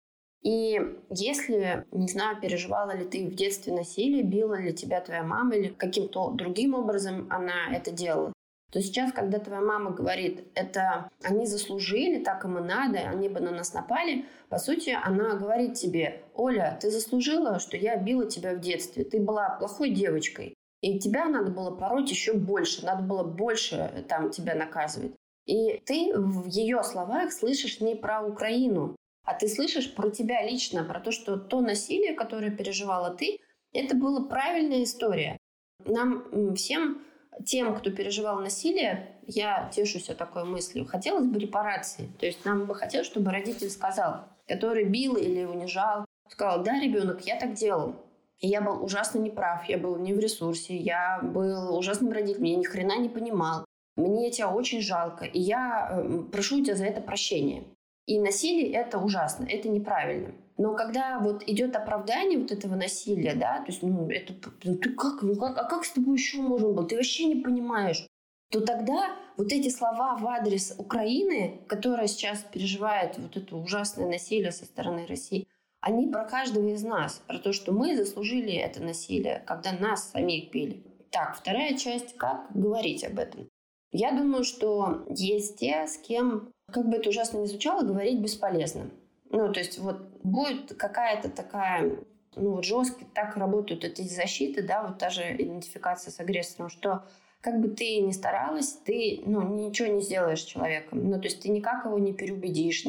И 0.43 0.79
если, 1.09 1.85
не 1.91 2.07
знаю, 2.07 2.39
переживала 2.39 2.95
ли 2.95 3.05
ты 3.05 3.27
в 3.27 3.35
детстве 3.35 3.73
насилие, 3.73 4.23
била 4.23 4.59
ли 4.59 4.73
тебя 4.73 5.01
твоя 5.01 5.23
мама 5.23 5.55
или 5.55 5.69
каким-то 5.69 6.31
другим 6.31 6.73
образом 6.73 7.27
она 7.29 7.75
это 7.75 7.91
делала, 7.91 8.33
то 8.71 8.81
сейчас, 8.81 9.13
когда 9.13 9.39
твоя 9.39 9.61
мама 9.61 9.91
говорит, 9.91 10.43
это 10.53 11.09
они 11.23 11.45
заслужили, 11.45 12.23
так 12.23 12.43
им 12.45 12.57
и 12.57 12.61
надо, 12.61 12.99
они 12.99 13.29
бы 13.29 13.39
на 13.39 13.51
нас 13.51 13.73
напали, 13.73 14.25
по 14.49 14.57
сути, 14.57 14.95
она 15.01 15.35
говорит 15.35 15.75
тебе, 15.75 16.21
Оля, 16.33 16.77
ты 16.81 16.91
заслужила, 16.91 17.59
что 17.59 17.77
я 17.77 17.95
била 17.97 18.29
тебя 18.29 18.53
в 18.53 18.59
детстве, 18.59 19.05
ты 19.05 19.19
была 19.19 19.49
плохой 19.57 19.91
девочкой, 19.91 20.53
и 20.81 20.99
тебя 20.99 21.25
надо 21.25 21.51
было 21.51 21.71
пороть 21.71 22.11
еще 22.11 22.33
больше, 22.33 22.85
надо 22.85 23.03
было 23.03 23.23
больше 23.23 24.05
там 24.07 24.31
тебя 24.31 24.53
наказывать. 24.53 25.13
И 25.45 25.81
ты 25.85 26.11
в 26.13 26.47
ее 26.47 26.83
словах 26.83 27.31
слышишь 27.31 27.79
не 27.79 27.95
про 27.95 28.21
Украину, 28.21 28.97
а 29.27 29.33
ты 29.33 29.49
слышишь 29.49 29.93
про 29.93 30.09
тебя 30.09 30.41
лично, 30.41 30.85
про 30.85 31.01
то, 31.01 31.11
что 31.11 31.35
то 31.35 31.59
насилие, 31.59 32.13
которое 32.13 32.49
переживала 32.49 33.09
ты, 33.09 33.39
это 33.73 33.93
была 33.93 34.25
правильная 34.25 34.83
история. 34.83 35.35
Нам 35.83 36.55
всем 36.55 37.01
тем, 37.45 37.75
кто 37.75 37.91
переживал 37.91 38.39
насилие, 38.39 39.19
я 39.23 39.69
тешусь 39.75 40.05
такой 40.05 40.45
мыслью, 40.45 40.85
хотелось 40.85 41.25
бы 41.25 41.39
репарации. 41.39 42.09
То 42.19 42.25
есть 42.25 42.45
нам 42.45 42.67
бы 42.67 42.73
хотелось, 42.73 43.05
чтобы 43.05 43.31
родитель 43.31 43.69
сказал, 43.69 44.29
который 44.47 44.85
бил 44.85 45.17
или 45.17 45.43
унижал, 45.43 46.05
сказал, 46.29 46.63
да, 46.63 46.79
ребенок, 46.79 47.25
я 47.25 47.37
так 47.37 47.53
делал. 47.53 47.97
И 48.39 48.47
я 48.47 48.61
был 48.61 48.81
ужасно 48.81 49.19
неправ, 49.19 49.67
я 49.67 49.77
был 49.77 49.97
не 49.97 50.13
в 50.13 50.19
ресурсе, 50.19 50.77
я 50.77 51.19
был 51.21 51.77
ужасным 51.77 52.13
родителем, 52.13 52.45
я 52.45 52.55
ни 52.55 52.63
хрена 52.63 52.97
не 52.97 53.09
понимал. 53.09 53.65
Мне 53.97 54.31
тебя 54.31 54.49
очень 54.49 54.81
жалко, 54.81 55.25
и 55.25 55.39
я 55.39 55.89
э, 55.91 56.19
прошу 56.31 56.61
у 56.61 56.63
тебя 56.63 56.75
за 56.75 56.85
это 56.85 57.01
прощения. 57.01 57.65
И 58.07 58.19
насилие 58.19 58.71
это 58.71 58.97
ужасно, 58.97 59.45
это 59.45 59.69
неправильно. 59.69 60.33
Но 60.57 60.75
когда 60.75 61.19
вот 61.19 61.43
идет 61.45 61.75
оправдание 61.75 62.39
вот 62.39 62.51
этого 62.51 62.75
насилия, 62.75 63.35
да, 63.35 63.59
то 63.59 63.67
есть, 63.67 63.83
ну, 63.83 64.09
это, 64.09 64.33
ну, 64.63 64.75
ты 64.75 64.89
как, 64.93 65.21
ну, 65.21 65.35
как, 65.35 65.57
а 65.57 65.65
как 65.65 65.85
с 65.85 65.91
тобой 65.91 66.15
еще 66.15 66.41
можно 66.41 66.69
было? 66.69 66.87
Ты 66.87 66.95
вообще 66.95 67.25
не 67.25 67.35
понимаешь. 67.43 68.07
То 68.49 68.61
тогда 68.61 69.15
вот 69.35 69.51
эти 69.51 69.69
слова 69.69 70.15
в 70.15 70.25
адрес 70.25 70.73
Украины, 70.77 71.61
которая 71.67 72.07
сейчас 72.07 72.39
переживает 72.39 73.17
вот 73.17 73.35
это 73.35 73.55
ужасное 73.57 74.07
насилие 74.07 74.51
со 74.51 74.65
стороны 74.65 75.05
России, 75.05 75.47
они 75.81 76.07
про 76.07 76.23
каждого 76.23 76.67
из 76.69 76.83
нас, 76.83 77.21
про 77.27 77.39
то, 77.39 77.51
что 77.51 77.71
мы 77.71 77.95
заслужили 77.95 78.53
это 78.53 78.81
насилие, 78.81 79.43
когда 79.45 79.73
нас 79.73 80.11
самих 80.11 80.51
били. 80.51 80.81
Так, 81.11 81.37
вторая 81.37 81.77
часть, 81.77 82.15
как 82.17 82.47
говорить 82.53 83.03
об 83.03 83.19
этом. 83.19 83.49
Я 83.91 84.11
думаю, 84.11 84.43
что 84.43 85.05
есть 85.09 85.59
те, 85.59 85.87
с 85.87 85.97
кем, 85.97 86.51
как 86.71 86.89
бы 86.89 86.97
это 86.97 87.09
ужасно 87.09 87.39
не 87.39 87.47
звучало, 87.47 87.83
говорить 87.83 88.19
бесполезно. 88.19 88.89
Ну, 89.29 89.51
то 89.51 89.59
есть 89.59 89.77
вот 89.79 89.97
будет 90.23 90.75
какая-то 90.75 91.29
такая, 91.29 91.97
ну, 92.35 92.51
вот 92.51 92.65
жестко 92.65 93.05
так 93.13 93.37
работают 93.37 93.83
эти 93.83 94.01
защиты, 94.01 94.61
да, 94.61 94.83
вот 94.83 94.97
та 94.97 95.09
же 95.09 95.23
идентификация 95.35 96.11
с 96.11 96.19
агрессором, 96.19 96.69
что 96.69 97.03
как 97.41 97.61
бы 97.61 97.69
ты 97.69 97.99
ни 98.01 98.11
старалась, 98.11 98.73
ты, 98.85 99.21
ну, 99.25 99.67
ничего 99.67 99.87
не 99.87 100.01
сделаешь 100.01 100.41
человеком. 100.41 101.09
Ну, 101.09 101.19
то 101.19 101.27
есть 101.27 101.41
ты 101.41 101.49
никак 101.49 101.85
его 101.85 101.97
не 101.99 102.13
переубедишь, 102.13 102.85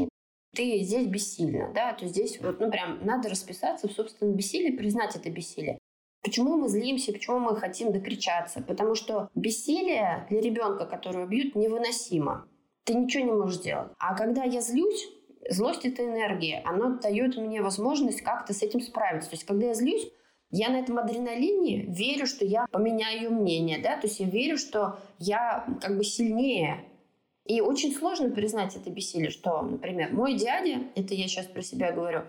ты 0.55 0.81
здесь 0.81 1.07
бессильна, 1.07 1.73
да, 1.75 1.93
то 1.93 2.07
здесь 2.07 2.41
вот, 2.41 2.59
ну, 2.61 2.71
прям 2.71 3.05
надо 3.05 3.29
расписаться 3.29 3.89
в 3.89 3.93
собственном 3.93 4.35
бессилии, 4.35 4.77
признать 4.77 5.15
это 5.15 5.31
бессилие. 5.31 5.79
Почему 6.23 6.57
мы 6.57 6.69
злимся, 6.69 7.13
почему 7.13 7.39
мы 7.39 7.57
хотим 7.57 7.93
докричаться? 7.93 8.61
Потому 8.61 8.97
что 8.97 9.29
бессилие 9.35 10.27
для 10.31 10.41
ребенка, 10.41 10.85
которого 10.85 11.27
бьют, 11.27 11.55
невыносимо. 11.55 12.49
Ты 12.89 12.95
ничего 12.95 13.25
не 13.25 13.33
можешь 13.33 13.59
сделать. 13.59 13.93
А 13.99 14.17
когда 14.17 14.43
я 14.43 14.61
злюсь, 14.61 15.09
Злость— 15.49 15.85
это 15.87 16.05
энергия. 16.05 16.63
Она 16.67 16.99
дает 16.99 17.37
мне 17.37 17.63
возможность 17.63 18.21
как-то 18.21 18.53
с 18.53 18.63
этим 18.63 18.81
справиться. 18.81 19.31
То 19.31 19.37
есть, 19.37 19.47
когда 19.47 19.69
я 19.69 19.75
злюсь, 19.75 20.07
я 20.51 20.69
на 20.69 20.77
этом 20.81 20.99
адреналине 20.99 21.87
верю, 21.87 22.27
что 22.27 22.45
я 22.45 22.67
поменяю 22.71 23.31
мнение, 23.33 23.79
да, 23.79 23.97
то 23.97 24.07
есть 24.07 24.21
я 24.21 24.27
верю, 24.27 24.59
что 24.59 24.99
я 25.19 25.67
как 25.81 25.97
бы 25.97 26.05
сильнее. 26.05 26.85
И 27.45 27.61
очень 27.63 27.95
сложно 27.95 28.31
признать 28.31 28.77
это 28.77 28.91
бессилие, 28.91 29.31
что, 29.31 29.63
например, 29.63 30.13
мой 30.13 30.35
дядя, 30.35 30.83
это 30.95 31.15
я 31.15 31.29
сейчас 31.29 31.47
про 31.47 31.63
себя 31.63 31.93
говорю, 31.93 32.25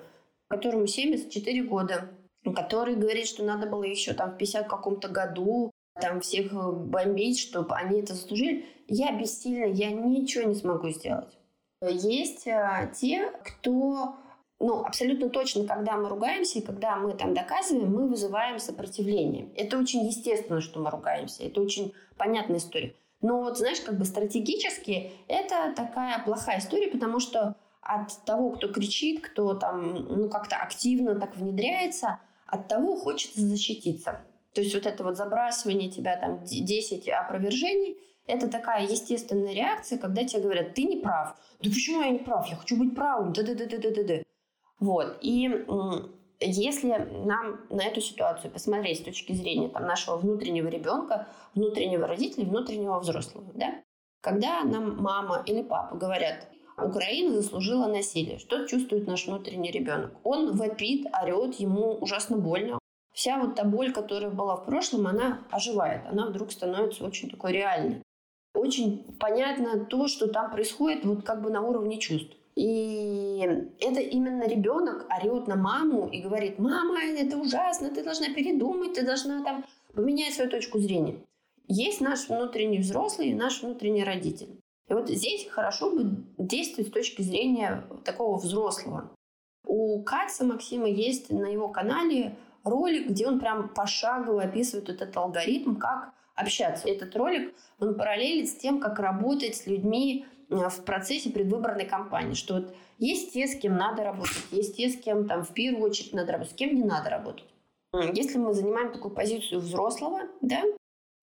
которому 0.47 0.87
74 0.87 1.63
года, 1.63 2.09
который 2.55 2.95
говорит, 2.95 3.27
что 3.27 3.43
надо 3.43 3.67
было 3.67 3.83
еще 3.83 4.13
там 4.13 4.31
в 4.31 4.37
50 4.37 4.67
каком-то 4.67 5.09
году 5.09 5.71
там 5.99 6.21
всех 6.21 6.51
бомбить, 6.53 7.39
чтобы 7.39 7.75
они 7.75 8.01
это 8.01 8.13
заслужили. 8.13 8.65
Я 8.87 9.11
бессильна, 9.11 9.65
я 9.65 9.91
ничего 9.91 10.45
не 10.45 10.55
смогу 10.55 10.89
сделать. 10.89 11.37
Есть 11.81 12.47
э, 12.47 12.91
те, 12.95 13.31
кто 13.43 14.15
ну, 14.59 14.83
абсолютно 14.83 15.29
точно, 15.29 15.65
когда 15.65 15.95
мы 15.95 16.09
ругаемся 16.09 16.59
и 16.59 16.61
когда 16.61 16.97
мы 16.97 17.13
там 17.13 17.33
доказываем, 17.33 17.93
мы 17.93 18.07
вызываем 18.09 18.59
сопротивление. 18.59 19.49
Это 19.55 19.77
очень 19.77 20.05
естественно, 20.05 20.59
что 20.59 20.79
мы 20.81 20.89
ругаемся. 20.89 21.43
Это 21.43 21.61
очень 21.61 21.93
понятная 22.17 22.57
история. 22.57 22.93
Но 23.21 23.41
вот, 23.41 23.57
знаешь, 23.57 23.79
как 23.81 23.97
бы 23.97 24.05
стратегически 24.05 25.11
это 25.27 25.73
такая 25.75 26.23
плохая 26.23 26.59
история, 26.59 26.89
потому 26.89 27.19
что 27.19 27.55
от 27.81 28.23
того, 28.25 28.51
кто 28.51 28.67
кричит, 28.71 29.21
кто 29.21 29.53
там, 29.53 29.93
ну, 29.93 30.29
как-то 30.29 30.57
активно 30.57 31.15
так 31.15 31.35
внедряется, 31.35 32.19
от 32.45 32.67
того 32.67 32.95
хочется 32.95 33.41
защититься. 33.41 34.21
То 34.53 34.61
есть 34.61 34.73
вот 34.73 34.85
это 34.85 35.03
вот 35.03 35.17
забрасывание 35.17 35.89
тебя 35.89 36.17
там 36.17 36.43
10 36.43 37.09
опровержений– 37.09 37.97
это 38.29 38.47
такая 38.47 38.83
естественная 38.83 39.53
реакция, 39.53 39.97
когда 39.97 40.23
тебе 40.23 40.43
говорят, 40.43 40.75
ты 40.75 40.83
не 40.83 40.97
прав. 40.97 41.35
Да 41.61 41.69
почему 41.69 42.03
я 42.03 42.09
не 42.09 42.19
прав? 42.19 42.47
Я 42.47 42.57
хочу 42.57 42.77
быть 42.77 42.95
правым. 42.95 43.33
Да-да-да-да-да-да. 43.33 44.21
Вот. 44.79 45.17
И 45.21 45.49
если 46.39 46.89
нам 47.25 47.61
на 47.69 47.81
эту 47.81 48.01
ситуацию 48.01 48.51
посмотреть 48.51 48.99
с 48.99 49.03
точки 49.03 49.33
зрения 49.33 49.67
там, 49.69 49.85
нашего 49.87 50.17
внутреннего 50.17 50.67
ребенка, 50.67 51.27
внутреннего 51.55 52.07
родителя, 52.07 52.45
внутреннего 52.45 52.99
взрослого, 52.99 53.51
да? 53.55 53.81
когда 54.21 54.63
нам 54.63 54.97
мама 55.01 55.43
или 55.45 55.63
папа 55.63 55.95
говорят, 55.95 56.47
Украина 56.77 57.33
заслужила 57.33 57.87
насилие, 57.87 58.37
что 58.37 58.67
чувствует 58.67 59.07
наш 59.07 59.25
внутренний 59.25 59.71
ребенок? 59.71 60.13
Он 60.23 60.55
вопит, 60.55 61.07
орет, 61.13 61.55
ему 61.55 61.95
ужасно 61.95 62.37
больно. 62.37 62.79
Вся 63.19 63.37
вот 63.37 63.55
та 63.55 63.65
боль, 63.65 63.91
которая 63.91 64.31
была 64.31 64.55
в 64.55 64.65
прошлом, 64.65 65.05
она 65.05 65.39
оживает, 65.51 66.03
она 66.07 66.27
вдруг 66.27 66.53
становится 66.53 67.03
очень 67.03 67.29
такой 67.29 67.51
реальной 67.51 68.01
очень 68.53 69.03
понятно 69.19 69.85
то, 69.85 70.07
что 70.07 70.27
там 70.27 70.51
происходит 70.51 71.05
вот 71.05 71.23
как 71.23 71.41
бы 71.41 71.49
на 71.49 71.61
уровне 71.61 71.99
чувств. 71.99 72.35
И 72.55 73.39
это 73.79 73.99
именно 73.99 74.47
ребенок 74.47 75.05
орет 75.09 75.47
на 75.47 75.55
маму 75.55 76.07
и 76.07 76.21
говорит, 76.21 76.59
мама, 76.59 76.99
это 77.01 77.37
ужасно, 77.37 77.89
ты 77.89 78.03
должна 78.03 78.33
передумать, 78.33 78.93
ты 78.93 79.05
должна 79.05 79.43
там 79.43 79.65
поменять 79.93 80.33
свою 80.33 80.49
точку 80.49 80.79
зрения. 80.79 81.15
Есть 81.67 82.01
наш 82.01 82.27
внутренний 82.27 82.79
взрослый 82.79 83.29
и 83.29 83.35
наш 83.35 83.61
внутренний 83.61 84.03
родитель. 84.03 84.59
И 84.89 84.93
вот 84.93 85.09
здесь 85.09 85.47
хорошо 85.49 85.91
бы 85.91 86.23
действовать 86.37 86.89
с 86.89 86.93
точки 86.93 87.21
зрения 87.21 87.83
такого 88.03 88.37
взрослого. 88.37 89.11
У 89.65 90.01
Каца 90.03 90.43
Максима 90.43 90.87
есть 90.87 91.29
на 91.29 91.45
его 91.45 91.69
канале 91.69 92.35
ролик, 92.69 93.09
где 93.09 93.27
он 93.27 93.39
прям 93.39 93.69
пошагово 93.69 94.43
описывает 94.43 94.89
этот 94.89 95.15
алгоритм, 95.17 95.75
как 95.75 96.13
общаться. 96.35 96.87
Этот 96.87 97.15
ролик, 97.15 97.53
он 97.79 97.95
параллелит 97.95 98.49
с 98.49 98.55
тем, 98.55 98.79
как 98.79 98.99
работать 98.99 99.55
с 99.55 99.67
людьми 99.67 100.25
э, 100.49 100.55
в 100.55 100.85
процессе 100.85 101.29
предвыборной 101.29 101.85
кампании. 101.85 102.33
Что 102.33 102.55
вот 102.55 102.75
есть 102.97 103.33
те, 103.33 103.47
с 103.47 103.57
кем 103.57 103.75
надо 103.75 104.03
работать, 104.03 104.45
есть 104.51 104.77
те, 104.77 104.89
с 104.89 104.97
кем 104.97 105.27
там 105.27 105.43
в 105.43 105.53
первую 105.53 105.89
очередь 105.89 106.13
надо 106.13 106.33
работать, 106.33 106.53
с 106.53 106.55
кем 106.55 106.75
не 106.75 106.83
надо 106.83 107.09
работать. 107.09 107.45
Если 108.13 108.37
мы 108.37 108.53
занимаем 108.53 108.91
такую 108.93 109.13
позицию 109.13 109.61
взрослого, 109.61 110.21
да, 110.41 110.61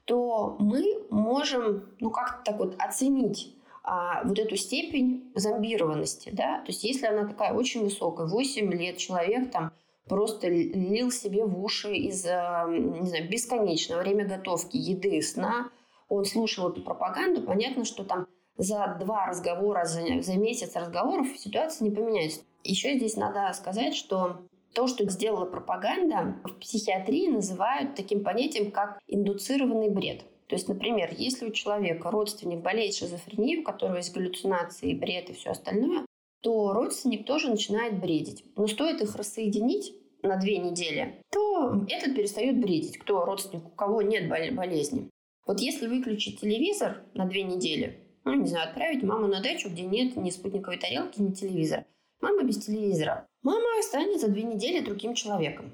то 0.05 0.57
мы 0.59 1.07
можем, 1.11 1.85
ну, 2.01 2.11
как-то 2.11 2.51
так 2.51 2.59
вот 2.59 2.75
оценить 2.79 3.57
а, 3.85 4.25
вот 4.25 4.39
эту 4.39 4.57
степень 4.57 5.31
зомбированности, 5.35 6.31
да, 6.33 6.59
то 6.61 6.69
есть 6.69 6.83
если 6.83 7.07
она 7.07 7.29
такая 7.29 7.55
очень 7.55 7.85
высокая, 7.85 8.27
8 8.27 8.73
лет 8.73 8.99
человек 8.99 9.53
там 9.53 9.73
просто 10.09 10.49
лил 10.49 11.11
себе 11.11 11.45
в 11.45 11.63
уши 11.63 11.95
из, 11.95 12.25
не 12.25 13.07
знаю, 13.07 13.29
бесконечного 13.29 14.01
время 14.01 14.27
готовки, 14.27 14.77
еды, 14.77 15.21
сна, 15.23 15.71
он 16.09 16.25
слушал 16.25 16.71
эту 16.71 16.83
пропаганду, 16.83 17.43
понятно, 17.43 17.85
что 17.85 18.05
там 18.05 18.27
за 18.57 18.97
два 19.01 19.27
разговора, 19.27 19.85
за, 19.85 20.23
за 20.23 20.35
месяц 20.35 20.75
разговоров 20.77 21.27
ситуация 21.37 21.89
не 21.89 21.95
поменяется. 21.95 22.43
Еще 22.65 22.97
здесь 22.97 23.17
надо 23.17 23.53
сказать, 23.53 23.95
что 23.95 24.47
то, 24.75 24.87
что 24.87 25.09
сделала 25.11 25.47
пропаганда, 25.47 26.37
в 26.45 26.55
психиатрии 26.61 27.29
называют 27.29 27.95
таким 27.95 28.23
понятием, 28.23 28.71
как 28.71 28.99
индуцированный 29.07 29.91
бред. 29.91 30.25
То 30.49 30.55
есть, 30.55 30.69
например, 30.69 31.13
если 31.17 31.47
у 31.47 31.51
человека 31.51 32.11
родственник 32.11 32.61
болеет 32.61 32.95
шизофренией, 32.95 33.61
у 33.61 33.65
которого 33.65 33.97
есть 33.97 34.15
галлюцинации, 34.15 34.95
бред 34.95 35.31
и 35.31 35.33
все 35.33 35.51
остальное, 35.51 36.06
то 36.47 36.73
родственник 36.73 37.27
тоже 37.27 37.51
начинает 37.51 38.01
бредить. 38.01 38.45
Но 38.55 38.69
стоит 38.69 39.03
их 39.03 39.17
рассоединить 39.17 39.93
на 40.23 40.37
две 40.37 40.59
недели, 40.59 41.21
то 41.33 41.85
этот 41.89 42.15
перестает 42.15 42.61
бредить, 42.61 42.99
кто 42.99 43.25
родственник, 43.25 43.67
у 43.67 43.71
кого 43.71 44.01
нет 44.01 44.29
болезни. 44.29 45.11
Вот 45.45 45.59
если 45.59 45.89
выключить 45.89 46.41
телевизор 46.41 47.03
на 47.15 47.27
две 47.27 47.43
недели, 47.43 47.99
ну, 48.23 48.35
не 48.35 48.47
знаю, 48.47 48.69
отправить 48.69 49.03
маму 49.03 49.27
на 49.27 49.43
дачу, 49.43 49.69
где 49.71 49.83
нет 49.83 50.15
ни 50.15 50.31
спутниковой 50.31 50.79
тарелки, 50.79 51.21
ни 51.21 51.33
телевизора. 51.33 51.85
Мама 52.21 52.45
без 52.45 52.65
телевизора. 52.65 53.27
Мама 53.43 53.83
станет 53.83 54.21
за 54.21 54.29
две 54.29 54.45
недели 54.45 54.85
другим 54.85 55.15
человеком. 55.15 55.73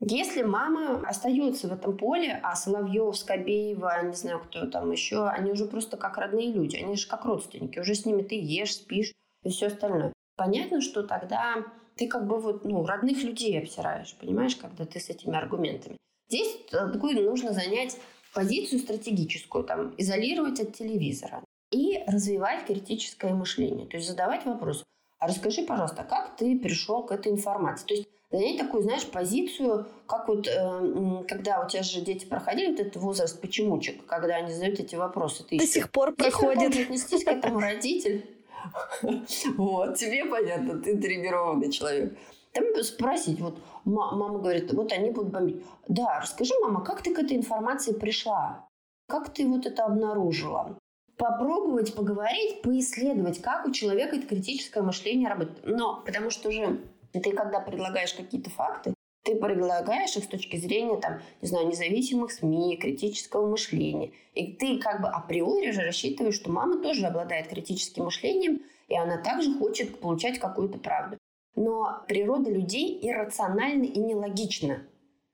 Если 0.00 0.42
мама 0.42 1.06
остается 1.06 1.68
в 1.68 1.72
этом 1.74 1.98
поле, 1.98 2.40
а 2.42 2.56
Соловьев, 2.56 3.14
Скобеева, 3.14 4.04
не 4.06 4.14
знаю 4.14 4.40
кто 4.40 4.64
там 4.68 4.90
еще, 4.90 5.26
они 5.26 5.50
уже 5.50 5.66
просто 5.66 5.98
как 5.98 6.16
родные 6.16 6.50
люди, 6.50 6.76
они 6.76 6.96
же 6.96 7.06
как 7.08 7.26
родственники, 7.26 7.78
уже 7.78 7.94
с 7.94 8.06
ними 8.06 8.22
ты 8.22 8.40
ешь, 8.40 8.74
спишь 8.74 9.12
и 9.42 9.50
все 9.50 9.66
остальное. 9.66 10.12
Понятно, 10.36 10.80
что 10.80 11.02
тогда 11.02 11.64
ты 11.96 12.06
как 12.06 12.26
бы 12.26 12.38
вот, 12.38 12.64
ну, 12.64 12.86
родных 12.86 13.22
людей 13.22 13.58
обсираешь, 13.58 14.14
понимаешь, 14.20 14.56
когда 14.56 14.84
ты 14.84 15.00
с 15.00 15.10
этими 15.10 15.36
аргументами. 15.36 15.96
Здесь 16.28 16.58
э, 16.72 16.92
такую 16.92 17.22
нужно 17.22 17.52
занять 17.52 17.96
позицию 18.32 18.80
стратегическую, 18.80 19.64
там, 19.64 19.94
изолировать 19.98 20.60
от 20.60 20.74
телевизора 20.74 21.42
и 21.72 22.02
развивать 22.06 22.66
критическое 22.66 23.34
мышление. 23.34 23.86
То 23.86 23.96
есть 23.96 24.08
задавать 24.08 24.44
вопрос, 24.44 24.84
а 25.18 25.26
расскажи, 25.26 25.62
пожалуйста, 25.62 26.04
как 26.04 26.36
ты 26.36 26.58
пришел 26.58 27.02
к 27.02 27.10
этой 27.10 27.32
информации? 27.32 27.86
То 27.86 27.94
есть 27.94 28.08
занять 28.30 28.58
такую, 28.58 28.84
знаешь, 28.84 29.06
позицию, 29.06 29.88
как 30.06 30.28
вот, 30.28 30.46
э, 30.46 31.24
когда 31.26 31.64
у 31.64 31.68
тебя 31.68 31.82
же 31.82 32.00
дети 32.00 32.26
проходили 32.26 32.70
вот 32.70 32.80
этот 32.80 32.96
возраст 32.96 33.40
почемучек, 33.40 34.06
когда 34.06 34.36
они 34.36 34.52
задают 34.52 34.78
эти 34.78 34.94
вопросы. 34.94 35.42
Ты 35.42 35.56
До 35.56 35.64
еще, 35.64 35.72
сих 35.72 35.90
пор 35.90 36.14
проходит. 36.14 36.76
отнестись 36.76 37.24
к 37.24 37.28
этому 37.28 37.58
родитель. 37.58 38.37
Вот, 39.56 39.96
тебе 39.96 40.24
понятно, 40.24 40.80
ты 40.80 40.96
тренированный 40.96 41.70
человек. 41.70 42.16
Там 42.52 42.64
спросить, 42.82 43.40
вот 43.40 43.58
мама 43.84 44.38
говорит, 44.38 44.72
вот 44.72 44.92
они 44.92 45.10
будут 45.10 45.32
бомбить. 45.32 45.64
Да, 45.86 46.20
расскажи, 46.20 46.54
мама, 46.62 46.84
как 46.84 47.02
ты 47.02 47.14
к 47.14 47.18
этой 47.18 47.36
информации 47.36 47.92
пришла? 47.92 48.66
Как 49.06 49.32
ты 49.32 49.46
вот 49.46 49.66
это 49.66 49.84
обнаружила? 49.84 50.76
Попробовать 51.16 51.94
поговорить, 51.94 52.62
поисследовать, 52.62 53.42
как 53.42 53.66
у 53.66 53.72
человека 53.72 54.16
это 54.16 54.26
критическое 54.26 54.82
мышление 54.82 55.28
работает. 55.28 55.60
Но 55.64 56.02
потому 56.04 56.30
что 56.30 56.50
же 56.50 56.78
ты, 57.12 57.32
когда 57.32 57.60
предлагаешь 57.60 58.14
какие-то 58.14 58.50
факты, 58.50 58.94
ты 59.28 59.36
предлагаешь 59.36 60.16
их 60.16 60.24
с 60.24 60.26
точки 60.26 60.56
зрения, 60.56 60.96
там, 60.96 61.20
не 61.42 61.48
знаю, 61.48 61.68
независимых 61.68 62.32
СМИ, 62.32 62.78
критического 62.78 63.46
мышления. 63.46 64.12
И 64.34 64.54
ты 64.54 64.78
как 64.78 65.02
бы 65.02 65.08
априори 65.08 65.70
же 65.70 65.82
рассчитываешь, 65.82 66.36
что 66.36 66.50
мама 66.50 66.80
тоже 66.80 67.06
обладает 67.06 67.48
критическим 67.48 68.04
мышлением, 68.04 68.62
и 68.88 68.96
она 68.96 69.18
также 69.18 69.52
хочет 69.58 70.00
получать 70.00 70.38
какую-то 70.38 70.78
правду. 70.78 71.18
Но 71.56 72.02
природа 72.08 72.50
людей 72.50 72.98
иррациональна 73.02 73.84
и 73.84 73.98
нелогична. 73.98 74.86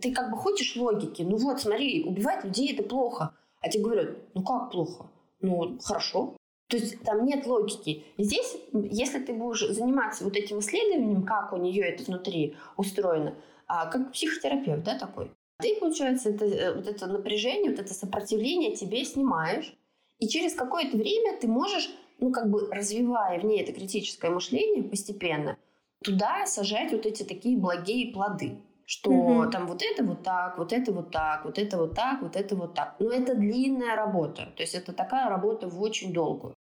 Ты 0.03 0.13
как 0.13 0.33
бы 0.33 0.39
хочешь 0.39 0.75
логики. 0.75 1.23
Ну 1.23 1.37
вот, 1.37 1.61
смотри, 1.61 2.03
убивать 2.03 2.43
людей– 2.43 2.73
это 2.75 2.83
плохо. 2.83 3.33
А 3.61 3.69
тебе 3.69 3.85
говорят, 3.85 4.17
ну 4.35 4.43
как 4.43 4.73
плохо? 4.73 5.07
Ну, 5.41 5.79
хорошо. 5.81 6.35
То 6.69 6.79
есть 6.79 7.01
там 7.03 7.25
нет 7.25 7.47
логики. 7.47 8.03
Здесь, 8.19 8.57
если 8.73 9.21
ты 9.21 9.35
будешь 9.35 9.69
заниматься 9.69 10.25
вот 10.25 10.37
этим 10.37 10.59
исследованием, 10.59 11.23
как 11.23 11.53
у 11.53 11.59
нее 11.59 11.85
это 11.85 12.03
внутри 12.03 12.57
устроено, 12.77 13.37
а, 13.67 13.87
как 13.87 14.13
психотерапевт, 14.13 14.83
да, 14.83 14.99
такой, 14.99 15.31
ты, 15.59 15.77
получается, 15.77 16.31
это, 16.31 16.45
э, 16.45 16.75
вот 16.75 16.87
это 16.87 17.07
напряжение, 17.07 17.71
вот 17.71 17.81
это 17.81 17.95
сопротивление 17.95 18.75
тебе 18.75 19.05
снимаешь, 19.05 19.77
и 20.19 20.29
через 20.29 20.55
какое-то 20.55 20.97
время 20.97 21.39
ты 21.39 21.49
можешь, 21.49 21.91
ну, 22.19 22.33
как 22.33 22.51
бы 22.51 22.69
развивая 22.71 23.41
в 23.41 23.45
ней 23.45 23.63
это 23.63 23.73
критическое 23.73 24.31
мышление 24.31 24.83
постепенно, 24.83 25.57
туда 26.03 26.47
сажать 26.47 26.93
вот 26.93 27.07
эти 27.07 27.23
такие 27.23 27.57
благие 27.57 28.13
плоды 28.13 28.59
что 28.87 29.11
угу. 29.11 29.51
там 29.51 29.67
вот 29.67 29.83
это 29.83 30.05
вот 30.05 30.23
так, 30.23 30.59
вот 30.59 30.73
это 30.73 30.93
вот 30.93 31.11
так, 31.11 31.45
вот 31.45 31.59
это 31.59 31.77
вот 31.79 31.95
так, 31.95 32.23
вот 32.23 32.37
это 32.37 32.55
вот 32.57 32.75
так. 32.75 32.97
Но 32.99 33.11
это 33.11 33.35
длинная 33.35 33.97
работа, 33.97 34.53
то 34.57 34.63
есть 34.63 34.75
это 34.75 34.93
такая 34.93 35.29
работа 35.29 35.69
в 35.69 35.81
очень 35.81 36.13
долгую. 36.13 36.55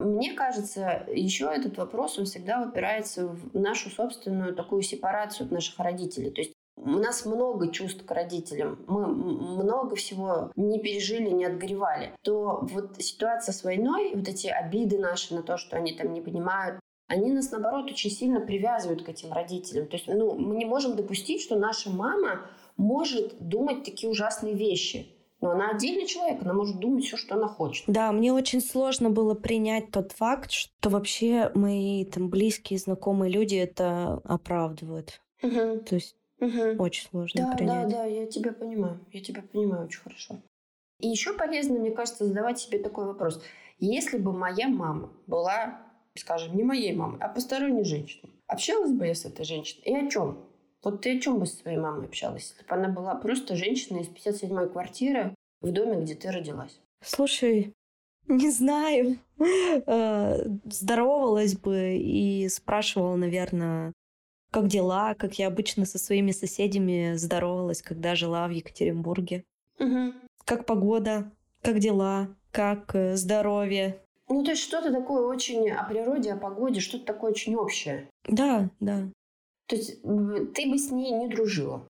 Мне 0.00 0.32
кажется, 0.32 1.06
еще 1.12 1.44
этот 1.54 1.76
вопрос, 1.76 2.18
он 2.18 2.24
всегда 2.24 2.62
упирается 2.62 3.28
в 3.28 3.54
нашу 3.54 3.90
собственную 3.90 4.54
такую 4.54 4.80
сепарацию 4.82 5.46
от 5.46 5.52
наших 5.52 5.78
родителей. 5.78 6.30
То 6.30 6.40
есть 6.40 6.54
у 6.76 6.88
нас 6.88 7.26
много 7.26 7.70
чувств 7.70 8.06
к 8.06 8.10
родителям, 8.10 8.82
мы 8.86 9.06
много 9.06 9.96
всего 9.96 10.50
не 10.56 10.80
пережили, 10.80 11.28
не 11.28 11.44
отгревали, 11.44 12.14
то 12.22 12.60
вот 12.62 12.96
ситуация 13.02 13.52
с 13.52 13.62
войной, 13.62 14.14
вот 14.14 14.26
эти 14.26 14.46
обиды 14.46 14.98
наши 14.98 15.34
на 15.34 15.42
то, 15.42 15.58
что 15.58 15.76
они 15.76 15.92
там 15.92 16.14
не 16.14 16.22
понимают, 16.22 16.80
они 17.06 17.32
нас, 17.32 17.50
наоборот, 17.50 17.90
очень 17.90 18.10
сильно 18.10 18.40
привязывают 18.40 19.02
к 19.02 19.08
этим 19.08 19.32
родителям. 19.32 19.88
То 19.88 19.96
есть 19.96 20.06
ну, 20.06 20.32
мы 20.34 20.56
не 20.56 20.64
можем 20.64 20.96
допустить, 20.96 21.42
что 21.42 21.58
наша 21.58 21.90
мама 21.90 22.46
может 22.76 23.36
думать 23.40 23.84
такие 23.84 24.08
ужасные 24.08 24.54
вещи. 24.54 25.08
Но 25.40 25.50
она 25.50 25.70
отдельный 25.70 26.06
человек, 26.06 26.42
она 26.42 26.52
может 26.52 26.78
думать 26.78 27.04
все, 27.04 27.16
что 27.16 27.34
она 27.34 27.48
хочет. 27.48 27.84
Да, 27.86 28.12
мне 28.12 28.32
очень 28.32 28.60
сложно 28.60 29.10
было 29.10 29.34
принять 29.34 29.90
тот 29.90 30.12
факт, 30.12 30.50
что 30.50 30.90
вообще 30.90 31.50
мои 31.54 32.04
там 32.04 32.28
близкие, 32.28 32.78
знакомые 32.78 33.32
люди 33.32 33.56
это 33.56 34.20
оправдывают. 34.24 35.20
Угу. 35.42 35.80
То 35.86 35.94
есть 35.94 36.16
угу. 36.40 36.82
очень 36.82 37.08
сложно 37.08 37.46
да, 37.46 37.56
принять. 37.56 37.88
Да, 37.88 37.96
да, 37.98 38.04
я 38.04 38.26
тебя 38.26 38.52
понимаю. 38.52 39.00
Я 39.12 39.22
тебя 39.22 39.42
понимаю 39.42 39.86
очень 39.86 40.00
хорошо. 40.00 40.36
И 40.98 41.08
еще 41.08 41.32
полезно, 41.32 41.78
мне 41.78 41.90
кажется, 41.90 42.26
задавать 42.26 42.58
себе 42.58 42.78
такой 42.78 43.06
вопрос. 43.06 43.42
Если 43.78 44.18
бы 44.18 44.32
моя 44.32 44.68
мама 44.68 45.10
была 45.26 45.80
скажем, 46.16 46.56
не 46.56 46.64
моей 46.64 46.94
мамы, 46.94 47.18
а 47.20 47.28
посторонней 47.28 47.84
женщиной. 47.84 48.32
Общалась 48.46 48.92
бы 48.92 49.06
я 49.06 49.14
с 49.14 49.24
этой 49.24 49.44
женщиной? 49.44 49.82
И 49.84 49.94
о 49.94 50.10
чем? 50.10 50.44
Вот 50.82 51.02
ты 51.02 51.16
о 51.16 51.20
чем 51.20 51.38
бы 51.38 51.46
с 51.46 51.58
своей 51.58 51.78
мамой 51.78 52.06
общалась, 52.06 52.50
если 52.50 52.68
бы 52.68 52.74
она 52.74 52.88
была 52.88 53.14
просто 53.14 53.56
женщиной 53.56 54.02
из 54.02 54.08
57-й 54.08 54.70
квартиры 54.70 55.34
в 55.60 55.70
доме, 55.72 56.02
где 56.02 56.14
ты 56.14 56.30
родилась? 56.30 56.80
Слушай, 57.04 57.74
не 58.28 58.50
знаю. 58.50 59.18
Э, 59.86 60.44
здоровалась 60.64 61.56
бы 61.56 61.96
и 61.96 62.48
спрашивала, 62.48 63.16
наверное, 63.16 63.92
как 64.50 64.68
дела, 64.68 65.14
как 65.14 65.38
я 65.38 65.48
обычно 65.48 65.84
со 65.84 65.98
своими 65.98 66.30
соседями 66.30 67.14
здоровалась, 67.16 67.82
когда 67.82 68.14
жила 68.14 68.46
в 68.48 68.50
Екатеринбурге. 68.50 69.44
Угу. 69.78 70.14
Как 70.44 70.66
погода, 70.66 71.30
как 71.62 71.78
дела, 71.78 72.28
как 72.52 72.94
э, 72.94 73.16
здоровье, 73.16 74.02
ну, 74.30 74.44
то 74.44 74.52
есть 74.52 74.62
что-то 74.62 74.92
такое 74.92 75.26
очень 75.26 75.68
о 75.70 75.82
природе, 75.82 76.32
о 76.32 76.36
погоде, 76.36 76.78
что-то 76.78 77.04
такое 77.04 77.32
очень 77.32 77.56
общее. 77.56 78.08
Да, 78.28 78.70
да. 78.78 79.08
То 79.70 79.76
есть 79.76 80.02
ты 80.02 80.68
бы 80.68 80.78
с 80.78 80.90
ней 80.90 81.12
не 81.12 81.28
дружила? 81.28 81.86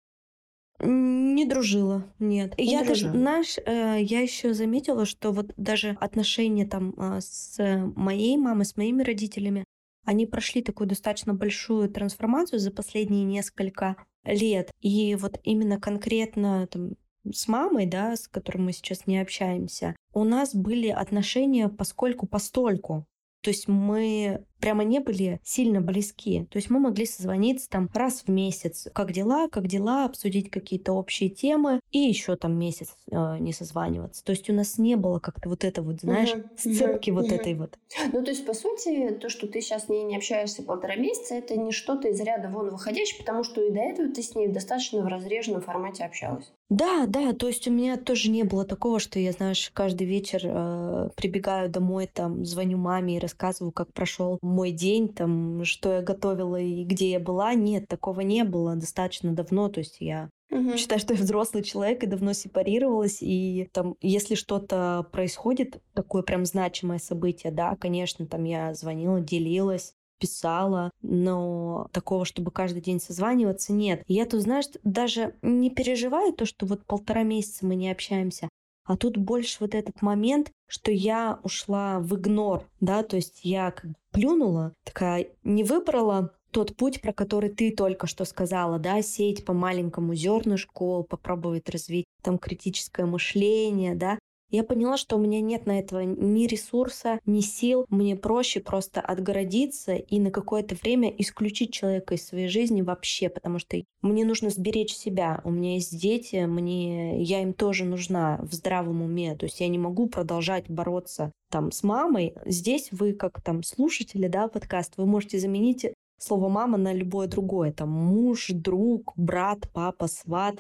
Не 0.81 1.45
дружила, 1.45 2.13
нет. 2.19 2.59
Не 2.59 2.73
я 2.73 2.85
дружила. 2.85 3.13
даже, 3.13 3.23
знаешь, 3.23 3.57
э, 3.59 3.99
я 4.03 4.21
еще 4.21 4.53
заметила, 4.53 5.07
что 5.07 5.31
вот 5.31 5.53
даже 5.57 5.97
отношения 6.01 6.67
там 6.67 6.95
а, 6.97 7.21
с 7.21 7.57
моей 7.95 8.37
мамой, 8.37 8.65
с 8.65 8.77
моими 8.77 9.03
родителями, 9.03 9.65
они 10.05 10.27
прошли 10.27 10.61
такую 10.61 10.89
достаточно 10.89 11.35
большую 11.35 11.89
трансформацию 11.89 12.59
за 12.59 12.73
последние 12.73 13.25
несколько 13.25 13.97
лет. 14.25 14.73
И 14.81 15.15
вот 15.15 15.39
именно 15.45 15.81
конкретно 15.81 16.67
там 16.67 16.95
с 17.33 17.47
мамой, 17.47 17.87
да, 17.87 18.17
с 18.17 18.27
которой 18.27 18.59
мы 18.59 18.73
сейчас 18.73 19.07
не 19.07 19.21
общаемся, 19.21 19.95
у 20.15 20.25
нас 20.25 20.55
были 20.55 20.89
отношения 20.89 21.69
поскольку 21.69 22.27
постольку. 22.27 23.05
То 23.43 23.51
есть 23.51 23.69
мы 23.69 24.45
прямо 24.61 24.85
не 24.85 25.01
были 25.01 25.41
сильно 25.45 25.81
близки. 25.81 26.47
То 26.51 26.57
есть 26.57 26.71
мы 26.71 26.79
могли 26.79 27.07
созвониться 27.07 27.69
там 27.69 27.89
раз 27.95 28.25
в 28.27 28.29
месяц. 28.29 28.89
Как 28.93 29.13
дела, 29.13 29.49
как 29.49 29.67
дела, 29.67 30.05
обсудить 30.05 30.51
какие-то 30.51 30.93
общие 30.93 31.31
темы 31.31 31.81
и 31.91 31.99
еще 31.99 32.37
там 32.37 32.59
месяц 32.59 32.97
э, 33.11 33.39
не 33.39 33.53
созваниваться. 33.53 34.25
То 34.25 34.33
есть 34.33 34.49
у 34.51 34.53
нас 34.53 34.79
не 34.79 34.97
было 34.97 35.19
как-то 35.19 35.49
вот 35.49 35.65
это 35.65 35.83
вот, 35.83 36.01
знаешь, 36.01 36.33
uh-huh, 36.33 36.49
сцепки 36.57 37.11
uh-huh, 37.11 37.15
вот 37.15 37.27
uh-huh. 37.27 37.35
этой 37.37 37.55
вот. 37.55 37.79
Ну, 38.13 38.23
то 38.23 38.31
есть, 38.31 38.45
по 38.47 38.55
сути, 38.55 39.11
то, 39.21 39.29
что 39.29 39.47
ты 39.47 39.61
сейчас 39.61 39.87
с 39.87 39.89
ней 39.89 40.05
не 40.05 40.17
общаешься 40.17 40.63
полтора 40.63 40.97
месяца, 40.97 41.35
это 41.35 41.57
не 41.57 41.73
что-то 41.73 42.09
из 42.09 42.21
ряда 42.21 42.49
вон 42.49 42.71
выходящее, 42.71 43.21
потому 43.21 43.45
что 43.45 43.63
и 43.63 43.71
до 43.71 43.81
этого 43.81 44.09
ты 44.13 44.23
с 44.23 44.35
ней 44.35 44.49
достаточно 44.49 45.03
в 45.03 45.07
разреженном 45.07 45.63
формате 45.63 46.05
общалась. 46.05 46.53
Да, 46.71 47.07
да, 47.07 47.33
то 47.33 47.49
есть 47.49 47.67
у 47.67 47.71
меня 47.71 47.97
тоже 47.97 48.31
не 48.31 48.43
было 48.43 48.65
такого, 48.65 48.99
что 48.99 49.19
я, 49.19 49.33
знаешь, 49.33 49.71
каждый 49.73 50.07
вечер 50.07 50.41
э, 50.45 51.09
прибегаю 51.17 51.71
домой, 51.71 52.11
там, 52.13 52.45
звоню 52.45 52.77
маме 52.77 53.17
и 53.17 53.19
рассказываю, 53.19 53.73
как 53.73 53.93
прошел 53.95 54.39
мой 54.49 54.71
день, 54.73 55.09
там, 55.09 55.65
что 55.65 55.93
я 55.93 56.03
готовила 56.03 56.61
и 56.61 56.85
где 56.85 57.11
я 57.13 57.21
была. 57.21 57.55
Нет, 57.55 57.89
такого 57.89 58.21
не 58.21 58.45
было 58.45 58.75
достаточно 58.75 59.33
давно. 59.33 59.69
То 59.69 59.81
есть 59.81 59.99
я 60.01 60.31
Угу. 60.51 60.79
Считаю, 60.79 60.99
что 60.99 61.13
я 61.13 61.21
взрослый 61.21 61.63
человек 61.63 62.03
и 62.03 62.07
давно 62.07 62.33
сепарировалась, 62.33 63.19
и 63.21 63.69
там, 63.73 63.97
если 64.01 64.35
что-то 64.35 65.07
происходит, 65.13 65.83
такое 65.93 66.23
прям 66.23 66.47
значимое 66.47 66.99
событие, 66.99 67.53
да, 67.53 67.77
конечно, 67.77 68.27
там 68.27 68.45
я 68.45 68.73
звонила, 68.73 69.21
делилась, 69.21 69.93
писала, 70.19 70.91
но 71.03 71.89
такого, 71.93 72.25
чтобы 72.25 72.51
каждый 72.51 72.81
день 72.81 73.01
созваниваться, 73.01 73.73
нет. 73.73 74.03
И 74.07 74.15
я 74.15 74.25
тут, 74.25 74.41
знаешь, 74.41 74.67
даже 74.85 75.35
не 75.43 75.71
переживаю 75.71 76.33
то, 76.33 76.47
что 76.47 76.67
вот 76.67 76.85
полтора 76.87 77.23
месяца 77.23 77.67
мы 77.67 77.77
не 77.77 77.91
общаемся, 77.91 78.49
а 78.89 78.97
тут 78.97 79.19
больше 79.19 79.59
вот 79.61 79.75
этот 79.75 80.01
момент, 80.01 80.51
что 80.67 80.91
я 80.91 81.39
ушла 81.43 82.01
в 82.01 82.17
игнор, 82.17 82.65
да, 82.81 83.03
то 83.03 83.17
есть 83.17 83.41
я 83.45 83.71
как 83.71 83.93
плюнула, 84.13 84.73
такая 84.83 85.29
не 85.45 85.63
выбрала 85.63 86.33
тот 86.51 86.75
путь, 86.75 87.03
про 87.03 87.13
который 87.13 87.51
ты 87.51 87.71
только 87.71 88.07
что 88.07 88.25
сказала, 88.25 88.79
да, 88.79 89.03
сеять 89.03 89.45
по 89.45 89.53
маленькому 89.53 90.15
зернышку, 90.15 91.07
попробовать 91.09 91.69
развить 91.69 92.07
там 92.23 92.39
критическое 92.39 93.05
мышление, 93.05 93.95
да, 93.95 94.19
я 94.51 94.65
поняла, 94.65 94.97
что 94.97 95.17
у 95.17 95.21
меня 95.21 95.41
нет 95.41 95.67
на 95.67 95.79
этого 95.79 96.01
ни 96.01 96.47
ресурса, 96.47 97.21
ни 97.27 97.41
сил. 97.41 97.85
Мне 97.89 98.17
проще 98.17 98.61
просто 98.61 99.01
отгородиться 99.01 99.95
и 99.95 100.19
на 100.19 100.31
какое-то 100.31 100.75
время 100.75 101.11
исключить 101.19 101.73
человека 101.73 102.15
из 102.15 102.27
своей 102.27 102.49
жизни 102.49 102.83
вообще, 102.83 103.29
потому 103.29 103.59
что 103.59 103.77
мне 104.01 104.25
нужно 104.25 104.51
сберечь 104.51 104.95
себя. 104.95 105.41
У 105.45 105.51
меня 105.51 105.75
есть 105.75 105.99
дети, 106.01 106.47
мне 106.47 107.23
я 107.23 107.43
им 107.43 107.53
тоже 107.53 107.85
нужна 107.85 108.39
в 108.43 108.55
здравом 108.55 109.03
уме. 109.03 109.37
То 109.37 109.47
есть 109.47 109.61
я 109.61 109.69
не 109.69 109.79
могу 109.79 110.09
продолжать 110.09 110.69
бороться 110.71 111.33
там 111.51 111.71
с 111.71 111.83
мамой. 111.83 112.35
Здесь 112.47 112.89
вы 112.91 113.13
как 113.13 113.43
там 113.43 113.63
слушатели, 113.63 114.29
да, 114.29 114.49
подкаст, 114.49 114.95
вы 114.97 115.07
можете 115.07 115.39
заменить 115.39 115.87
слово 116.19 116.49
мама 116.49 116.79
на 116.79 116.93
любое 116.93 117.29
другое. 117.29 117.73
Там 117.73 117.91
муж, 117.91 118.49
друг, 118.49 119.13
брат, 119.17 119.69
папа, 119.73 120.07
сват 120.07 120.59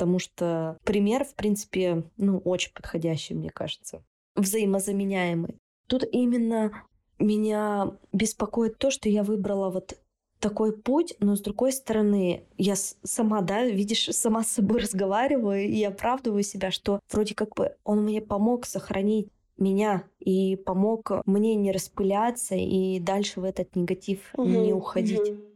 потому 0.00 0.18
что 0.18 0.78
пример, 0.84 1.26
в 1.26 1.34
принципе, 1.34 2.04
ну, 2.16 2.38
очень 2.38 2.72
подходящий, 2.72 3.34
мне 3.34 3.50
кажется, 3.50 4.02
взаимозаменяемый. 4.34 5.58
Тут 5.88 6.04
именно 6.10 6.72
меня 7.18 7.92
беспокоит 8.10 8.78
то, 8.78 8.90
что 8.90 9.10
я 9.10 9.22
выбрала 9.22 9.68
вот 9.68 9.98
такой 10.38 10.74
путь, 10.74 11.14
но 11.20 11.36
с 11.36 11.42
другой 11.42 11.72
стороны, 11.72 12.44
я 12.56 12.76
сама, 12.76 13.42
да, 13.42 13.66
видишь, 13.66 14.06
сама 14.12 14.42
с 14.42 14.52
собой 14.52 14.80
разговариваю 14.80 15.68
и 15.68 15.82
оправдываю 15.84 16.44
себя, 16.44 16.70
что 16.70 17.00
вроде 17.10 17.34
как 17.34 17.54
бы 17.54 17.76
он 17.84 18.02
мне 18.02 18.22
помог 18.22 18.64
сохранить 18.64 19.28
меня 19.58 20.04
и 20.18 20.56
помог 20.56 21.12
мне 21.26 21.56
не 21.56 21.72
распыляться 21.72 22.54
и 22.54 23.00
дальше 23.00 23.42
в 23.42 23.44
этот 23.44 23.76
негатив 23.76 24.20
угу, 24.32 24.48
не 24.48 24.72
уходить. 24.72 25.28
Угу. 25.28 25.49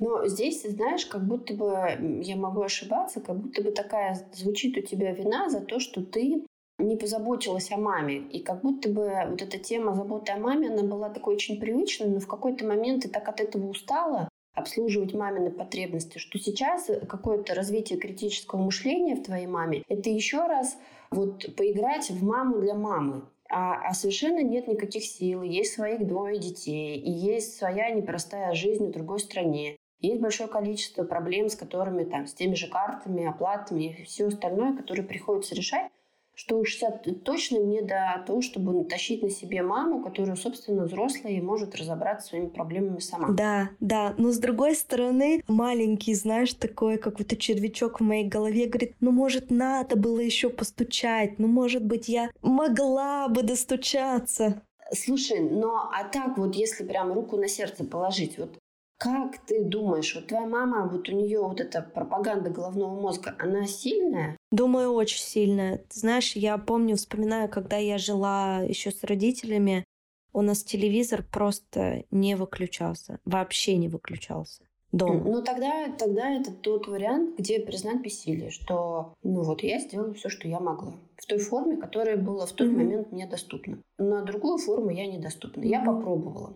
Но 0.00 0.26
здесь, 0.26 0.62
знаешь, 0.62 1.06
как 1.06 1.26
будто 1.26 1.54
бы, 1.54 2.20
я 2.22 2.36
могу 2.36 2.62
ошибаться, 2.62 3.20
как 3.20 3.38
будто 3.38 3.62
бы 3.62 3.70
такая 3.70 4.18
звучит 4.32 4.76
у 4.76 4.80
тебя 4.80 5.12
вина 5.12 5.50
за 5.50 5.60
то, 5.60 5.78
что 5.78 6.02
ты 6.02 6.44
не 6.78 6.96
позаботилась 6.96 7.70
о 7.70 7.76
маме. 7.76 8.18
И 8.18 8.40
как 8.40 8.62
будто 8.62 8.88
бы 8.88 9.10
вот 9.28 9.42
эта 9.42 9.58
тема 9.58 9.94
заботы 9.94 10.32
о 10.32 10.38
маме, 10.38 10.70
она 10.70 10.82
была 10.82 11.10
такой 11.10 11.34
очень 11.34 11.60
привычной, 11.60 12.08
но 12.08 12.20
в 12.20 12.26
какой-то 12.26 12.64
момент 12.64 13.02
ты 13.02 13.08
так 13.08 13.28
от 13.28 13.40
этого 13.40 13.68
устала 13.68 14.28
обслуживать 14.54 15.14
мамины 15.14 15.50
потребности, 15.50 16.18
что 16.18 16.38
сейчас 16.38 16.90
какое-то 17.08 17.54
развитие 17.54 17.98
критического 17.98 18.60
мышления 18.60 19.14
в 19.14 19.22
твоей 19.22 19.46
маме, 19.46 19.84
это 19.88 20.10
еще 20.10 20.46
раз 20.46 20.76
вот 21.10 21.54
поиграть 21.56 22.10
в 22.10 22.24
маму 22.24 22.58
для 22.58 22.74
мамы 22.74 23.22
а, 23.50 23.88
а 23.88 23.94
совершенно 23.94 24.42
нет 24.42 24.68
никаких 24.68 25.04
сил, 25.04 25.42
есть 25.42 25.74
своих 25.74 26.06
двое 26.06 26.38
детей, 26.38 26.98
и 26.98 27.10
есть 27.10 27.56
своя 27.56 27.90
непростая 27.90 28.54
жизнь 28.54 28.88
в 28.88 28.92
другой 28.92 29.20
стране. 29.20 29.76
Есть 30.00 30.20
большое 30.20 30.48
количество 30.48 31.02
проблем, 31.04 31.48
с 31.48 31.56
которыми 31.56 32.04
там, 32.04 32.26
с 32.26 32.34
теми 32.34 32.54
же 32.54 32.68
картами, 32.68 33.26
оплатами 33.26 33.96
и 33.98 34.04
все 34.04 34.28
остальное, 34.28 34.76
которые 34.76 35.04
приходится 35.04 35.54
решать 35.54 35.90
что 36.38 36.56
у 36.56 36.64
60 36.64 37.24
точно 37.24 37.58
не 37.58 37.82
до 37.82 38.22
того, 38.24 38.42
чтобы 38.42 38.84
тащить 38.84 39.24
на 39.24 39.28
себе 39.28 39.60
маму, 39.60 40.04
которая, 40.04 40.36
собственно, 40.36 40.84
взрослая 40.84 41.32
и 41.32 41.40
может 41.40 41.74
разобраться 41.74 42.28
своими 42.28 42.46
проблемами 42.46 43.00
сама. 43.00 43.30
Да, 43.30 43.70
да. 43.80 44.14
Но 44.18 44.30
с 44.30 44.38
другой 44.38 44.76
стороны, 44.76 45.42
маленький, 45.48 46.14
знаешь, 46.14 46.54
такой 46.54 46.96
какой-то 46.98 47.36
червячок 47.36 47.98
в 47.98 48.04
моей 48.04 48.24
голове 48.28 48.66
говорит, 48.66 48.94
ну, 49.00 49.10
может, 49.10 49.50
надо 49.50 49.96
было 49.96 50.20
еще 50.20 50.48
постучать, 50.48 51.40
ну, 51.40 51.48
может 51.48 51.84
быть, 51.84 52.08
я 52.08 52.30
могла 52.40 53.26
бы 53.26 53.42
достучаться. 53.42 54.62
Слушай, 54.92 55.40
но 55.40 55.90
а 55.92 56.04
так 56.04 56.38
вот, 56.38 56.54
если 56.54 56.84
прям 56.84 57.12
руку 57.12 57.36
на 57.36 57.48
сердце 57.48 57.82
положить, 57.82 58.38
вот 58.38 58.56
как 58.96 59.38
ты 59.44 59.64
думаешь, 59.64 60.14
вот 60.14 60.28
твоя 60.28 60.46
мама, 60.46 60.88
вот 60.88 61.08
у 61.08 61.12
нее 61.12 61.40
вот 61.40 61.60
эта 61.60 61.82
пропаганда 61.82 62.50
головного 62.50 62.94
мозга, 62.94 63.34
она 63.40 63.66
сильная? 63.66 64.37
Думаю, 64.50 64.92
очень 64.92 65.20
сильная. 65.20 65.78
Ты 65.78 66.00
знаешь, 66.00 66.32
я 66.34 66.56
помню, 66.58 66.96
вспоминаю, 66.96 67.48
когда 67.48 67.76
я 67.76 67.98
жила 67.98 68.60
еще 68.60 68.90
с 68.90 69.04
родителями, 69.04 69.84
у 70.32 70.42
нас 70.42 70.62
телевизор 70.62 71.22
просто 71.22 72.04
не 72.10 72.34
выключался, 72.34 73.18
вообще 73.24 73.76
не 73.76 73.88
выключался 73.88 74.62
дома. 74.92 75.22
Ну 75.24 75.42
тогда, 75.42 75.88
тогда 75.98 76.30
это 76.30 76.52
тот 76.52 76.86
вариант, 76.86 77.38
где 77.38 77.60
признать 77.60 78.00
бессилие, 78.00 78.50
что 78.50 79.14
ну 79.22 79.42
вот 79.42 79.62
я 79.62 79.78
сделала 79.78 80.14
все, 80.14 80.28
что 80.28 80.48
я 80.48 80.60
могла 80.60 80.94
в 81.16 81.26
той 81.26 81.38
форме, 81.38 81.76
которая 81.76 82.16
была 82.16 82.46
в 82.46 82.52
тот 82.52 82.68
mm-hmm. 82.68 82.76
момент 82.76 83.12
мне 83.12 83.26
доступна. 83.26 83.82
На 83.98 84.22
другую 84.22 84.58
форму 84.58 84.90
я 84.90 85.06
недоступна. 85.06 85.60
Mm-hmm. 85.60 85.68
Я 85.68 85.84
попробовала. 85.84 86.54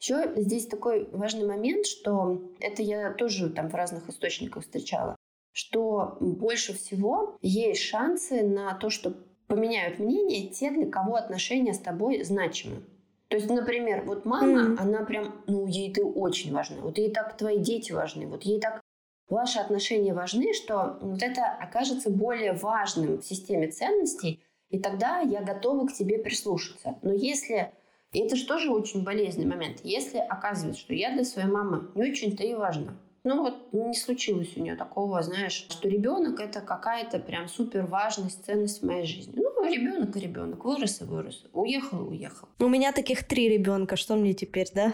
Еще 0.00 0.32
здесь 0.36 0.66
такой 0.66 1.08
важный 1.12 1.46
момент, 1.46 1.86
что 1.86 2.42
это 2.60 2.82
я 2.82 3.12
тоже 3.12 3.48
там 3.50 3.70
в 3.70 3.74
разных 3.74 4.08
источниках 4.08 4.62
встречала, 4.62 5.16
что 5.54 6.18
больше 6.20 6.74
всего 6.74 7.38
есть 7.40 7.80
шансы 7.80 8.42
на 8.42 8.74
то, 8.74 8.90
что 8.90 9.14
поменяют 9.46 10.00
мнение 10.00 10.48
те, 10.48 10.70
для 10.70 10.90
кого 10.90 11.14
отношения 11.14 11.72
с 11.72 11.78
тобой 11.78 12.24
значимы. 12.24 12.82
То 13.28 13.36
есть, 13.36 13.48
например, 13.48 14.02
вот 14.04 14.24
мама, 14.24 14.74
mm. 14.74 14.76
она 14.80 15.04
прям, 15.04 15.34
ну, 15.46 15.66
ей 15.66 15.92
ты 15.94 16.04
очень 16.04 16.52
важна. 16.52 16.82
Вот 16.82 16.98
ей 16.98 17.10
так 17.10 17.36
твои 17.36 17.58
дети 17.58 17.92
важны. 17.92 18.26
Вот 18.26 18.42
ей 18.42 18.60
так 18.60 18.80
ваши 19.28 19.60
отношения 19.60 20.12
важны, 20.12 20.52
что 20.52 20.98
вот 21.00 21.22
это 21.22 21.46
окажется 21.46 22.10
более 22.10 22.52
важным 22.52 23.18
в 23.18 23.24
системе 23.24 23.68
ценностей, 23.68 24.42
и 24.70 24.80
тогда 24.80 25.20
я 25.20 25.40
готова 25.40 25.86
к 25.86 25.92
тебе 25.92 26.18
прислушаться. 26.18 26.98
Но 27.02 27.12
если 27.12 27.72
и 28.12 28.20
это 28.20 28.36
же 28.36 28.46
тоже 28.46 28.70
очень 28.70 29.02
болезненный 29.02 29.50
момент. 29.50 29.80
Если 29.82 30.18
оказывается, 30.18 30.80
что 30.80 30.94
я 30.94 31.12
для 31.12 31.24
своей 31.24 31.48
мамы 31.48 31.88
не 31.96 32.10
очень-то 32.10 32.44
и 32.44 32.54
важна, 32.54 32.96
ну 33.24 33.42
вот 33.42 33.72
не 33.72 33.94
случилось 33.94 34.56
у 34.56 34.60
нее 34.60 34.76
такого, 34.76 35.22
знаешь, 35.22 35.66
что 35.70 35.88
ребенок 35.88 36.40
это 36.40 36.60
какая-то 36.60 37.18
прям 37.18 37.48
супер 37.48 37.86
важность, 37.86 38.44
ценность 38.44 38.82
в 38.82 38.86
моей 38.86 39.06
жизни. 39.06 39.32
Ну, 39.36 39.64
ребенок 39.66 40.14
и 40.16 40.20
ребенок, 40.20 40.64
вырос 40.64 41.00
и 41.00 41.04
вырос, 41.04 41.46
уехал 41.52 42.04
и 42.04 42.08
уехал. 42.10 42.48
У 42.58 42.68
меня 42.68 42.92
таких 42.92 43.24
три 43.24 43.48
ребенка, 43.48 43.96
что 43.96 44.14
мне 44.16 44.34
теперь, 44.34 44.68
да? 44.74 44.92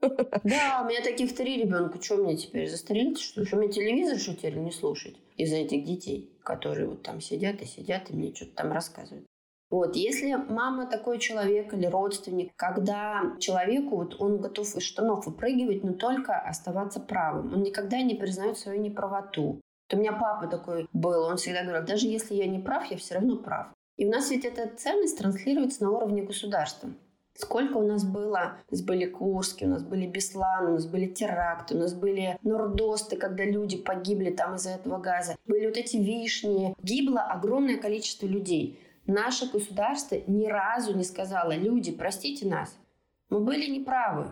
Да, 0.00 0.82
у 0.82 0.88
меня 0.88 1.02
таких 1.02 1.34
три 1.34 1.58
ребенка. 1.58 2.02
Что 2.02 2.16
мне 2.16 2.36
теперь 2.36 2.68
застрелить? 2.68 3.20
Что, 3.20 3.44
что 3.44 3.56
мне 3.56 3.68
телевизор 3.68 4.18
что 4.18 4.34
теперь 4.34 4.56
не 4.56 4.70
слушать 4.70 5.16
из-за 5.36 5.56
этих 5.56 5.84
детей, 5.84 6.30
которые 6.42 6.86
вот 6.88 7.02
там 7.02 7.20
сидят 7.20 7.60
и 7.62 7.66
сидят 7.66 8.10
и 8.10 8.14
мне 8.14 8.34
что-то 8.34 8.56
там 8.56 8.72
рассказывают? 8.72 9.26
Вот, 9.70 9.94
если 9.94 10.34
мама 10.34 10.86
такой 10.86 11.18
человек 11.18 11.72
или 11.72 11.86
родственник, 11.86 12.52
когда 12.56 13.22
человеку 13.38 13.98
вот 13.98 14.20
он 14.20 14.38
готов 14.38 14.74
из 14.74 14.82
штанов 14.82 15.26
выпрыгивать, 15.26 15.84
но 15.84 15.92
только 15.92 16.36
оставаться 16.36 16.98
правым, 16.98 17.54
он 17.54 17.62
никогда 17.62 18.02
не 18.02 18.16
признает 18.16 18.58
свою 18.58 18.80
неправоту. 18.80 19.60
Вот 19.88 19.96
у 19.96 19.96
меня 19.96 20.12
папа 20.12 20.48
такой 20.48 20.88
был, 20.92 21.22
он 21.22 21.36
всегда 21.36 21.62
говорил, 21.62 21.86
даже 21.86 22.08
если 22.08 22.34
я 22.34 22.46
не 22.46 22.58
прав, 22.58 22.90
я 22.90 22.96
все 22.96 23.14
равно 23.14 23.36
прав. 23.36 23.68
И 23.96 24.06
у 24.06 24.10
нас 24.10 24.30
ведь 24.30 24.44
эта 24.44 24.68
ценность 24.76 25.18
транслируется 25.18 25.84
на 25.84 25.90
уровне 25.90 26.22
государства. 26.22 26.90
Сколько 27.34 27.78
у 27.78 27.86
нас 27.86 28.04
было? 28.04 28.56
У 28.68 28.74
нас 28.74 28.82
были 28.82 29.06
Курски, 29.06 29.64
у 29.64 29.68
нас 29.68 29.82
были 29.82 30.06
Беслан, 30.06 30.66
у 30.66 30.72
нас 30.72 30.86
были 30.86 31.06
теракты, 31.06 31.74
у 31.76 31.78
нас 31.78 31.94
были 31.94 32.38
Нордосты, 32.42 33.16
когда 33.16 33.44
люди 33.44 33.76
погибли 33.76 34.30
там 34.30 34.56
из-за 34.56 34.70
этого 34.70 34.98
газа. 34.98 35.36
Были 35.46 35.66
вот 35.66 35.76
эти 35.76 35.96
вишни. 35.96 36.74
Гибло 36.82 37.20
огромное 37.20 37.78
количество 37.78 38.26
людей. 38.26 38.80
Наше 39.10 39.50
государство 39.50 40.16
ни 40.28 40.46
разу 40.46 40.96
не 40.96 41.02
сказало, 41.02 41.50
люди, 41.56 41.90
простите 41.90 42.46
нас, 42.46 42.78
мы 43.28 43.40
были 43.40 43.66
неправы. 43.66 44.30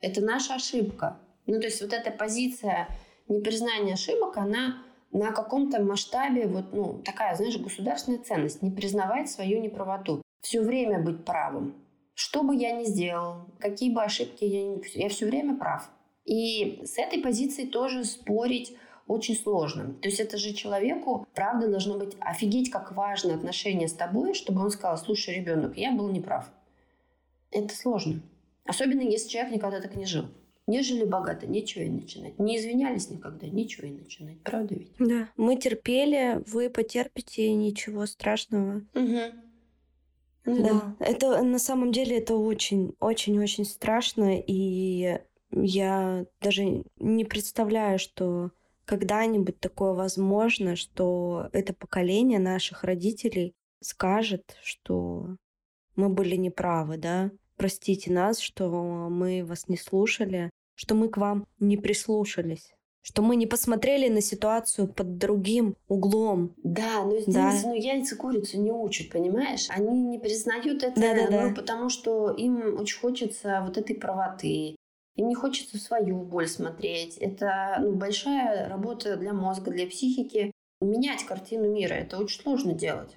Это 0.00 0.20
наша 0.20 0.56
ошибка. 0.56 1.20
Ну, 1.46 1.60
то 1.60 1.66
есть 1.66 1.80
вот 1.80 1.92
эта 1.92 2.10
позиция 2.10 2.88
непризнания 3.28 3.92
ошибок, 3.92 4.36
она 4.36 4.82
на 5.12 5.30
каком-то 5.30 5.80
масштабе, 5.80 6.48
вот, 6.48 6.72
ну, 6.72 7.00
такая, 7.04 7.36
знаешь, 7.36 7.56
государственная 7.56 8.18
ценность, 8.18 8.62
не 8.62 8.72
признавать 8.72 9.30
свою 9.30 9.60
неправоту, 9.60 10.22
все 10.40 10.60
время 10.60 11.00
быть 11.00 11.24
правым. 11.24 11.76
Что 12.14 12.42
бы 12.42 12.56
я 12.56 12.72
ни 12.72 12.82
сделал, 12.82 13.46
какие 13.60 13.94
бы 13.94 14.02
ошибки 14.02 14.44
я 14.44 14.64
ни... 14.64 14.98
Я 14.98 15.08
все 15.08 15.26
время 15.26 15.56
прав. 15.56 15.88
И 16.24 16.82
с 16.84 16.98
этой 16.98 17.20
позиции 17.22 17.64
тоже 17.64 18.04
спорить 18.04 18.76
очень 19.06 19.36
сложно. 19.36 19.94
То 20.02 20.08
есть 20.08 20.20
это 20.20 20.36
же 20.36 20.52
человеку, 20.52 21.26
правда, 21.34 21.68
должно 21.68 21.98
быть 21.98 22.16
офигеть, 22.20 22.70
как 22.70 22.92
важно 22.92 23.34
отношение 23.34 23.88
с 23.88 23.92
тобой, 23.92 24.34
чтобы 24.34 24.62
он 24.62 24.70
сказал, 24.70 24.98
слушай, 24.98 25.34
ребенок, 25.34 25.76
я 25.76 25.92
был 25.92 26.10
неправ. 26.10 26.50
Это 27.50 27.74
сложно. 27.74 28.20
Особенно, 28.64 29.02
если 29.02 29.28
человек 29.28 29.54
никогда 29.54 29.80
так 29.80 29.94
не 29.94 30.06
жил. 30.06 30.26
Не 30.66 30.82
жили 30.82 31.04
богато, 31.04 31.46
ничего 31.46 31.84
и 31.84 31.88
начинать. 31.88 32.40
Не 32.40 32.58
извинялись 32.58 33.08
никогда, 33.08 33.46
ничего 33.46 33.86
и 33.86 33.92
начинать. 33.92 34.40
Правда 34.42 34.74
ведь? 34.74 34.90
Да. 34.98 35.28
Мы 35.36 35.56
терпели, 35.56 36.42
вы 36.48 36.70
потерпите, 36.70 37.54
ничего 37.54 38.04
страшного. 38.06 38.82
Угу. 38.94 39.20
Ну, 40.46 40.62
да. 40.62 40.94
да. 40.98 41.06
Это 41.06 41.40
на 41.42 41.60
самом 41.60 41.92
деле 41.92 42.18
это 42.18 42.34
очень, 42.34 42.94
очень, 42.98 43.38
очень 43.38 43.64
страшно. 43.64 44.40
И 44.40 45.20
я 45.52 46.26
даже 46.40 46.82
не 46.98 47.24
представляю, 47.24 48.00
что 48.00 48.50
когда-нибудь 48.86 49.60
такое 49.60 49.92
возможно, 49.92 50.76
что 50.76 51.48
это 51.52 51.74
поколение 51.74 52.38
наших 52.38 52.84
родителей 52.84 53.54
скажет, 53.82 54.56
что 54.62 55.36
мы 55.96 56.08
были 56.08 56.36
неправы, 56.36 56.96
да, 56.96 57.30
простите 57.56 58.12
нас, 58.12 58.38
что 58.38 58.70
мы 59.10 59.44
вас 59.44 59.68
не 59.68 59.76
слушали, 59.76 60.50
что 60.74 60.94
мы 60.94 61.08
к 61.08 61.16
вам 61.16 61.46
не 61.58 61.76
прислушались 61.76 62.72
что 63.06 63.22
мы 63.22 63.36
не 63.36 63.46
посмотрели 63.46 64.08
на 64.08 64.20
ситуацию 64.20 64.88
под 64.88 65.16
другим 65.16 65.76
углом. 65.86 66.56
Да, 66.64 67.04
но 67.04 67.20
здесь 67.20 67.34
да. 67.34 67.52
ну, 67.62 67.72
яйца 67.72 68.16
курицу 68.16 68.60
не 68.60 68.72
учат, 68.72 69.10
понимаешь? 69.10 69.68
Они 69.70 69.96
не 70.00 70.18
признают 70.18 70.82
это, 70.82 71.00
да, 71.00 71.14
да, 71.14 71.30
да. 71.30 71.48
Ну, 71.48 71.54
потому 71.54 71.88
что 71.88 72.32
им 72.32 72.80
очень 72.80 72.98
хочется 72.98 73.62
вот 73.64 73.78
этой 73.78 73.94
правоты. 73.94 74.74
Им 75.16 75.28
не 75.28 75.34
хочется 75.34 75.78
свою 75.78 76.22
боль 76.22 76.46
смотреть. 76.46 77.16
Это 77.18 77.78
ну, 77.80 77.92
большая 77.92 78.68
работа 78.68 79.16
для 79.16 79.32
мозга, 79.32 79.70
для 79.70 79.86
психики. 79.86 80.52
Менять 80.80 81.24
картину 81.24 81.70
мира. 81.70 81.94
Это 81.94 82.18
очень 82.18 82.42
сложно 82.42 82.74
делать. 82.74 83.16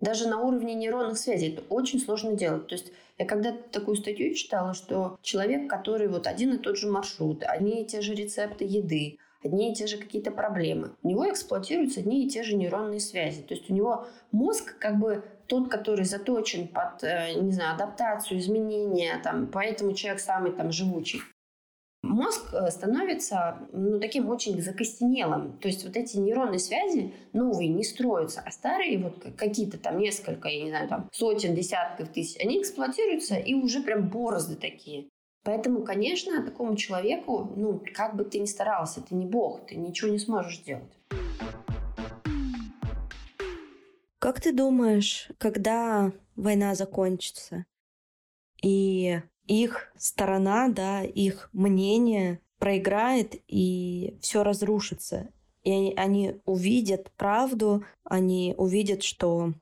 Даже 0.00 0.28
на 0.28 0.40
уровне 0.40 0.74
нейронных 0.74 1.18
связей 1.18 1.52
это 1.52 1.62
очень 1.68 2.00
сложно 2.00 2.34
делать. 2.34 2.66
То 2.66 2.74
есть 2.74 2.92
я 3.18 3.24
когда-то 3.24 3.58
такую 3.70 3.96
статью 3.96 4.34
читала, 4.34 4.74
что 4.74 5.18
человек, 5.22 5.68
который 5.68 6.08
вот 6.08 6.26
один 6.26 6.54
и 6.54 6.58
тот 6.58 6.76
же 6.76 6.88
маршрут, 6.88 7.42
одни 7.44 7.82
и 7.82 7.86
те 7.86 8.00
же 8.00 8.14
рецепты 8.14 8.64
еды, 8.64 9.18
одни 9.44 9.72
и 9.72 9.74
те 9.74 9.86
же 9.86 9.96
какие-то 9.96 10.30
проблемы, 10.30 10.92
у 11.02 11.08
него 11.08 11.28
эксплуатируются 11.28 12.00
одни 12.00 12.24
и 12.24 12.28
те 12.28 12.42
же 12.42 12.54
нейронные 12.54 13.00
связи. 13.00 13.42
То 13.42 13.54
есть 13.54 13.70
у 13.70 13.74
него 13.74 14.06
мозг 14.30 14.78
как 14.78 14.98
бы 14.98 15.24
тот, 15.48 15.68
который 15.68 16.04
заточен 16.04 16.68
под, 16.68 17.02
э, 17.02 17.34
не 17.34 17.52
знаю, 17.52 17.74
адаптацию, 17.74 18.38
изменения, 18.38 19.20
там, 19.22 19.46
поэтому 19.46 19.94
человек 19.94 20.20
самый 20.20 20.52
там 20.52 20.70
живучий 20.70 21.20
мозг 22.02 22.52
э, 22.52 22.70
становится 22.70 23.58
ну, 23.72 23.98
таким 24.00 24.28
очень 24.28 24.60
закостенелым. 24.60 25.58
То 25.58 25.68
есть 25.68 25.84
вот 25.84 25.96
эти 25.96 26.16
нейронные 26.16 26.58
связи 26.58 27.12
новые 27.32 27.68
не 27.68 27.84
строятся, 27.84 28.42
а 28.44 28.50
старые 28.50 28.98
вот 28.98 29.26
какие-то 29.36 29.78
там 29.78 29.98
несколько, 29.98 30.48
я 30.48 30.62
не 30.62 30.70
знаю, 30.70 30.88
там 30.88 31.08
сотен, 31.12 31.54
десятков 31.54 32.08
тысяч, 32.08 32.40
они 32.40 32.60
эксплуатируются 32.60 33.36
и 33.36 33.54
уже 33.54 33.80
прям 33.80 34.08
борозды 34.08 34.56
такие. 34.56 35.08
Поэтому, 35.44 35.82
конечно, 35.82 36.42
такому 36.44 36.76
человеку, 36.76 37.52
ну, 37.56 37.80
как 37.94 38.16
бы 38.16 38.24
ты 38.24 38.38
ни 38.38 38.44
старался, 38.44 39.00
ты 39.00 39.14
не 39.14 39.24
бог, 39.24 39.66
ты 39.66 39.76
ничего 39.76 40.10
не 40.10 40.18
сможешь 40.18 40.58
сделать. 40.58 40.92
Как 44.28 44.42
ты 44.42 44.52
думаешь, 44.52 45.30
когда 45.38 46.12
война 46.36 46.74
закончится 46.74 47.64
и 48.62 49.22
их 49.46 49.90
сторона, 49.96 50.68
да, 50.68 51.02
их 51.02 51.48
мнение 51.54 52.42
проиграет 52.58 53.36
и 53.46 54.18
все 54.20 54.42
разрушится. 54.42 55.30
И 55.62 55.72
они, 55.72 55.94
они 55.96 56.40
увидят 56.44 57.10
правду, 57.12 57.84
они 58.04 58.54
увидят, 58.58 59.02
что 59.02 59.54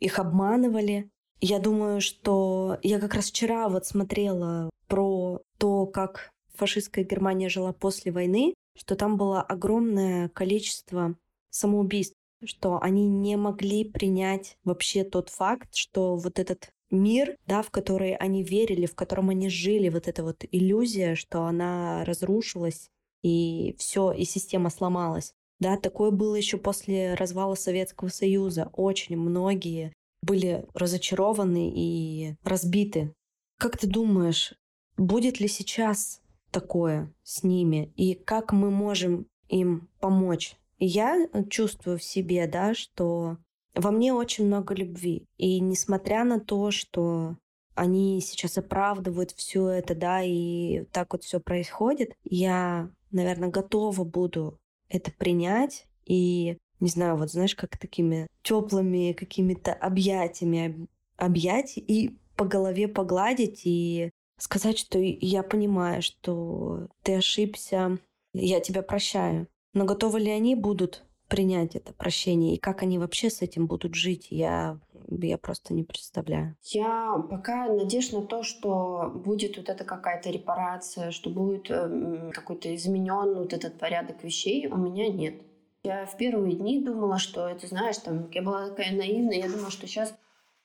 их 0.00 0.18
обманывали. 0.18 1.10
Я 1.42 1.58
думаю, 1.58 2.00
что 2.00 2.78
я 2.82 3.00
как 3.00 3.12
раз 3.12 3.26
вчера 3.26 3.68
вот 3.68 3.84
смотрела 3.84 4.70
про 4.86 5.42
то, 5.58 5.84
как 5.84 6.30
фашистская 6.54 7.04
Германия 7.04 7.50
жила 7.50 7.74
после 7.74 8.10
войны, 8.10 8.54
что 8.74 8.96
там 8.96 9.18
было 9.18 9.42
огромное 9.42 10.30
количество 10.30 11.14
самоубийств, 11.50 12.16
что 12.46 12.78
они 12.80 13.06
не 13.06 13.36
могли 13.36 13.84
принять 13.84 14.56
вообще 14.64 15.04
тот 15.04 15.28
факт, 15.28 15.74
что 15.74 16.16
вот 16.16 16.38
этот 16.38 16.70
мир, 16.90 17.36
да, 17.46 17.62
в 17.62 17.70
который 17.70 18.14
они 18.14 18.42
верили, 18.42 18.86
в 18.86 18.94
котором 18.94 19.30
они 19.30 19.48
жили, 19.48 19.88
вот 19.88 20.08
эта 20.08 20.22
вот 20.22 20.44
иллюзия, 20.50 21.14
что 21.14 21.44
она 21.44 22.04
разрушилась, 22.04 22.88
и 23.22 23.74
все, 23.78 24.12
и 24.12 24.24
система 24.24 24.70
сломалась. 24.70 25.32
Да, 25.60 25.76
такое 25.76 26.10
было 26.10 26.34
еще 26.34 26.58
после 26.58 27.14
развала 27.14 27.54
Советского 27.54 28.08
Союза. 28.08 28.70
Очень 28.74 29.16
многие 29.16 29.92
были 30.22 30.66
разочарованы 30.74 31.72
и 31.74 32.34
разбиты. 32.42 33.14
Как 33.58 33.78
ты 33.78 33.86
думаешь, 33.86 34.54
будет 34.96 35.40
ли 35.40 35.48
сейчас 35.48 36.20
такое 36.50 37.12
с 37.22 37.42
ними? 37.42 37.92
И 37.96 38.14
как 38.14 38.52
мы 38.52 38.70
можем 38.70 39.26
им 39.48 39.88
помочь? 40.00 40.56
Я 40.78 41.28
чувствую 41.50 41.98
в 41.98 42.02
себе, 42.02 42.46
да, 42.46 42.74
что 42.74 43.38
во 43.74 43.90
мне 43.90 44.12
очень 44.12 44.46
много 44.46 44.74
любви. 44.74 45.26
И 45.36 45.60
несмотря 45.60 46.24
на 46.24 46.40
то, 46.40 46.70
что 46.70 47.36
они 47.74 48.20
сейчас 48.20 48.58
оправдывают 48.58 49.32
все 49.32 49.68
это, 49.68 49.94
да, 49.94 50.22
и 50.22 50.84
так 50.92 51.12
вот 51.12 51.24
все 51.24 51.40
происходит, 51.40 52.14
я, 52.22 52.90
наверное, 53.10 53.48
готова 53.48 54.04
буду 54.04 54.58
это 54.88 55.10
принять 55.10 55.86
и 56.06 56.58
не 56.80 56.88
знаю, 56.88 57.16
вот 57.16 57.30
знаешь, 57.30 57.54
как 57.54 57.78
такими 57.78 58.26
теплыми 58.42 59.12
какими-то 59.12 59.72
объятиями 59.72 60.86
объять 61.16 61.74
и 61.76 62.16
по 62.36 62.44
голове 62.44 62.88
погладить 62.88 63.62
и 63.64 64.10
сказать, 64.38 64.78
что 64.78 64.98
я 64.98 65.42
понимаю, 65.42 66.02
что 66.02 66.88
ты 67.02 67.16
ошибся, 67.16 67.98
я 68.32 68.60
тебя 68.60 68.82
прощаю. 68.82 69.46
Но 69.74 69.84
готовы 69.84 70.20
ли 70.20 70.30
они 70.30 70.54
будут 70.54 71.04
принять 71.28 71.74
это 71.74 71.92
прощение 71.92 72.54
и 72.54 72.58
как 72.58 72.82
они 72.82 72.98
вообще 72.98 73.30
с 73.30 73.42
этим 73.42 73.66
будут 73.66 73.94
жить, 73.94 74.28
я, 74.30 74.78
я 75.08 75.38
просто 75.38 75.74
не 75.74 75.82
представляю. 75.82 76.56
Я 76.62 77.16
пока 77.28 77.66
надежд 77.66 78.12
на 78.12 78.22
то, 78.22 78.42
что 78.42 79.10
будет 79.12 79.56
вот 79.56 79.68
эта 79.68 79.84
какая-то 79.84 80.30
репарация, 80.30 81.10
что 81.10 81.30
будет 81.30 81.70
э, 81.70 82.30
какой-то 82.32 82.74
изменен 82.74 83.34
вот 83.34 83.52
этот 83.52 83.78
порядок 83.78 84.22
вещей, 84.22 84.68
у 84.68 84.76
меня 84.76 85.08
нет. 85.08 85.42
Я 85.82 86.06
в 86.06 86.16
первые 86.16 86.54
дни 86.54 86.80
думала, 86.82 87.18
что 87.18 87.48
это, 87.48 87.66
знаешь, 87.66 87.98
там, 87.98 88.30
я 88.30 88.42
была 88.42 88.68
такая 88.68 88.96
наивная, 88.96 89.38
я 89.38 89.48
думала, 89.50 89.70
что 89.70 89.86
сейчас 89.86 90.14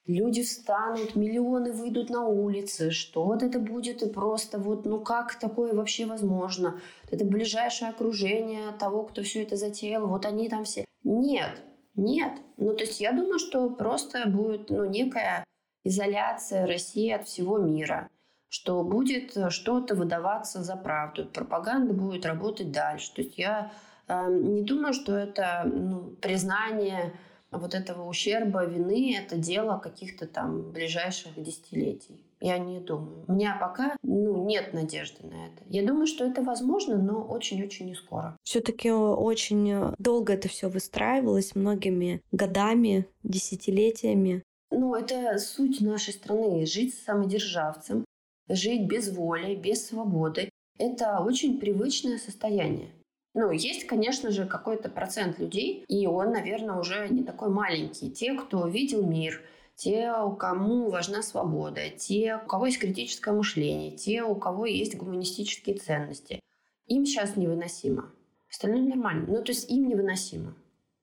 люди 0.10 0.44
встанут, 0.44 1.16
миллионы 1.16 1.72
выйдут 1.72 2.10
на 2.10 2.26
улицы, 2.26 2.92
что 2.92 3.24
вот 3.26 3.44
это 3.44 3.60
будет 3.60 4.02
и 4.02 4.10
просто 4.10 4.58
вот, 4.58 4.86
ну 4.86 5.00
как 5.00 5.36
такое 5.36 5.74
вообще 5.74 6.06
возможно? 6.06 6.80
Это 7.12 7.26
ближайшее 7.26 7.92
окружение 7.92 8.72
того, 8.80 9.04
кто 9.04 9.22
все 9.22 9.44
это 9.44 9.56
затеял, 9.56 10.08
вот 10.08 10.26
они 10.26 10.50
там 10.50 10.64
все. 10.64 10.86
Нет, 11.04 11.62
нет. 11.96 12.34
Ну 12.58 12.74
то 12.74 12.84
есть 12.84 13.00
я 13.00 13.12
думаю, 13.12 13.40
что 13.40 13.70
просто 13.70 14.28
будет 14.28 14.70
ну, 14.70 14.86
некая 14.86 15.44
изоляция 15.84 16.66
России 16.66 17.12
от 17.12 17.28
всего 17.28 17.58
мира 17.58 18.10
что 18.52 18.84
будет 18.84 19.38
что-то 19.52 19.94
выдаваться 19.94 20.64
за 20.64 20.76
правду, 20.76 21.26
пропаганда 21.26 21.94
будет 21.94 22.26
работать 22.26 22.72
дальше. 22.72 23.14
То 23.14 23.22
есть 23.22 23.38
я 23.38 23.72
э, 24.08 24.28
не 24.28 24.64
думаю, 24.64 24.94
что 24.94 25.16
это 25.16 25.62
ну, 25.72 26.16
признание 26.20 27.14
вот 27.52 27.74
этого 27.74 28.08
ущерба, 28.08 28.66
вины— 28.66 29.16
это 29.26 29.38
дело 29.38 29.78
каких-то 29.78 30.28
там 30.28 30.72
ближайших 30.72 31.42
десятилетий. 31.42 32.24
Я 32.42 32.58
не 32.58 32.80
думаю. 32.80 33.26
У 33.28 33.34
меня 33.34 33.58
пока 33.60 33.98
ну, 34.02 34.46
нет 34.46 34.74
надежды 34.74 35.28
на 35.28 35.48
это. 35.48 35.64
Я 35.68 35.86
думаю, 35.86 36.08
что 36.08 36.26
это 36.26 36.42
возможно, 36.42 36.98
но 36.98 37.22
очень-очень 37.22 37.88
не 37.88 37.96
скоро. 37.96 38.38
Все-таки 38.44 38.92
очень 38.92 39.94
долго 39.98 40.34
это 40.34 40.48
все 40.48 40.70
выстраивалось, 40.70 41.56
многими 41.56 42.22
годами, 42.32 43.08
десятилетиями. 43.24 44.44
Ну, 44.72 44.96
это 44.96 45.38
суть 45.38 45.82
нашей 45.82 46.14
страны. 46.14 46.66
Жить 46.66 46.94
самодержавцем, 46.94 48.06
жить 48.48 48.88
без 48.88 49.10
воли, 49.10 49.56
без 49.56 49.88
свободы. 49.88 50.50
Это 50.78 51.20
очень 51.20 51.60
привычное 51.60 52.18
состояние. 52.18 52.92
Ну, 53.34 53.52
есть, 53.52 53.86
конечно 53.86 54.32
же, 54.32 54.46
какой-то 54.46 54.90
процент 54.90 55.40
людей, 55.40 55.86
и 55.88 56.08
он, 56.08 56.32
наверное, 56.32 56.80
уже 56.80 57.08
не 57.10 57.24
такой 57.24 57.50
маленький. 57.50 58.10
Те, 58.10 58.34
кто 58.34 58.68
видел 58.68 59.06
мир, 59.06 59.42
те, 59.76 60.12
у 60.12 60.36
кому 60.36 60.90
важна 60.90 61.22
свобода, 61.22 61.90
те, 61.90 62.40
у 62.44 62.48
кого 62.48 62.66
есть 62.66 62.80
критическое 62.80 63.34
мышление, 63.34 63.92
те, 63.92 64.24
у 64.24 64.36
кого 64.36 64.66
есть 64.66 64.98
гуманистические 64.98 65.78
ценности. 65.78 66.40
Им 66.88 67.06
сейчас 67.06 67.36
невыносимо. 67.36 68.12
Остальным 68.50 68.90
нормально. 68.90 69.26
Ну, 69.28 69.44
то 69.44 69.52
есть 69.52 69.70
им 69.70 69.88
невыносимо. 69.88 70.56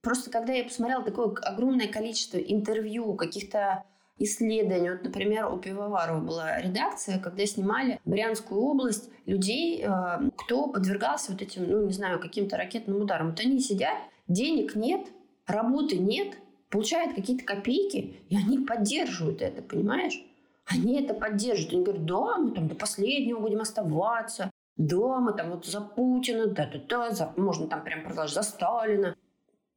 Просто 0.02 0.30
когда 0.30 0.52
я 0.52 0.64
посмотрела 0.64 1.04
такое 1.04 1.32
огромное 1.42 1.88
количество 1.88 2.38
интервью, 2.38 3.14
каких-то 3.14 3.84
исследований. 4.18 4.90
Вот, 4.90 5.02
например, 5.02 5.52
у 5.52 5.58
Пивоварова 5.58 6.20
была 6.20 6.60
редакция, 6.60 7.18
когда 7.18 7.44
снимали 7.46 8.00
Брянскую 8.04 8.60
область 8.60 9.10
людей, 9.26 9.84
э, 9.84 10.30
кто 10.36 10.68
подвергался 10.68 11.32
вот 11.32 11.42
этим, 11.42 11.68
ну, 11.68 11.86
не 11.86 11.92
знаю, 11.92 12.20
каким-то 12.20 12.56
ракетным 12.56 13.02
ударам. 13.02 13.30
Вот 13.30 13.40
они 13.40 13.60
сидят, 13.60 13.98
денег 14.28 14.74
нет, 14.74 15.06
работы 15.46 15.98
нет, 15.98 16.36
получают 16.70 17.14
какие-то 17.14 17.44
копейки, 17.44 18.16
и 18.28 18.36
они 18.36 18.58
поддерживают 18.58 19.42
это, 19.42 19.62
понимаешь? 19.62 20.22
Они 20.66 21.00
это 21.00 21.14
поддерживают. 21.14 21.72
Они 21.72 21.84
говорят, 21.84 22.06
да, 22.06 22.38
мы 22.38 22.50
там 22.52 22.68
до 22.68 22.74
последнего 22.74 23.38
будем 23.38 23.60
оставаться, 23.60 24.50
да, 24.76 25.20
мы 25.20 25.32
там 25.32 25.50
вот 25.50 25.64
за 25.64 25.80
Путина, 25.80 26.48
да-да-да, 26.48 27.10
за, 27.12 27.32
можно 27.36 27.66
там 27.66 27.82
прям 27.84 28.02
продолжать 28.02 28.34
за 28.34 28.42
Сталина. 28.42 29.14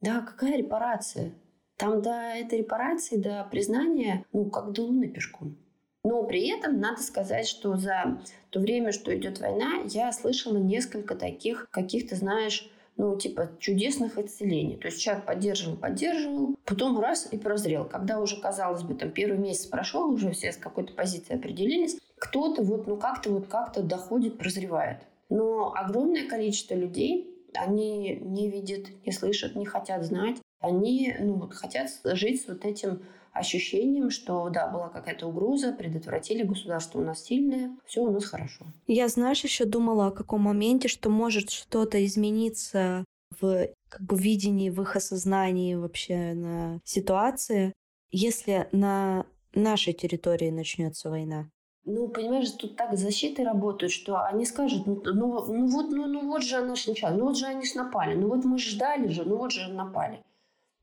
Да, 0.01 0.21
какая 0.21 0.57
репарация? 0.57 1.33
Там 1.79 2.01
до 2.01 2.11
этой 2.11 2.59
репарации, 2.59 3.15
до 3.15 3.47
признания, 3.49 4.25
ну, 4.33 4.49
как 4.49 4.73
до 4.73 4.83
Луны 4.83 5.07
пешком. 5.07 5.57
Но 6.03 6.23
при 6.23 6.49
этом 6.49 6.77
надо 6.81 7.01
сказать, 7.01 7.47
что 7.47 7.77
за 7.77 8.21
то 8.49 8.59
время, 8.59 8.91
что 8.91 9.15
идет 9.17 9.39
война, 9.39 9.83
я 9.85 10.11
слышала 10.11 10.57
несколько 10.57 11.15
таких 11.15 11.69
каких-то, 11.71 12.17
знаешь, 12.17 12.69
ну, 12.97 13.17
типа 13.17 13.51
чудесных 13.59 14.17
исцелений. 14.17 14.75
То 14.75 14.87
есть 14.87 15.01
человек 15.01 15.25
поддерживал, 15.25 15.77
поддерживал, 15.77 16.57
потом 16.65 16.99
раз 16.99 17.31
и 17.31 17.37
прозрел. 17.37 17.85
Когда 17.85 18.19
уже, 18.19 18.41
казалось 18.41 18.83
бы, 18.83 18.95
там 18.95 19.11
первый 19.11 19.37
месяц 19.37 19.65
прошел, 19.65 20.11
уже 20.11 20.31
все 20.31 20.51
с 20.51 20.57
какой-то 20.57 20.91
позиции 20.91 21.35
определились, 21.35 21.97
кто-то 22.17 22.61
вот, 22.61 22.87
ну, 22.87 22.97
как-то 22.97 23.29
вот 23.29 23.47
как-то 23.47 23.81
доходит, 23.83 24.37
прозревает. 24.37 24.97
Но 25.29 25.73
огромное 25.73 26.27
количество 26.27 26.75
людей 26.75 27.33
они 27.53 28.17
не 28.17 28.49
видят, 28.49 28.87
не 29.05 29.13
слышат, 29.13 29.55
не 29.55 29.65
хотят 29.65 30.03
знать. 30.03 30.35
Они 30.59 31.15
ну, 31.19 31.35
вот, 31.35 31.53
хотят 31.53 31.89
жить 32.03 32.41
с 32.41 32.47
вот 32.47 32.65
этим 32.65 33.01
ощущением, 33.31 34.09
что 34.09 34.49
да, 34.49 34.67
была 34.67 34.89
какая-то 34.89 35.27
угроза, 35.27 35.71
предотвратили, 35.71 36.43
государство 36.43 36.99
у 36.99 37.03
нас 37.03 37.23
сильное, 37.23 37.77
все 37.85 38.01
у 38.01 38.11
нас 38.11 38.25
хорошо. 38.25 38.65
Я, 38.87 39.07
знаешь, 39.07 39.43
еще 39.43 39.65
думала 39.65 40.07
о 40.07 40.11
каком 40.11 40.41
моменте, 40.41 40.87
что 40.87 41.09
может 41.09 41.49
что-то 41.49 42.03
измениться 42.05 43.05
в 43.39 43.67
как 43.87 44.01
бы 44.01 44.17
видении, 44.17 44.69
в 44.69 44.81
их 44.81 44.95
осознании 44.95 45.75
вообще 45.75 46.33
на 46.33 46.79
ситуации, 46.83 47.73
если 48.11 48.67
на 48.71 49.25
нашей 49.53 49.93
территории 49.93 50.49
начнется 50.49 51.09
война. 51.09 51.49
Ну, 51.85 52.07
понимаешь, 52.09 52.51
тут 52.51 52.75
так 52.75 52.97
защиты 52.97 53.43
работают, 53.43 53.91
что 53.91 54.23
они 54.23 54.45
скажут, 54.45 54.85
ну, 54.85 55.01
ну, 55.05 55.45
ну 55.47 55.67
вот, 55.67 55.89
ну, 55.89 56.07
ну 56.07 56.27
вот 56.27 56.43
же 56.43 56.57
она 56.57 56.75
ж 56.75 56.87
начала, 56.87 57.15
ну 57.15 57.25
вот 57.25 57.37
же 57.37 57.45
они 57.45 57.65
ж 57.65 57.73
напали, 57.75 58.15
ну 58.15 58.27
вот 58.27 58.43
мы 58.43 58.59
ждали 58.59 59.07
же, 59.07 59.23
ну 59.23 59.37
вот 59.37 59.51
же 59.51 59.71
напали. 59.73 60.21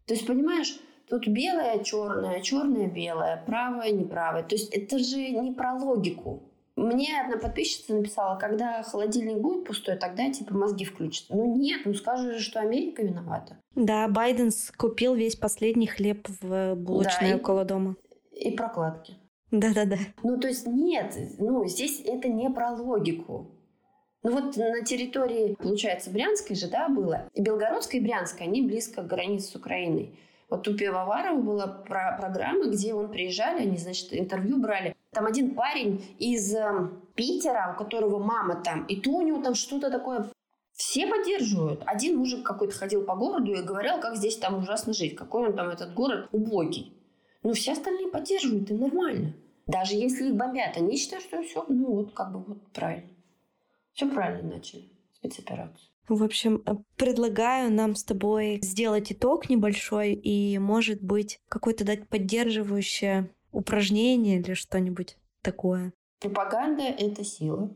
То 0.06 0.14
есть, 0.14 0.26
понимаешь, 0.26 0.78
тут 1.08 1.26
белое, 1.28 1.82
черное, 1.82 2.40
черное, 2.40 2.86
белое, 2.86 3.42
правое, 3.46 3.90
неправое. 3.90 4.42
То 4.42 4.54
есть 4.54 4.72
это 4.72 4.98
же 4.98 5.18
не 5.18 5.52
про 5.52 5.74
логику. 5.74 6.42
Мне 6.76 7.22
одна 7.22 7.38
подписчица 7.38 7.94
написала, 7.94 8.38
когда 8.38 8.82
холодильник 8.82 9.38
будет 9.38 9.64
пустой, 9.64 9.96
тогда 9.96 10.30
типа 10.30 10.54
мозги 10.54 10.84
включатся. 10.84 11.34
Ну 11.34 11.56
нет, 11.56 11.82
ну 11.86 11.94
скажешь 11.94 12.36
же, 12.36 12.40
что 12.40 12.60
Америка 12.60 13.02
виновата. 13.02 13.56
Да, 13.74 14.06
Байден 14.08 14.50
купил 14.76 15.14
весь 15.14 15.36
последний 15.36 15.86
хлеб 15.86 16.28
в 16.40 16.74
булочной 16.74 17.30
да, 17.30 17.36
около 17.36 17.64
дома. 17.64 17.96
И 18.32 18.50
прокладки. 18.50 19.14
Да-да-да. 19.50 19.96
Ну, 20.22 20.38
то 20.38 20.48
есть 20.48 20.66
нет, 20.66 21.16
ну, 21.38 21.66
здесь 21.66 22.02
это 22.04 22.28
не 22.28 22.50
про 22.50 22.72
логику. 22.72 23.55
Ну 24.26 24.32
вот 24.32 24.56
на 24.56 24.82
территории, 24.82 25.54
получается, 25.54 26.10
Брянской 26.10 26.56
же, 26.56 26.66
да, 26.66 26.88
было. 26.88 27.30
И 27.34 27.40
Белгородская 27.40 28.00
и 28.00 28.04
Брянская, 28.04 28.48
они 28.48 28.60
близко 28.60 29.04
к 29.04 29.06
границе 29.06 29.52
с 29.52 29.54
Украиной. 29.54 30.18
Вот 30.48 30.66
у 30.66 30.76
Пивоварова 30.76 31.40
была 31.40 31.68
про 31.68 32.16
программа, 32.18 32.66
где 32.66 32.92
он 32.92 33.08
приезжали, 33.08 33.62
они, 33.62 33.76
значит, 33.76 34.08
интервью 34.10 34.60
брали. 34.60 34.96
Там 35.12 35.26
один 35.26 35.54
парень 35.54 36.04
из 36.18 36.52
э, 36.56 36.88
Питера, 37.14 37.72
у 37.72 37.78
которого 37.78 38.18
мама 38.18 38.56
там, 38.56 38.84
и 38.86 38.96
то 39.00 39.12
у 39.12 39.22
него 39.22 39.40
там 39.40 39.54
что-то 39.54 39.92
такое 39.92 40.28
все 40.72 41.06
поддерживают. 41.06 41.84
Один 41.86 42.18
мужик 42.18 42.44
какой-то 42.44 42.74
ходил 42.74 43.04
по 43.04 43.14
городу 43.14 43.52
и 43.52 43.62
говорил, 43.62 44.00
как 44.00 44.16
здесь 44.16 44.38
там 44.38 44.58
ужасно 44.58 44.92
жить, 44.92 45.14
какой 45.14 45.50
он 45.50 45.54
там 45.54 45.68
этот 45.68 45.94
город 45.94 46.30
убогий. 46.32 47.00
Но 47.44 47.52
все 47.52 47.74
остальные 47.74 48.08
поддерживают, 48.08 48.72
и 48.72 48.74
нормально. 48.74 49.34
Даже 49.68 49.94
если 49.94 50.26
их 50.26 50.34
бомбят, 50.34 50.76
они 50.76 50.96
считают, 50.96 51.24
что 51.24 51.40
все, 51.44 51.64
ну 51.68 51.92
вот 51.92 52.12
как 52.12 52.32
бы 52.32 52.40
вот 52.40 52.72
правильно. 52.72 53.10
Все 53.96 54.06
правильно 54.06 54.56
начали 54.56 54.90
спецоперацию. 55.14 55.88
В 56.06 56.22
общем, 56.22 56.62
э, 56.66 56.74
предлагаю 56.96 57.72
нам 57.72 57.94
с 57.96 58.04
тобой 58.04 58.60
сделать 58.62 59.10
итог 59.10 59.48
небольшой 59.48 60.12
и, 60.12 60.58
может 60.58 61.02
быть, 61.02 61.40
какое-то 61.48 61.84
дать 61.84 62.06
поддерживающее 62.06 63.30
упражнение 63.52 64.38
или 64.40 64.52
что-нибудь 64.52 65.16
такое. 65.40 65.94
Пропаганда— 66.20 66.82
это 66.98 67.24
сила. 67.24 67.74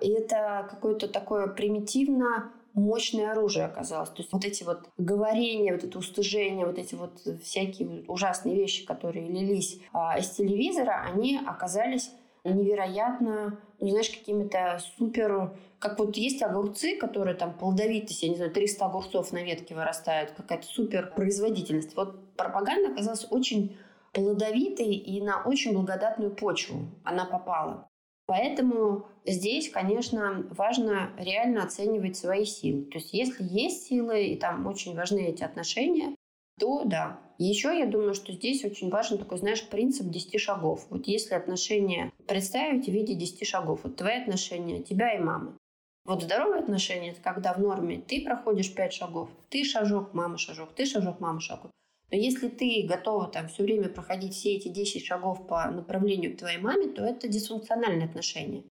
И 0.00 0.10
это 0.10 0.66
какое-то 0.68 1.06
такое 1.06 1.46
примитивно 1.46 2.52
мощное 2.74 3.30
оружие 3.30 3.66
оказалось. 3.66 4.10
То 4.10 4.22
есть 4.22 4.32
вот 4.32 4.44
эти 4.44 4.64
вот 4.64 4.90
говорения, 4.96 5.74
вот 5.74 5.84
это 5.84 5.96
устыжение, 5.96 6.66
вот 6.66 6.78
эти 6.78 6.96
вот 6.96 7.20
всякие 7.40 8.04
ужасные 8.08 8.56
вещи, 8.56 8.84
которые 8.84 9.28
лились 9.28 9.80
а, 9.92 10.18
из 10.18 10.30
телевизора, 10.30 11.04
они 11.08 11.38
оказались 11.46 12.10
невероятно, 12.48 13.58
ну, 13.80 13.88
знаешь, 13.88 14.10
какими-то 14.10 14.80
супер... 14.96 15.56
Как 15.78 15.98
вот 15.98 16.16
есть 16.16 16.42
огурцы, 16.42 16.96
которые 16.96 17.36
там 17.36 17.56
плодовитость, 17.56 18.22
я 18.24 18.30
не 18.30 18.36
знаю, 18.36 18.50
300 18.50 18.84
огурцов 18.84 19.32
на 19.32 19.44
ветке 19.44 19.74
вырастают, 19.74 20.32
какая-то 20.32 20.66
супер 20.66 21.12
производительность. 21.14 21.94
Вот 21.94 22.34
пропаганда 22.34 22.90
оказалась 22.90 23.26
очень 23.30 23.76
плодовитой 24.12 24.92
и 24.94 25.20
на 25.20 25.42
очень 25.44 25.74
благодатную 25.74 26.34
почву 26.34 26.80
она 27.04 27.24
попала. 27.24 27.88
Поэтому 28.26 29.06
здесь, 29.24 29.70
конечно, 29.70 30.46
важно 30.50 31.10
реально 31.16 31.62
оценивать 31.64 32.16
свои 32.16 32.44
силы. 32.44 32.84
То 32.84 32.98
есть 32.98 33.14
если 33.14 33.42
есть 33.42 33.86
силы, 33.86 34.26
и 34.26 34.36
там 34.36 34.66
очень 34.66 34.94
важны 34.94 35.20
эти 35.20 35.42
отношения, 35.42 36.14
то 36.58 36.84
да. 36.84 37.20
Еще 37.38 37.78
я 37.78 37.86
думаю, 37.86 38.14
что 38.14 38.32
здесь 38.32 38.64
очень 38.64 38.90
важен 38.90 39.18
такой, 39.18 39.38
знаешь, 39.38 39.66
принцип 39.68 40.08
10 40.08 40.40
шагов. 40.40 40.86
Вот 40.90 41.06
если 41.06 41.34
отношения 41.34 42.12
представить 42.26 42.86
в 42.86 42.92
виде 42.92 43.14
10 43.14 43.46
шагов, 43.46 43.80
вот 43.84 43.96
твои 43.96 44.20
отношения, 44.20 44.82
тебя 44.82 45.14
и 45.14 45.20
мамы. 45.20 45.56
Вот 46.04 46.22
здоровые 46.22 46.60
отношения– 46.60 47.10
это 47.12 47.20
когда 47.20 47.52
в 47.52 47.60
норме 47.60 48.00
ты 48.00 48.24
проходишь 48.24 48.74
5 48.74 48.92
шагов, 48.92 49.28
ты 49.50 49.62
шажок, 49.62 50.14
мама 50.14 50.38
шажок, 50.38 50.72
ты 50.74 50.86
шажок, 50.86 51.20
мама 51.20 51.40
шажок. 51.40 51.70
Но 52.10 52.16
если 52.16 52.48
ты 52.48 52.86
готова 52.88 53.28
там 53.28 53.48
все 53.48 53.62
время 53.62 53.88
проходить 53.88 54.34
все 54.34 54.54
эти 54.54 54.68
10 54.68 55.04
шагов 55.04 55.46
по 55.46 55.70
направлению 55.70 56.34
к 56.34 56.38
твоей 56.38 56.58
маме, 56.58 56.88
то 56.88 57.04
это 57.04 57.28
дисфункциональные 57.28 58.08
отношения. 58.08 58.64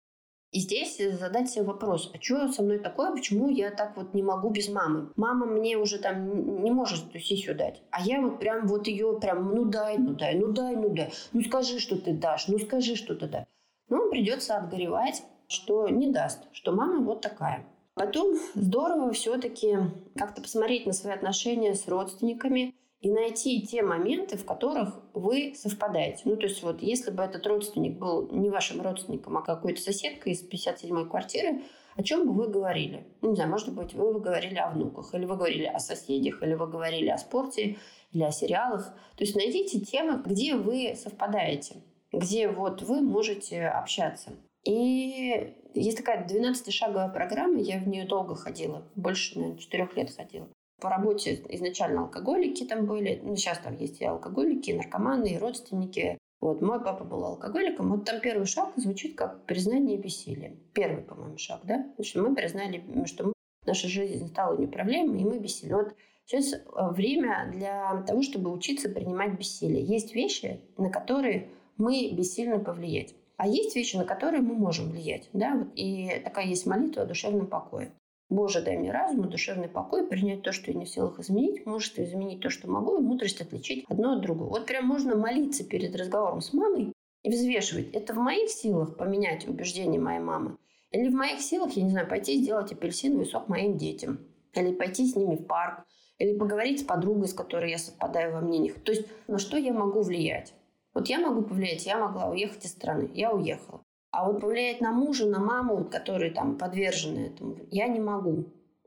И 0.52 0.60
здесь 0.60 0.98
задать 0.98 1.50
себе 1.50 1.66
вопрос, 1.66 2.10
а 2.14 2.22
что 2.22 2.48
со 2.52 2.64
мной 2.64 2.80
такое, 2.80 3.12
почему 3.12 3.50
я 3.50 3.70
так 3.70 3.98
вот 3.98 4.14
не 4.14 4.24
могу 4.24 4.50
без 4.50 4.70
мамы? 4.70 5.12
Мама 5.18 5.45
мне 5.45 5.78
уже 5.78 6.00
там 6.00 6.64
не 6.64 6.72
может 6.72 7.12
сисю 7.14 7.54
дать, 7.54 7.82
а 7.91 8.02
я 8.02 8.22
вот 8.22 8.39
прям 8.39 8.66
вот 8.66 8.88
ее 8.88 9.20
прям, 9.20 9.54
ну 9.54 9.66
дай, 9.66 9.98
ну 9.98 10.14
дай, 10.14 10.36
ну 10.36 10.48
дай, 10.54 10.76
ну 10.76 10.89
дай, 10.89 11.12
ну 11.34 11.41
скажи, 11.41 11.80
что 11.80 11.98
ты 11.98 12.14
дашь, 12.14 12.48
ну 12.48 12.60
скажи, 12.60 12.95
что 12.95 13.14
ты 13.14 13.28
дашь. 13.28 13.45
Ну, 13.89 14.10
придется 14.10 14.58
отгоревать, 14.58 15.24
что 15.48 15.88
не 15.88 16.12
даст, 16.12 16.39
что 16.52 16.74
мама 16.74 17.00
вот 17.00 17.22
такая. 17.22 17.66
Потом 17.93 18.38
здорово 18.54 19.12
все-таки 19.12 19.78
как-то 20.16 20.41
посмотреть 20.41 20.86
на 20.86 20.93
свои 20.93 21.14
отношения 21.14 21.74
с 21.74 21.88
родственниками, 21.88 22.76
и 23.02 23.12
найти 23.12 23.62
те 23.62 23.84
моменты, 23.84 24.38
в 24.38 24.45
которых 24.45 25.00
вы 25.14 25.54
совпадаете. 25.56 26.24
Ну, 26.26 26.36
то 26.36 26.48
есть 26.48 26.64
вот 26.64 26.82
если 26.82 27.12
бы 27.12 27.24
этот 27.24 27.45
родственник 27.45 27.98
был 28.00 28.28
не 28.32 28.50
вашим 28.50 28.82
родственником, 28.82 29.38
а 29.38 29.41
какой-то 29.41 29.82
соседкой 29.82 30.34
из 30.34 30.43
57-й 30.43 31.08
квартиры, 31.08 31.62
о 31.95 32.04
чем 32.04 32.28
бы 32.28 32.34
вы 32.34 32.48
говорили? 32.48 33.08
Ну, 33.22 33.30
не 33.30 33.36
знаю, 33.36 33.52
может 33.52 33.74
быть, 33.74 33.93
вы, 33.93 34.14
вы 34.14 34.20
говорили 34.20 34.58
о 34.58 34.70
внуках, 34.70 35.14
или 35.14 35.26
вы 35.26 35.36
говорили 35.36 35.66
о 35.66 35.80
соседях, 35.80 36.41
или 36.41 36.54
вы 36.54 36.68
говорили 36.68 37.10
о 37.10 37.18
спорте, 37.18 37.78
или 38.12 38.24
о 38.24 38.32
сериалах. 38.32 38.93
То 39.16 39.24
есть 39.24 39.36
найдите 39.36 39.80
темы, 39.80 40.22
где 40.26 40.56
вы 40.56 40.95
совпадаете, 40.95 41.78
где 42.12 42.50
вот 42.50 42.82
вы 42.82 43.02
можете 43.02 43.68
общаться. 43.68 44.32
И 44.64 45.56
есть 45.74 45.98
такая 45.98 46.28
12-шаговая 46.28 47.12
программа, 47.12 47.60
я 47.60 47.80
в 47.80 47.88
нее 47.88 48.06
долго 48.06 48.36
ходила, 48.36 48.84
больше, 48.95 49.38
наверное, 49.38 49.60
4 49.60 49.89
лет 49.95 50.16
ходила. 50.16 50.48
По 50.80 50.89
работе 50.89 51.43
изначально 51.49 52.01
алкоголики 52.01 52.63
там 52.63 52.86
были, 52.86 53.19
ну, 53.23 53.36
сейчас 53.36 53.57
там 53.59 53.75
есть 53.78 53.99
и 53.99 54.05
алкоголики, 54.05 54.69
и 54.69 54.75
наркоманы, 54.75 55.34
и 55.34 55.38
родственники. 55.38 56.19
Вот, 56.39 56.61
мой 56.61 56.80
папа 56.80 57.03
был 57.03 57.25
алкоголиком. 57.25 57.89
Вот 57.89 58.05
там 58.05 58.21
первый 58.21 58.45
шаг 58.45 58.73
звучит 58.75 59.15
как 59.15 59.43
признание 59.45 59.97
бессилия. 59.97 60.55
Первый, 60.73 61.01
по-моему, 61.03 61.38
шаг, 61.39 61.61
да? 61.63 61.91
Значит, 61.95 62.15
мы 62.15 62.36
признали, 62.36 62.84
что 63.05 63.34
наша 63.65 63.88
жизнь 63.88 64.28
стала 64.28 64.55
неуправляемой, 64.55 65.21
и 65.21 65.25
мы 65.25 65.39
бессильны. 65.39 65.78
Вот 65.78 65.95
сейчас 66.25 66.53
э, 66.53 66.59
время 66.91 67.49
для 67.51 68.03
того, 68.05 68.21
чтобы 68.21 68.51
учиться 68.51 68.88
принимать 68.88 69.38
бессилие. 69.38 69.84
Есть 69.84 70.13
вещи, 70.13 70.61
на 70.78 70.91
которые 70.91 71.49
мы 71.78 72.11
бессильно 72.11 72.59
повлиять. 72.59 73.15
А 73.38 73.47
есть 73.47 73.75
вещи, 73.75 73.95
на 73.95 74.05
которые 74.05 74.41
мы 74.41 74.53
можем 74.53 74.91
влиять. 74.91 75.30
Да? 75.34 75.55
Вот, 75.55 75.69
и 75.75 76.21
такая 76.23 76.45
есть 76.45 76.67
молитва 76.67 77.03
о 77.03 77.05
душевном 77.05 77.47
покое. 77.47 77.91
Боже, 78.30 78.61
дай 78.61 78.78
мне 78.78 78.91
разум 78.91 79.30
душевный 79.30 79.69
покой, 79.69 80.05
принять 80.05 80.41
то, 80.41 80.51
что 80.51 80.71
я 80.71 80.78
не 80.78 80.84
в 80.84 80.89
силах 80.89 81.17
изменить, 81.19 81.65
мужество 81.65 82.03
изменить 82.03 82.41
то, 82.41 82.49
что 82.49 82.69
могу, 82.69 82.97
и 82.97 83.01
мудрость 83.01 83.39
отличить 83.39 83.86
одно 83.88 84.13
от 84.13 84.21
другого. 84.21 84.49
Вот 84.49 84.65
прям 84.65 84.86
можно 84.86 85.15
молиться 85.15 85.63
перед 85.63 85.95
разговором 85.95 86.41
с 86.41 86.51
мамой 86.51 86.93
и 87.23 87.30
взвешивать, 87.30 87.91
это 87.93 88.13
в 88.13 88.17
моих 88.17 88.49
силах 88.49 88.97
поменять 88.97 89.47
убеждения 89.47 89.99
моей 89.99 90.19
мамы, 90.19 90.57
или 90.91 91.07
в 91.07 91.13
моих 91.13 91.39
силах, 91.39 91.73
я 91.73 91.84
не 91.84 91.89
знаю, 91.89 92.07
пойти 92.07 92.41
сделать 92.41 92.71
апельсиновый 92.71 93.25
сок 93.25 93.47
моим 93.47 93.78
детям, 93.78 94.19
или 94.53 94.73
пойти 94.73 95.07
с 95.07 95.15
ними 95.15 95.36
в 95.36 95.45
парк, 95.45 95.86
или 96.17 96.38
поговорить 96.38 96.82
с 96.82 96.84
подругой, 96.84 97.30
с 97.30 97.34
которой 97.34 97.71
я 97.71 97.78
совпадаю 97.78 98.34
во 98.34 98.41
мнениях. 98.41 98.75
То 98.84 98.91
есть 98.91 99.07
на 99.28 99.39
что 99.39 99.55
я 99.57 99.71
могу 99.71 100.01
влиять? 100.01 100.53
Вот 100.93 101.07
я 101.07 101.19
могу 101.19 101.43
повлиять, 101.43 101.86
я 101.86 101.97
могла 101.97 102.30
уехать 102.30 102.65
из 102.65 102.71
страны, 102.71 103.09
я 103.13 103.32
уехала. 103.32 103.84
А 104.18 104.26
вот 104.26 104.41
повлиять 104.41 104.82
на 104.82 104.91
мужа, 104.91 105.28
на 105.28 105.38
маму, 105.38 105.86
которые 105.86 106.32
там 106.32 106.57
подвержены 106.57 107.28
этому, 107.28 107.57
я 107.70 107.88
не 107.88 107.99
могу. 107.99 108.45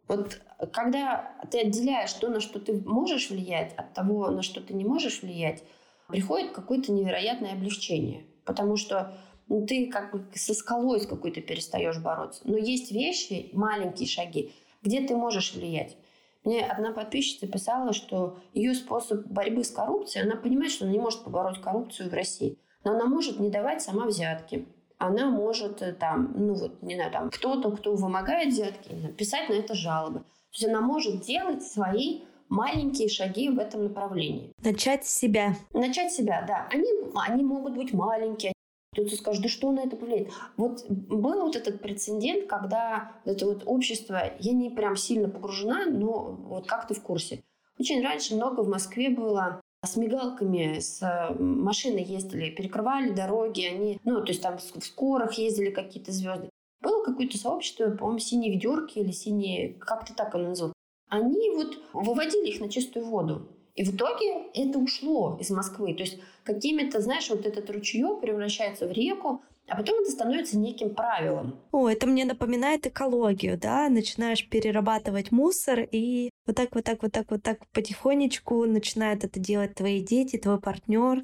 Вот 0.09 0.41
когда 0.73 1.37
ты 1.53 1.61
отделяешь 1.61 2.13
то, 2.15 2.31
на 2.31 2.41
что 2.41 2.59
ты 2.59 2.73
можешь 2.85 3.31
влиять, 3.31 3.73
от 3.75 3.95
того, 3.95 4.29
на 4.33 4.43
что 4.43 4.61
ты 4.61 4.75
не 4.75 4.85
можешь 4.85 5.23
влиять, 5.23 5.63
приходит 6.09 6.51
какое-то 6.51 6.91
невероятное 6.91 7.53
облегчение. 7.53 8.25
Потому 8.45 8.75
что 8.75 9.17
ну, 9.47 9.65
ты 9.65 9.87
как 9.87 10.11
бы 10.11 10.27
со 10.35 10.53
скалой 10.53 11.01
с 11.01 11.07
какой-то 11.07 11.41
перестаешь 11.41 12.01
бороться. 12.01 12.41
Но 12.43 12.57
есть 12.57 12.91
вещи, 12.91 13.51
маленькие 13.53 14.09
шаги, 14.09 14.53
где 14.83 15.01
ты 15.01 15.15
можешь 15.15 15.55
влиять. 15.55 15.97
Мне 16.43 16.67
одна 16.67 16.91
подписчица 16.91 17.47
писала, 17.47 17.93
что 17.93 18.41
ее 18.53 18.75
способ 18.75 19.29
борьбы 19.29 19.63
с 19.63 19.71
коррупцией, 19.71 20.25
она 20.25 20.35
понимает, 20.35 20.73
что 20.73 20.87
она 20.87 20.93
не 20.93 20.99
может 20.99 21.23
побороть 21.23 21.61
коррупцию 21.61 22.11
в 22.11 22.15
России, 22.15 22.59
но 22.83 22.95
она 22.95 23.07
может 23.07 23.39
не 23.39 23.49
давать 23.49 23.81
сама 23.81 24.07
взятки 24.07 24.67
она 25.01 25.31
может 25.31 25.81
э, 25.81 25.93
там, 25.93 26.33
ну 26.37 26.55
вот, 26.55 26.83
не 26.83 26.95
знаю, 26.95 27.11
там 27.11 27.31
кто-то, 27.31 27.71
кто 27.73 27.95
вымогает 27.95 28.53
взятки, 28.53 29.13
писать 29.17 29.49
на 29.49 29.55
это 29.55 29.75
жалобы. 29.75 30.21
То 30.21 30.25
есть 30.53 30.69
она 30.69 30.83
может 30.83 31.23
делать 31.23 31.63
свои 31.63 32.21
маленькие 32.51 33.09
шаги 33.09 33.49
в 33.49 33.59
этом 33.59 33.85
направлении. 33.85 34.53
Начать 34.63 35.07
с 35.07 35.15
себя. 35.15 35.57
Начать 35.73 36.13
с 36.13 36.17
себя, 36.17 36.45
да. 36.47 36.69
Они, 36.71 36.89
они 37.15 37.43
могут 37.43 37.75
быть 37.77 37.95
маленькие. 37.95 38.53
Кто-то 38.93 39.17
скажет, 39.17 39.43
да 39.43 39.49
что 39.49 39.73
на 39.73 39.81
это 39.81 39.97
повлияет? 39.97 40.33
Вот 40.57 40.85
был 40.91 41.43
вот 41.43 41.57
этот 41.57 41.81
прецедент, 41.81 42.47
когда 42.47 43.13
это 43.25 43.47
вот 43.47 43.63
общество, 43.65 44.21
я 44.39 44.53
не 44.53 44.69
прям 44.69 44.97
сильно 44.97 45.29
погружена, 45.29 45.87
но 45.87 46.33
вот 46.33 46.67
как 46.67 46.87
ты 46.89 46.95
в 46.95 47.03
курсе. 47.03 47.43
Очень 47.79 48.03
раньше 48.03 48.35
много 48.35 48.61
в 48.61 48.69
Москве 48.69 49.09
было 49.09 49.63
с 49.83 49.97
мигалками, 49.97 50.79
с 50.79 51.01
э, 51.03 51.35
машины 51.43 51.99
ездили, 51.99 52.51
перекрывали 52.51 53.11
дороги, 53.11 53.63
они, 53.63 53.99
ну, 54.05 54.21
то 54.23 54.29
есть 54.29 54.43
там 54.43 54.59
в 54.59 54.85
скорых 54.85 55.33
ездили 55.35 55.71
какие-то 55.71 56.13
звезды. 56.13 56.51
Было 56.83 57.05
какое-то 57.05 57.39
сообщество, 57.39 57.91
по-моему, 57.91 58.19
синие 58.19 58.53
ведерки 58.53 58.99
или 58.99 59.11
синие, 59.11 59.75
как-то 59.75 60.15
так 60.15 60.35
оно 60.35 60.49
называлось. 60.49 60.75
Они 61.09 61.51
вот 61.51 61.79
выводили 61.93 62.49
их 62.49 62.61
на 62.61 62.69
чистую 62.69 63.07
воду. 63.07 63.49
И 63.75 63.85
в 63.85 63.95
итоге 63.95 64.47
это 64.55 64.79
ушло 64.79 65.39
из 65.41 65.51
Москвы. 65.51 65.95
То 65.95 66.03
есть 66.03 66.19
какими-то, 66.45 67.01
знаешь, 67.01 67.31
вот 67.31 67.47
этот 67.47 67.71
ручеек 67.71 68.21
превращается 68.21 68.87
в 68.87 68.93
реку, 68.93 69.43
а 69.71 69.77
потом 69.77 70.01
это 70.01 70.11
становится 70.11 70.59
неким 70.59 70.95
правилом. 70.95 71.55
О, 71.71 71.89
это 71.89 72.07
мне 72.07 72.25
напоминает 72.25 72.87
экологию, 72.87 73.57
да? 73.57 73.89
Начинаешь 73.89 74.49
перерабатывать 74.49 75.31
мусор, 75.31 75.81
и 75.81 76.31
вот 76.45 76.57
так, 76.57 76.75
вот 76.75 76.85
так, 76.85 77.03
вот 77.03 77.13
так, 77.13 77.31
вот 77.31 77.43
так 77.43 77.65
потихонечку 77.69 78.65
начинают 78.65 79.23
это 79.23 79.39
делать 79.39 79.77
твои 79.77 80.03
дети, 80.03 80.39
твой 80.39 80.61
партнер 80.61 81.23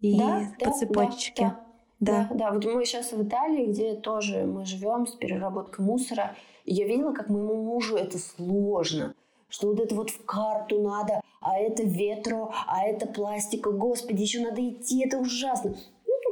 и 0.00 0.18
да, 0.18 0.54
по 0.58 0.66
да, 0.66 0.72
цепочке. 0.72 1.42
Да, 1.42 1.60
да. 2.00 2.28
Да, 2.30 2.34
да, 2.34 2.50
вот 2.52 2.64
мы 2.64 2.84
сейчас 2.86 3.12
в 3.12 3.22
Италии, 3.22 3.66
где 3.66 3.94
тоже 3.94 4.44
мы 4.44 4.64
живем 4.64 5.06
с 5.06 5.12
переработкой 5.12 5.84
мусора. 5.84 6.34
И 6.64 6.72
я 6.72 6.86
видела, 6.86 7.12
как 7.12 7.28
моему 7.28 7.62
мужу 7.62 7.96
это 7.96 8.18
сложно 8.18 9.14
что 9.48 9.66
вот 9.66 9.80
это 9.80 9.94
вот 9.94 10.08
в 10.08 10.24
карту 10.24 10.80
надо, 10.80 11.20
а 11.42 11.58
это 11.58 11.82
ветро, 11.82 12.48
а 12.66 12.86
это 12.86 13.06
пластика, 13.06 13.70
господи, 13.70 14.22
еще 14.22 14.40
надо 14.40 14.66
идти, 14.66 15.04
это 15.04 15.18
ужасно 15.18 15.76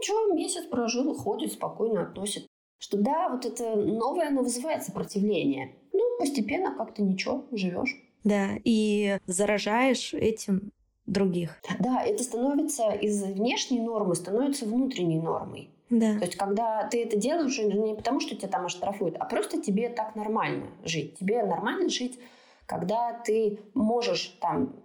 ничего, 0.01 0.35
месяц 0.35 0.65
прожил, 0.65 1.15
ходит, 1.15 1.53
спокойно 1.53 2.03
относит. 2.03 2.47
Что 2.79 2.97
да, 2.97 3.29
вот 3.29 3.45
это 3.45 3.77
новое, 3.77 4.29
оно 4.29 4.43
вызывает 4.43 4.83
сопротивление. 4.83 5.77
Ну, 5.93 6.01
постепенно 6.19 6.75
как-то 6.75 7.03
ничего, 7.03 7.45
живешь. 7.53 7.95
Да, 8.25 8.51
и 8.65 9.19
заражаешь 9.27 10.15
этим 10.15 10.73
других. 11.07 11.61
Да, 11.79 12.03
это 12.03 12.23
становится 12.23 12.91
из 12.91 13.23
внешней 13.23 13.81
нормы, 13.81 14.15
становится 14.15 14.65
внутренней 14.65 15.21
нормой. 15.21 15.71
Да. 15.91 16.19
То 16.19 16.25
есть, 16.25 16.37
когда 16.37 16.89
ты 16.89 17.03
это 17.03 17.17
делаешь 17.17 17.59
не 17.59 17.95
потому, 17.95 18.21
что 18.21 18.37
тебя 18.37 18.49
там 18.49 18.67
оштрафуют, 18.67 19.17
а 19.19 19.25
просто 19.25 19.61
тебе 19.61 19.89
так 19.89 20.15
нормально 20.15 20.69
жить. 20.85 21.19
Тебе 21.19 21.43
нормально 21.43 21.89
жить, 21.89 22.19
когда 22.65 23.13
ты 23.13 23.59
можешь 23.75 24.39
там 24.41 24.77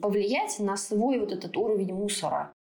повлиять 0.00 0.60
на 0.60 0.76
свой 0.76 1.18
вот 1.18 1.32
этот 1.32 1.56
уровень 1.56 1.92
мусора 1.92 2.53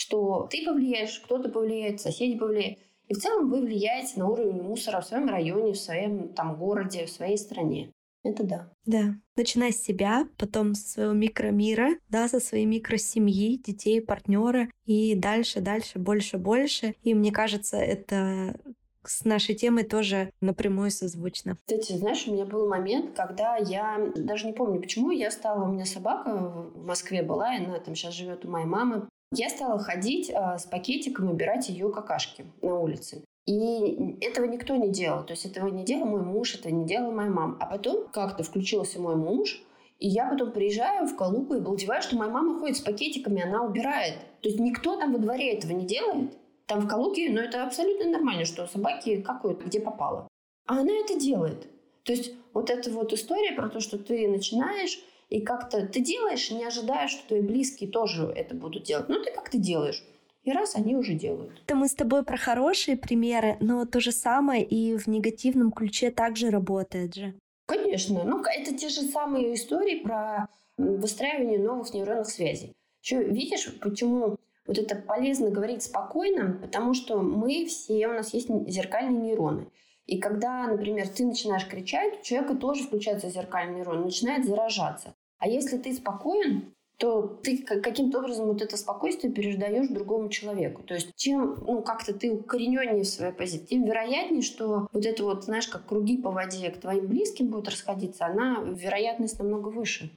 что 0.00 0.48
ты 0.50 0.64
повлияешь, 0.64 1.20
кто-то 1.20 1.50
повлияет, 1.50 2.00
соседи 2.00 2.38
повлияют. 2.38 2.78
И 3.08 3.14
в 3.14 3.18
целом 3.18 3.50
вы 3.50 3.60
влияете 3.60 4.18
на 4.18 4.28
уровень 4.28 4.62
мусора 4.62 5.00
в 5.00 5.06
своем 5.06 5.28
районе, 5.28 5.72
в 5.72 5.78
своем 5.78 6.28
там 6.30 6.56
городе, 6.56 7.04
в 7.04 7.10
своей 7.10 7.36
стране. 7.36 7.92
Это 8.22 8.44
да. 8.44 8.70
Да. 8.86 9.14
Начинай 9.36 9.72
с 9.72 9.82
себя, 9.82 10.26
потом 10.38 10.74
со 10.74 10.88
своего 10.88 11.12
микромира, 11.12 11.96
да, 12.08 12.28
со 12.28 12.40
своей 12.40 12.64
микросемьи, 12.64 13.58
детей, 13.58 14.00
партнера, 14.00 14.68
и 14.86 15.14
дальше, 15.14 15.60
дальше, 15.60 15.98
больше, 15.98 16.38
больше. 16.38 16.94
И 17.02 17.12
мне 17.14 17.30
кажется, 17.30 17.76
это 17.76 18.58
с 19.04 19.24
нашей 19.24 19.54
темой 19.54 19.84
тоже 19.84 20.32
напрямую 20.40 20.90
созвучно. 20.90 21.56
Кстати, 21.66 21.92
знаешь, 21.92 22.26
у 22.26 22.32
меня 22.32 22.46
был 22.46 22.68
момент, 22.68 23.14
когда 23.14 23.56
я 23.56 24.12
даже 24.14 24.46
не 24.46 24.52
помню, 24.52 24.80
почему 24.80 25.10
я 25.10 25.30
стала, 25.30 25.64
у 25.64 25.72
меня 25.72 25.84
собака 25.84 26.70
в 26.74 26.86
Москве 26.86 27.22
была, 27.22 27.54
и 27.54 27.64
она 27.64 27.78
там 27.80 27.94
сейчас 27.94 28.14
живет 28.14 28.44
у 28.44 28.50
моей 28.50 28.66
мамы. 28.66 29.08
Я 29.32 29.48
стала 29.48 29.78
ходить 29.78 30.30
а, 30.34 30.58
с 30.58 30.66
пакетиком, 30.66 31.30
убирать 31.30 31.68
ее 31.68 31.92
какашки 31.92 32.44
на 32.62 32.78
улице. 32.78 33.22
И 33.46 34.16
этого 34.20 34.46
никто 34.46 34.76
не 34.76 34.90
делал. 34.90 35.24
То 35.24 35.32
есть 35.32 35.46
этого 35.46 35.68
не 35.68 35.84
делал 35.84 36.06
мой 36.06 36.22
муж, 36.22 36.54
это 36.54 36.70
не 36.70 36.84
делала 36.84 37.12
моя 37.12 37.30
мама. 37.30 37.56
А 37.60 37.66
потом 37.66 38.08
как-то 38.08 38.42
включился 38.42 39.00
мой 39.00 39.16
муж, 39.16 39.62
и 39.98 40.08
я 40.08 40.28
потом 40.28 40.50
приезжаю 40.50 41.06
в 41.06 41.16
Калугу 41.16 41.54
и 41.54 41.60
балдеваю, 41.60 42.02
что 42.02 42.16
моя 42.16 42.30
мама 42.30 42.58
ходит 42.58 42.78
с 42.78 42.80
пакетиками, 42.80 43.42
она 43.42 43.62
убирает. 43.62 44.14
То 44.40 44.48
есть 44.48 44.58
никто 44.58 44.96
там 44.96 45.12
во 45.12 45.18
дворе 45.18 45.54
этого 45.54 45.72
не 45.72 45.86
делает. 45.86 46.36
Там 46.66 46.80
в 46.80 46.88
Калуге, 46.88 47.28
но 47.30 47.40
ну, 47.40 47.46
это 47.46 47.64
абсолютно 47.64 48.10
нормально, 48.10 48.44
что 48.44 48.66
собаки 48.66 49.20
какают, 49.22 49.64
где 49.64 49.80
попало. 49.80 50.28
А 50.66 50.80
она 50.80 50.92
это 50.92 51.18
делает. 51.18 51.66
То 52.04 52.12
есть 52.12 52.32
вот 52.52 52.70
эта 52.70 52.90
вот 52.90 53.12
история 53.12 53.52
про 53.52 53.68
то, 53.68 53.80
что 53.80 53.98
ты 53.98 54.28
начинаешь 54.28 55.00
и 55.30 55.40
как-то 55.40 55.86
ты 55.86 56.00
делаешь, 56.00 56.50
не 56.50 56.64
ожидая, 56.64 57.08
что 57.08 57.26
твои 57.28 57.40
близкие 57.40 57.88
тоже 57.88 58.24
это 58.36 58.54
будут 58.54 58.82
делать. 58.82 59.08
Но 59.08 59.22
ты 59.22 59.30
как-то 59.30 59.58
делаешь. 59.58 60.04
И 60.42 60.52
раз 60.52 60.74
они 60.74 60.96
уже 60.96 61.14
делают. 61.14 61.52
Это 61.64 61.76
мы 61.76 61.86
с 61.86 61.94
тобой 61.94 62.24
про 62.24 62.36
хорошие 62.36 62.96
примеры, 62.96 63.56
но 63.60 63.84
то 63.84 64.00
же 64.00 64.10
самое 64.10 64.64
и 64.64 64.96
в 64.96 65.06
негативном 65.06 65.70
ключе 65.70 66.10
также 66.10 66.50
работает 66.50 67.14
же. 67.14 67.34
Конечно. 67.66 68.24
Ну, 68.24 68.42
это 68.42 68.76
те 68.76 68.88
же 68.88 69.02
самые 69.02 69.54
истории 69.54 70.00
про 70.00 70.48
выстраивание 70.76 71.58
новых 71.58 71.94
нейронных 71.94 72.28
связей. 72.28 72.72
Еще 73.02 73.22
видишь, 73.22 73.72
почему 73.80 74.36
вот 74.66 74.78
это 74.78 74.96
полезно 74.96 75.50
говорить 75.50 75.82
спокойно, 75.82 76.58
потому 76.60 76.94
что 76.94 77.18
мы 77.20 77.66
все, 77.66 78.08
у 78.08 78.12
нас 78.12 78.34
есть 78.34 78.48
зеркальные 78.66 79.20
нейроны. 79.20 79.66
И 80.06 80.18
когда, 80.18 80.66
например, 80.66 81.06
ты 81.08 81.24
начинаешь 81.24 81.66
кричать, 81.68 82.20
у 82.20 82.24
человека 82.24 82.56
тоже 82.56 82.82
включается 82.82 83.30
зеркальный 83.30 83.76
нейрон, 83.76 84.02
начинает 84.02 84.44
заражаться. 84.44 85.14
А 85.40 85.48
если 85.48 85.78
ты 85.78 85.94
спокоен, 85.94 86.74
то 86.98 87.22
ты 87.22 87.56
каким-то 87.56 88.18
образом 88.18 88.46
вот 88.48 88.60
это 88.60 88.76
спокойствие 88.76 89.32
передаешь 89.32 89.88
другому 89.88 90.28
человеку. 90.28 90.82
То 90.82 90.92
есть 90.92 91.16
чем 91.16 91.56
ну, 91.66 91.80
как-то 91.80 92.12
ты 92.12 92.30
укорененнее 92.30 93.04
в 93.04 93.08
своей 93.08 93.32
позиции, 93.32 93.64
тем 93.64 93.86
вероятнее, 93.86 94.42
что 94.42 94.86
вот 94.92 95.06
это 95.06 95.24
вот, 95.24 95.44
знаешь, 95.44 95.66
как 95.66 95.86
круги 95.86 96.18
по 96.18 96.30
воде 96.30 96.68
к 96.68 96.78
твоим 96.78 97.06
близким 97.06 97.46
будут 97.48 97.70
расходиться, 97.70 98.26
она 98.26 98.58
вероятность 98.62 99.38
намного 99.38 99.68
выше. 99.68 100.10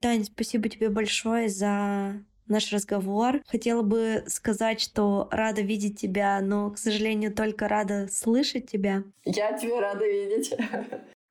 Тань, 0.00 0.24
спасибо 0.24 0.70
тебе 0.70 0.88
большое 0.88 1.50
за 1.50 2.22
наш 2.46 2.72
разговор. 2.72 3.42
Хотела 3.46 3.82
бы 3.82 4.24
сказать, 4.28 4.80
что 4.80 5.28
рада 5.30 5.60
видеть 5.60 6.00
тебя, 6.00 6.40
но, 6.40 6.70
к 6.70 6.78
сожалению, 6.78 7.34
только 7.34 7.68
рада 7.68 8.08
слышать 8.10 8.70
тебя. 8.70 9.02
Я 9.26 9.52
тебя 9.58 9.82
рада 9.82 10.06
видеть. 10.06 10.54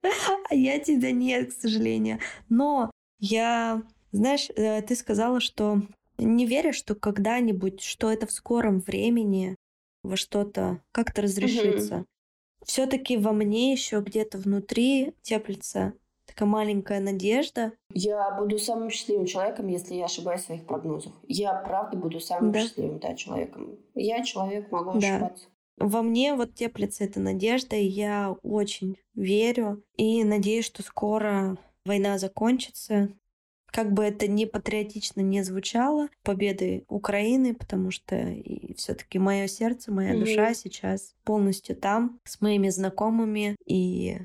А 0.49 0.55
я 0.55 0.79
тебя 0.79 1.11
нет, 1.11 1.53
к 1.53 1.57
сожалению. 1.61 2.19
Но 2.49 2.91
я, 3.19 3.83
знаешь, 4.11 4.49
э, 4.55 4.81
ты 4.81 4.95
сказала, 4.95 5.39
что 5.39 5.81
не 6.17 6.45
веришь, 6.45 6.75
что 6.75 6.95
когда-нибудь, 6.95 7.81
что 7.81 8.11
это 8.11 8.27
в 8.27 8.31
скором 8.31 8.79
времени 8.79 9.55
во 10.03 10.17
что-то 10.17 10.81
как-то 10.91 11.21
разрешится. 11.21 11.95
Мгм. 11.95 12.05
Все-таки 12.65 13.17
во 13.17 13.33
мне 13.33 13.71
еще 13.71 14.01
где-то 14.01 14.37
внутри 14.37 15.13
теплится 15.21 15.93
такая 16.25 16.47
маленькая 16.47 16.99
надежда. 16.99 17.73
Я 17.93 18.31
буду 18.31 18.57
самым 18.57 18.89
счастливым 18.89 19.25
человеком, 19.25 19.67
если 19.67 19.95
я 19.95 20.05
ошибаюсь 20.05 20.41
в 20.41 20.45
своих 20.45 20.65
прогнозах. 20.65 21.13
Я 21.27 21.53
правда 21.53 21.97
буду 21.97 22.19
самым 22.19 22.51
Да. 22.51 22.61
счастливым 22.61 22.99
да, 22.99 23.15
человеком. 23.15 23.77
Я 23.95 24.23
человек, 24.23 24.71
могу 24.71 24.91
Да. 24.91 24.97
ошибаться. 24.97 25.45
Во 25.78 26.01
мне 26.01 26.34
вот 26.36 26.55
теплится 26.55 27.03
эта 27.03 27.19
надежда, 27.19 27.76
и 27.76 27.86
я 27.86 28.36
очень 28.43 28.97
верю 29.15 29.84
и 29.97 30.24
надеюсь, 30.24 30.65
что 30.65 30.84
скоро 30.84 31.57
война 31.86 32.17
закончится. 32.17 33.09
Как 33.65 33.91
бы 33.91 34.03
это 34.03 34.28
ни 34.28 34.45
патриотично 34.45 35.21
не 35.21 35.41
звучало, 35.43 36.07
победой 36.21 36.86
Украины, 36.89 37.55
потому 37.55 37.89
что 37.89 38.36
все-таки 38.78 39.17
мое 39.17 39.47
сердце, 39.47 39.91
моя 39.91 40.13
Мгм. 40.13 40.19
душа 40.19 40.53
сейчас 40.53 41.15
полностью 41.24 41.76
там, 41.76 42.19
с 42.24 42.39
моими 42.39 42.69
знакомыми 42.69 43.55
и 43.65 44.19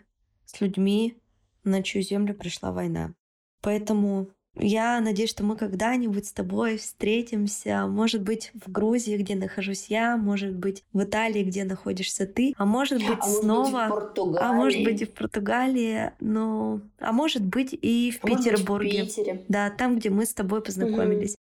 с 0.45 0.61
людьми, 0.61 1.17
на 1.65 1.83
чью 1.83 2.03
землю 2.03 2.35
пришла 2.35 2.73
война. 2.73 3.15
Поэтому 3.63 4.29
я 4.61 5.01
надеюсь, 5.01 5.31
что 5.31 5.45
мы 5.45 5.57
когда-нибудь 5.57 6.27
с 6.27 6.33
тобой 6.33 6.79
встретимся, 6.79 7.87
может 7.87 8.23
быть, 8.23 8.51
в 8.55 8.71
Грузии, 8.71 9.17
где 9.17 9.35
нахожусь 9.35 9.87
я, 9.89 10.17
может 10.17 10.55
быть, 10.55 10.85
в 10.93 11.03
Италии, 11.03 11.45
где 11.45 11.65
находишься 11.65 12.27
ты, 12.27 12.55
а 12.57 12.65
может 12.65 12.99
быть, 12.99 13.19
а 13.21 13.27
может 13.27 13.41
снова... 13.41 13.89
быть, 13.89 14.19
в. 14.19 14.37
А 14.39 14.53
может 14.53 14.85
быть 14.85 15.03
и 15.03 15.05
в 15.05 15.13
Португалии, 15.13 16.13
ну, 16.21 16.81
а 16.99 17.13
может 17.13 17.45
быть 17.45 17.73
и 17.73 18.11
в 18.11 18.25
А 18.25 18.29
может 18.29 18.45
быть, 18.45 18.53
Петербурге. 18.53 19.05
в 19.05 19.07
Питере. 19.07 19.45
Да, 19.49 19.71
там, 19.71 19.99
где 19.99 20.11
мы 20.11 20.27
с 20.27 20.35
тобой 20.35 20.63
познакомились. 20.63 21.35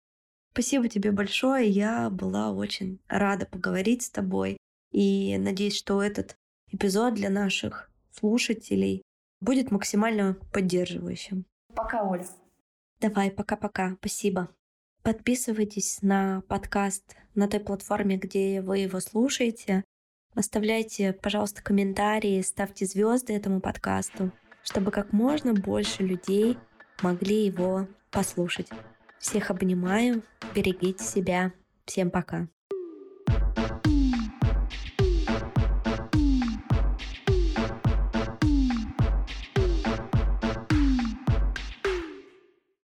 Спасибо 0.52 0.88
тебе 0.88 1.12
большое. 1.12 1.68
Я 1.68 2.08
была 2.08 2.50
очень 2.50 2.98
рада 3.08 3.44
поговорить 3.44 4.04
с 4.04 4.10
тобой. 4.10 4.56
И 4.90 5.36
надеюсь, 5.38 5.76
что 5.76 6.02
этот 6.02 6.36
эпизод 6.72 7.14
для 7.14 7.28
наших 7.28 7.90
слушателей 8.10 9.02
будет 9.40 9.70
максимально 9.70 10.38
поддерживающим. 10.52 11.44
Пока, 11.74 12.02
Оля. 12.02 12.24
Давай, 13.00 13.30
пока-пока. 13.30 13.96
Спасибо. 13.98 14.48
Подписывайтесь 15.02 15.98
на 16.02 16.42
подкаст 16.48 17.14
на 17.34 17.46
той 17.46 17.60
платформе, 17.60 18.16
где 18.16 18.62
вы 18.62 18.78
его 18.78 19.00
слушаете. 19.00 19.84
Оставляйте, 20.34 21.12
пожалуйста, 21.12 21.62
комментарии, 21.62 22.40
ставьте 22.42 22.86
звезды 22.86 23.34
этому 23.34 23.60
подкасту, 23.60 24.32
чтобы 24.62 24.90
как 24.90 25.12
можно 25.12 25.54
больше 25.54 26.02
людей 26.02 26.58
могли 27.02 27.46
его 27.46 27.86
послушать. 28.10 28.68
Всех 29.18 29.50
обнимаю, 29.50 30.22
берегите 30.54 31.04
себя. 31.04 31.52
Всем 31.84 32.10
пока. 32.10 32.48